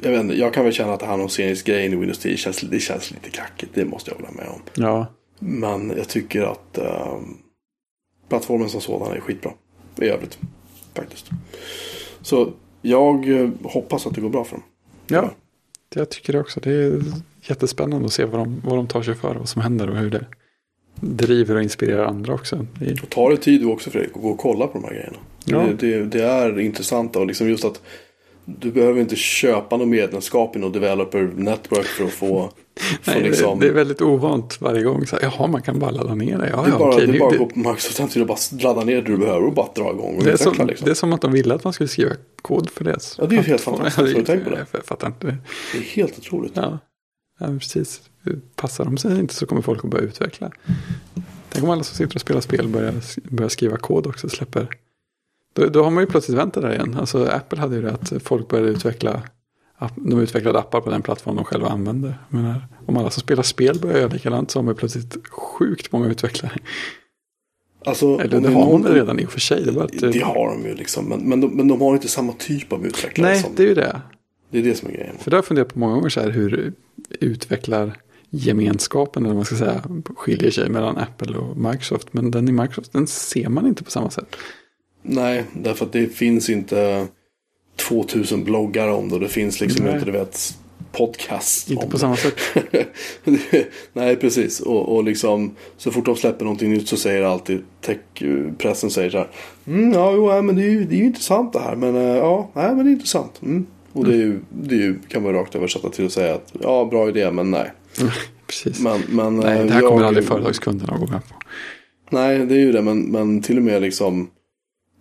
[0.00, 3.10] jag, vet inte, jag kan väl känna att annonseringsgrejen i Windows 10 känns, det känns
[3.10, 3.72] lite kackigt.
[3.74, 4.60] Det måste jag hålla med om.
[4.74, 5.06] Ja,
[5.38, 7.18] Men jag tycker att eh,
[8.28, 9.52] plattformen som sådan är skitbra.
[10.00, 10.38] I övrigt.
[10.94, 11.30] Faktiskt.
[12.22, 12.52] Så
[12.82, 14.64] jag eh, hoppas att det går bra för dem.
[15.06, 15.30] ja.
[15.94, 16.60] Jag tycker det också.
[16.60, 17.02] Det är
[17.42, 19.34] jättespännande att se vad de, vad de tar sig för.
[19.34, 20.26] Vad som händer och hur det
[21.00, 22.66] driver och inspirerar andra också.
[22.78, 24.84] Det är, Och tar det tid du också Fredrik att gå och kolla på de
[24.84, 25.16] här grejerna.
[25.44, 25.58] Ja.
[25.58, 27.82] Det, det, det är intressant och liksom just att
[28.44, 32.50] du behöver inte köpa något medlemskap i något developer network för att få
[33.04, 33.60] nej, liksom...
[33.60, 35.06] det, det är väldigt ovant varje gång.
[35.06, 36.48] Så här, Jaha, man kan bara ladda ner det.
[36.48, 38.84] Ja, Det är bara, okej, det är bara att gå på Microsoft och bara ladda
[38.84, 40.84] ner det du behöver och bara dra igång och Det är, utveckla som, liksom.
[40.84, 42.10] det är som att de ville att man skulle skriva
[42.42, 42.98] kod för det.
[43.18, 43.96] Ja, det är ju helt fantastiskt.
[43.96, 44.66] Har du tänkt på det?
[44.72, 45.38] Jag fattar inte det.
[45.78, 46.52] Är helt otroligt.
[46.54, 46.78] Ja,
[47.38, 48.00] ja precis.
[48.54, 50.50] Passar de sig inte så kommer folk att börja utveckla.
[51.48, 52.94] Tänk om alla som sitter och spelar spel börjar,
[53.30, 54.68] börjar skriva kod också släpper.
[55.54, 56.96] Då, då har man ju plötsligt vänt det där igen.
[57.00, 59.22] Alltså Apple hade ju det att folk började utveckla.
[59.94, 62.14] De utvecklade appar på den plattform de själva använde.
[62.28, 66.08] Menar, om alla som spelar spel börjar göra likadant så har man plötsligt sjukt många
[66.08, 66.52] utvecklare.
[67.84, 69.62] Alltså, Eller det har någon- väl redan i och för sig.
[69.64, 71.04] Det, bara att, Det har de ju liksom.
[71.04, 73.30] Men, men, de, men de har inte samma typ av utvecklare.
[73.32, 74.00] nej, som, det är ju det.
[74.50, 75.14] det är det som är grejen.
[75.18, 76.72] För det har jag funderat på många gånger så här hur
[77.20, 77.96] utvecklar
[78.30, 79.82] gemenskapen eller vad man ska säga
[80.16, 82.08] skiljer sig mellan Apple och Microsoft.
[82.12, 84.36] Men den i Microsoft den ser man inte på samma sätt.
[85.02, 87.06] Nej, därför att det finns inte
[87.76, 89.14] 2000 bloggar om det.
[89.14, 89.94] Och det finns liksom Nej.
[89.94, 90.54] inte, du vet,
[90.92, 92.34] podcast Inte på samma sätt.
[93.92, 94.60] Nej, precis.
[94.60, 99.18] Och, och liksom så fort de släpper någonting nytt så säger alltid techpressen säger så
[99.18, 99.28] här.
[99.66, 101.76] Mm, ja, jo, men det är, ju, det är ju intressant det här.
[101.76, 103.42] Men eh, ja, nej, men det är intressant.
[103.42, 103.66] Mm.
[103.92, 106.52] Och det, är ju, det är ju, kan man rakt översätta till att säga att
[106.62, 107.72] ja, bra idé, men nej.
[108.46, 108.80] Precis.
[108.80, 111.34] Men, men, Nej, eh, det här kommer jag- aldrig företagskunderna att gå med på.
[112.10, 112.82] Nej, det är ju det.
[112.82, 114.30] Men, men till och med liksom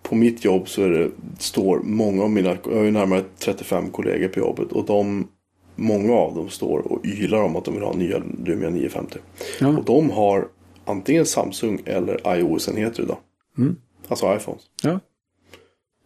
[0.09, 3.89] på mitt jobb så är det, står många av mina, jag har ju närmare 35
[3.89, 4.71] kollegor på jobbet.
[4.71, 5.27] Och de,
[5.75, 9.19] många av dem står och ylar om att de vill ha nya Lumia 950.
[9.59, 10.47] Ja, Och de har
[10.85, 13.17] antingen Samsung eller iOS-enheter idag.
[13.57, 13.75] Mm.
[14.07, 14.61] Alltså iPhones.
[14.83, 14.99] ja.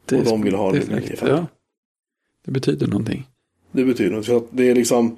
[0.05, 0.87] Det och de vill ha fräckt.
[0.87, 1.25] 950.
[1.27, 1.47] ja.
[2.45, 3.27] det betyder någonting.
[3.71, 4.25] Det betyder något.
[4.25, 5.17] För att det är liksom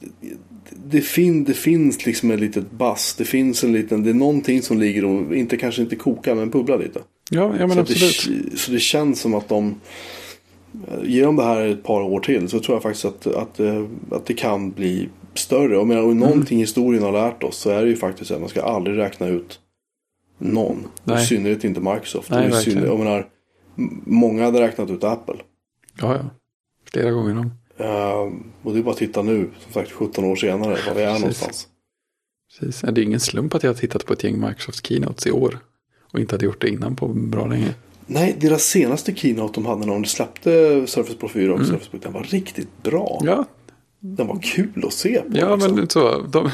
[0.00, 0.36] det,
[0.70, 3.14] det, fin, det finns liksom ett litet bass.
[3.18, 6.50] Det finns en liten, det är någonting som ligger och inte kanske inte kokar men
[6.50, 7.00] bubblar lite.
[7.34, 8.50] Ja, ja men så, absolut.
[8.50, 9.80] det, så det känns som att de
[11.02, 13.84] Ger de det här ett par år till så tror jag faktiskt att, att, eh,
[14.10, 15.78] att det kan bli större.
[15.78, 18.48] Och, menar, och någonting historien har lärt oss så är det ju faktiskt att man
[18.48, 19.60] ska aldrig räkna ut
[20.38, 20.88] någon.
[21.04, 21.22] Nej.
[21.22, 22.30] I synnerhet inte Microsoft.
[22.30, 23.28] Nej, och i synnerhet, jag menar,
[24.04, 25.36] många hade räknat ut Apple.
[26.00, 26.30] Ja, ja.
[26.92, 27.50] Flera gånger om.
[27.76, 28.32] Eh,
[28.62, 31.06] och det är bara att titta nu, som sagt 17 år senare, var vi är
[31.06, 31.20] Precis.
[31.20, 31.68] någonstans.
[32.60, 32.80] Precis.
[32.80, 35.58] Det är ingen slump att jag har tittat på ett gäng Microsoft Keynotes i år.
[36.12, 37.74] Och inte hade gjort det innan på bra länge.
[38.06, 40.50] Nej, deras senaste keynote de hade när de släppte
[40.86, 43.18] Surface Pro 4 och Surface Book, den var riktigt bra.
[43.22, 43.34] Mm.
[43.34, 43.44] Ja,
[44.00, 45.38] Den var kul att se på.
[45.38, 45.74] ja liksom.
[45.76, 46.18] men så.
[46.32, 46.50] De,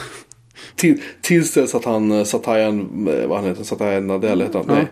[0.77, 4.69] Till, tills dess att han, eh, Satayan, eh, vad han heter, Satayan Nadell heter han.
[4.69, 4.75] ja.
[4.75, 4.87] Nej.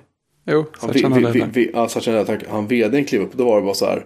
[0.49, 1.89] Jo, Han, vi, vi, vi, vi, ja,
[2.51, 3.33] han vdn klev upp.
[3.33, 4.05] Då var det bara så här.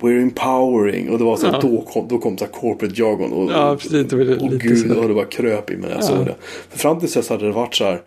[0.00, 1.10] We're empowering.
[1.10, 1.60] Och det var så här, Ja.
[1.60, 3.32] då kom, då kom så här corporate jargon.
[3.32, 5.00] Och, Ja, precis, det var och lite gud, så.
[5.00, 6.06] och det bara kröp i mig när jag Ja.
[6.06, 6.34] såg det.
[6.70, 8.00] För fram tills dess hade det varit så här.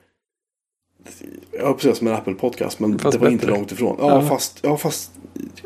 [1.63, 3.57] Att säga som en Apple-podcast, men Fast det var inte bättre.
[3.59, 3.95] långt ifrån.
[3.99, 4.27] Ja, Ja.
[4.29, 5.11] Fast, ja, fast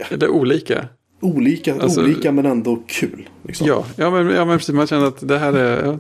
[0.10, 0.88] Eller olika.
[1.22, 3.30] olika, Alltså- olika men ändå kul.
[3.44, 3.68] Liksom.
[3.68, 4.76] Ja, ja, men, ja men precis.
[4.76, 5.86] Man känner att det här är...
[5.86, 6.00] Ja,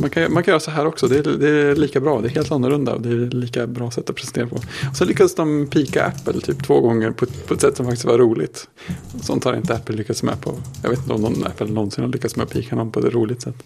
[0.00, 1.06] man, kan, man kan göra så här också.
[1.08, 2.20] Det är, det är lika bra.
[2.20, 2.94] Det är helt annorlunda.
[2.94, 4.56] Och det är lika bra sätt att presentera på.
[4.56, 8.04] Och så lyckades de pika Apple typ två gånger på, på ett sätt som faktiskt
[8.04, 8.68] var roligt.
[9.22, 10.54] Sånt har inte Apple lyckats med på.
[10.82, 13.14] Jag vet inte om någon Apple någonsin har lyckats med att pika någon på ett
[13.14, 13.56] roligt sätt.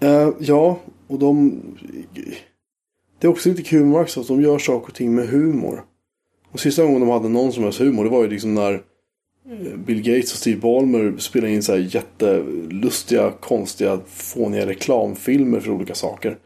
[0.00, 1.60] Eh, ja, och de...
[3.20, 4.28] Det är också lite kul med Microsoft.
[4.28, 5.84] De gör saker och ting med humor.
[6.52, 8.04] Och sista gången de hade någon som helst humor.
[8.04, 11.94] Det var ju liksom när eh, Bill Gates och Steve Ballmer spelade in så här
[11.94, 16.38] jättelustiga, konstiga, fåniga reklamfilmer för olika saker.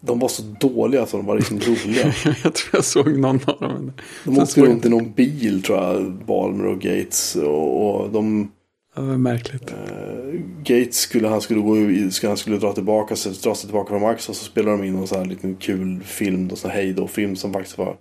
[0.00, 2.14] De var så dåliga så de var liksom roliga.
[2.44, 3.92] jag tror jag såg någon av dem.
[4.24, 7.36] De åkte runt i någon bil tror jag, Ballmer och Gates.
[7.36, 8.50] Och, och de...
[8.94, 9.70] Ja, det var märkligt.
[9.70, 11.76] Eh, Gates skulle, han skulle gå
[12.10, 14.96] skulle, han skulle dra tillbaka sig, dra sig tillbaka från Microsoft så spelade de in
[14.98, 17.96] en sån här liten kul film, då, sån här hej film som faktiskt var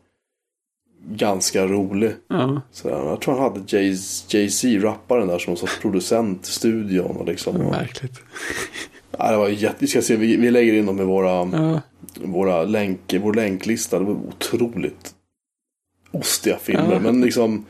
[1.07, 2.11] ganska rolig.
[2.27, 3.97] Ja, Så jag tror han hade Jay-
[4.29, 7.17] Jay-Z, rapparen där som någon sorts producent i studion.
[7.17, 8.19] Och liksom, det var och, märkligt.
[9.17, 11.81] ja, det var jätte, vi ska se, vi, vi lägger in dem i våra, Ja,
[12.23, 13.99] våra länk, vår länklista.
[13.99, 15.15] Det var otroligt
[16.11, 16.93] ostiga filmer.
[16.93, 16.99] Ja.
[16.99, 17.65] Men liksom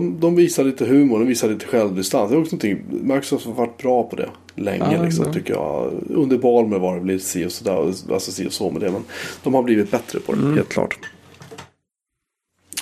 [0.00, 2.30] de, de visar lite humor, de visar lite självdistans.
[2.30, 5.32] Det är också någonting, Microsoft har varit bra på det länge Ja, liksom, ja.
[5.32, 5.92] tycker jag.
[6.08, 7.76] Under Balmer var det lite si och sådär,
[8.12, 8.90] alltså si och så med det.
[8.90, 9.04] Men
[9.42, 10.54] de har blivit bättre på det, Mm.
[10.54, 10.98] helt klart.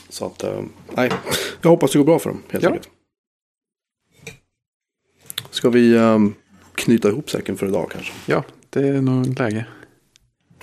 [0.08, 0.60] Så att, eh,
[0.96, 1.10] nej,
[1.62, 2.70] jag hoppas det går bra för dem, helt Ja.
[2.70, 2.88] enkelt.
[5.50, 6.18] Ska vi eh,
[6.74, 8.12] knyta ihop säcken för idag kanske?
[8.26, 9.66] ja, det är nog läge.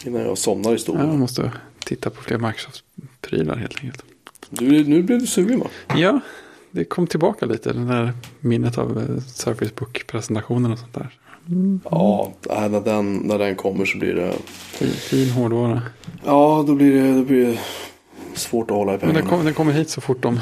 [0.05, 1.05] Innan jag somnar i stolen.
[1.05, 1.51] Ja, jag måste
[1.85, 4.03] titta på fler Microsoft-prylar helt enkelt.
[4.49, 5.67] Du, nu blev du sugen va?
[5.97, 6.19] Ja,
[6.73, 7.73] det kom tillbaka lite.
[7.73, 11.09] Det där minnet av eh, Surface Book-presentationen och sånt där.
[11.91, 14.33] Ja, äh, när den, när den kommer så blir det...
[14.53, 15.81] Fin, fin hårdvara.
[16.25, 17.57] Ja, då blir det, då blir det
[18.39, 19.19] svårt att hålla i Men pengarna.
[19.19, 20.39] den, kom, den kommer hit så fort de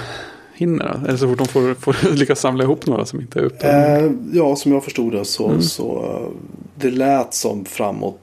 [0.54, 1.02] hinner.
[1.08, 3.98] Eller så fort de får, får lyckas samla ihop några som inte är upptagna.
[3.98, 5.62] Eh, ja, som jag förstod det så, Mm.
[5.62, 6.30] så eh,
[6.76, 8.20] det lät som framåt,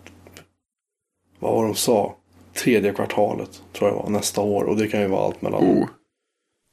[1.38, 2.14] vad var de sa?
[2.64, 4.64] Tredje kvartalet tror jag var, nästa år.
[4.64, 5.86] Och det kan ju vara allt mellan Oh,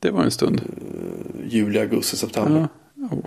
[0.06, 0.62] det var en stund.
[1.50, 2.68] juli, augusti, september.
[2.96, 3.26] Ja, oh.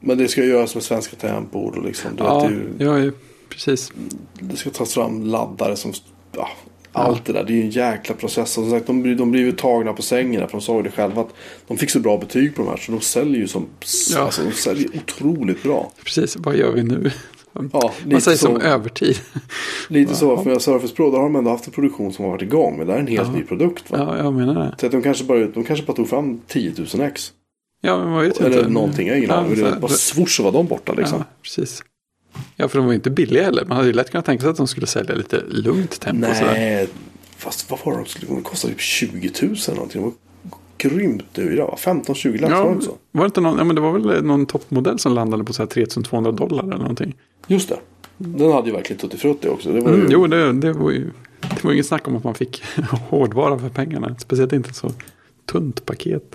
[0.00, 2.48] Men det ska göras med svenska tangentbord och liksom, du vet, ja,
[2.78, 3.12] det, är ju, ja,
[3.48, 3.92] precis.
[4.40, 5.92] det ska tas fram laddare som,
[6.36, 6.48] ja,
[6.92, 7.44] allt det där.
[7.44, 8.58] Det är ju en jäkla process.
[8.58, 10.40] Och som sagt, de, blir- de blir ju tagna på sängen.
[10.48, 11.34] För de sa ju det själva att
[11.68, 12.76] de fick så bra betyg på de här.
[12.76, 13.66] Så de säljer ju som,
[14.14, 14.20] Ja.
[14.20, 15.92] alltså, de säljer otroligt bra.
[16.04, 17.10] Precis, vad gör vi nu?
[17.72, 18.46] Ja, Man säger så.
[18.46, 19.16] som övertid.
[19.88, 22.42] Lite så, för Surface Pro där har de ändå haft en produktion som har varit
[22.42, 22.78] igång.
[22.78, 23.34] Men det här är en helt Ja.
[23.34, 23.90] ny produkt.
[23.90, 23.98] Va?
[23.98, 24.74] Ja, jag menar det.
[24.80, 27.32] Så att de kanske bara, de kanske bara tog fram 10 000 ex.
[27.80, 28.70] Ja, men man vet Eller inte.
[28.70, 29.80] någonting, jag har ingen Ja, aning.
[29.80, 31.18] Bara swoosh så var de borta liksom.
[31.18, 31.82] Ja, precis.
[32.56, 33.64] Ja, för de var ju inte billiga heller.
[33.64, 36.28] Man hade ju lätt kunnat tänka sig att de skulle sälja lite lugnt tempo.
[36.30, 36.52] och Sådär.
[36.52, 36.88] Nej,
[37.36, 40.00] fast vad var de skulle, de kostade typ 20 000 eller någonting.
[40.02, 40.12] De var
[40.78, 41.76] grymt va?
[41.78, 42.96] 15-20 lax var det Ja, inte så?
[43.12, 45.62] var det inte någon, ja, men det var väl någon toppmodell som landade på så
[45.62, 47.14] här 3200 dollar eller någonting.
[47.48, 47.78] Just det.
[48.18, 49.72] Den hade ju verkligen tuttifrutti också.
[49.72, 51.10] Det var ju, Mm, jo, det, det var ju
[51.40, 52.62] det var inget snack om att man fick
[53.08, 54.16] hårdvara för pengarna.
[54.18, 54.92] Speciellt inte så
[55.46, 56.34] tunt paket.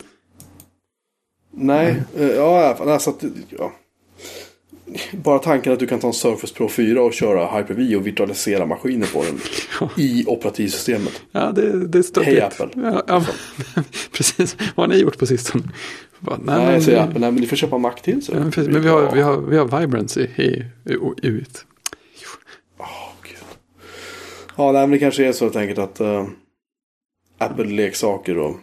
[1.51, 3.73] Nej, eh, ja, alltså att, ja.
[5.11, 8.65] Bara tanken att du kan ta en Surface Pro 4 och köra Hyper-V och virtualisera
[8.65, 9.39] maskiner på den
[9.79, 9.89] Ja.
[9.97, 11.21] i operativsystemet.
[11.31, 12.33] Ja, det, det är stöttigt.
[12.33, 12.69] Hej, Apple.
[12.83, 13.25] Ja, ja,
[14.11, 14.57] precis.
[14.75, 15.63] Vad har ni gjort på sistone?
[16.23, 18.31] Bara, nej, Nej, men, Apple, nej men ni får köpa Mac till så.
[18.31, 20.65] ja, men, precis, men vi har, vi har, vi har Vibrance i, i,
[21.21, 21.65] i ut.
[22.77, 22.85] Åh,
[23.23, 23.37] Gud.
[24.55, 26.27] Ja, nej men det kanske är så helt enkelt att uh,
[27.37, 28.55] Apple-leksaker och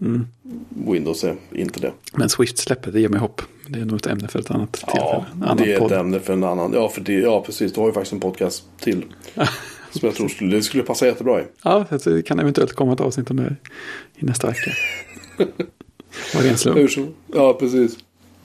[0.00, 0.26] Mm.
[0.68, 1.92] Windows är inte det.
[2.14, 3.42] Men Swift-släppet, det ger mig hopp.
[3.68, 5.24] Det är nog ett ämne för ett annat tillfälle.
[5.40, 5.92] Ja, det är podd.
[5.92, 6.72] ett ämne för en annan.
[6.72, 7.72] Ja, för det, ja, precis.
[7.72, 9.04] Du har ju faktiskt en podcast till.
[9.90, 11.44] som jag tror skulle, det skulle passa jättebra i.
[11.62, 13.56] Ja, det kan eventuellt komma ett avsnitt om det
[14.16, 14.70] i nästa vecka.
[16.34, 16.78] Var det en slump?
[16.78, 17.98] Hur som, ja, precis.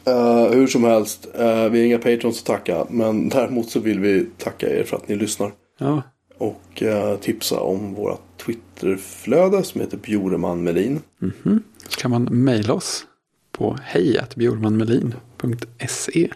[0.06, 2.86] Eh, hur som helst, eh, vi har inga patrons att tacka.
[2.90, 5.52] Men däremot så vill vi tacka er för att ni lyssnar.
[5.80, 6.02] Ja,
[6.38, 11.02] Och eh, tipsa om våra Twitterflöde som heter Bjoreman Melin.
[11.20, 11.64] mhm.
[11.90, 13.06] Så kan man mejla oss
[13.52, 16.30] på hejatbjurmanmelin.se.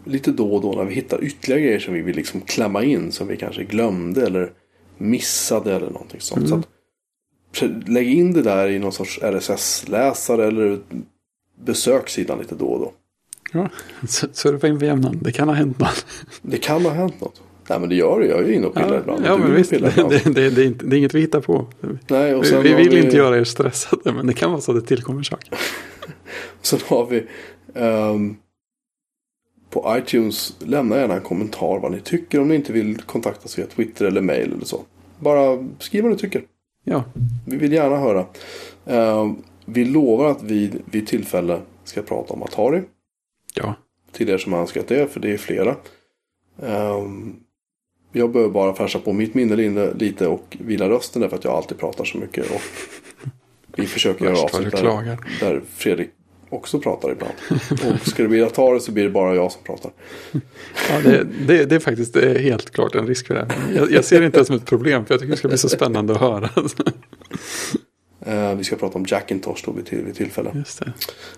[0.05, 3.11] lite då och då när vi hittar ytterligare grejer som vi vill liksom klämma in
[3.11, 4.51] som vi kanske glömde eller
[4.97, 6.49] missade eller någonting sånt.
[6.49, 6.67] Så att,
[7.89, 10.79] lägg in det där i någon sorts RSS-läsare eller
[11.63, 12.91] besök sidan lite då och då.
[13.53, 13.69] Ja,
[14.31, 15.19] surfa in på jämnan.
[15.21, 16.05] Det kan ha hänt något.
[16.41, 17.41] Det kan ha hänt något.
[17.69, 18.27] Nej men det gör det.
[18.27, 19.25] Jag är ju inne och pillar Ja, ibland.
[19.25, 19.71] ja Du men och visst.
[19.71, 21.65] Det, det, det, är inte, det är inget vi hittar på.
[22.07, 24.61] Nej, och Vi, sen vi har vill inte göra er stressade, men det kan vara
[24.61, 25.57] så att det tillkommer saker.
[26.61, 27.23] Sen har vi
[27.75, 28.35] ehm,
[29.69, 30.55] på iTunes.
[30.59, 32.39] Lämna gärna en kommentar vad ni tycker.
[32.41, 34.81] Om ni inte vill kontakta oss via Twitter eller mail eller så.
[35.19, 36.41] Bara skriv vad ni tycker.
[36.83, 37.03] Ja,
[37.47, 38.25] Vi vill gärna höra.
[38.85, 39.35] Ehm,
[39.65, 42.81] vi lovar att vi vid tillfälle ska prata om Atari.
[43.55, 43.75] Ja.
[44.11, 45.75] Till er som önskat det, för det är flera.
[46.61, 47.35] Ehm,
[48.11, 51.53] jag behöver bara färsa på mitt minne li- lite och vila rösten därför att jag
[51.53, 52.51] alltid pratar så mycket.
[52.51, 52.61] Och
[53.77, 56.09] vi försöker göra avsnitt där, där Fredrik
[56.49, 57.33] också pratar ibland.
[57.93, 59.91] Och ska det bli Atari så blir det bara jag som pratar.
[60.89, 63.47] ja det, det, det är faktiskt det är helt klart en risk för det.
[63.75, 65.69] Jag, jag ser det inte som ett problem, för jag tycker det ska bli så
[65.69, 66.49] spännande att höra.
[68.25, 70.49] Ehm, vi ska prata om Jackintosh då vid, till, vid tillfälle.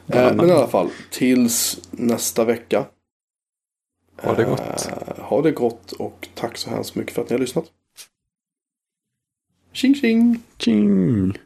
[0.07, 2.85] Ehm, men i alla fall, tills nästa vecka.
[4.21, 4.59] Ha det gott.
[4.59, 7.65] Eh, ha det gott och tack så hemskt mycket för att ni har lyssnat.
[9.71, 10.41] Tjing tjing!
[10.57, 11.37] Tjing!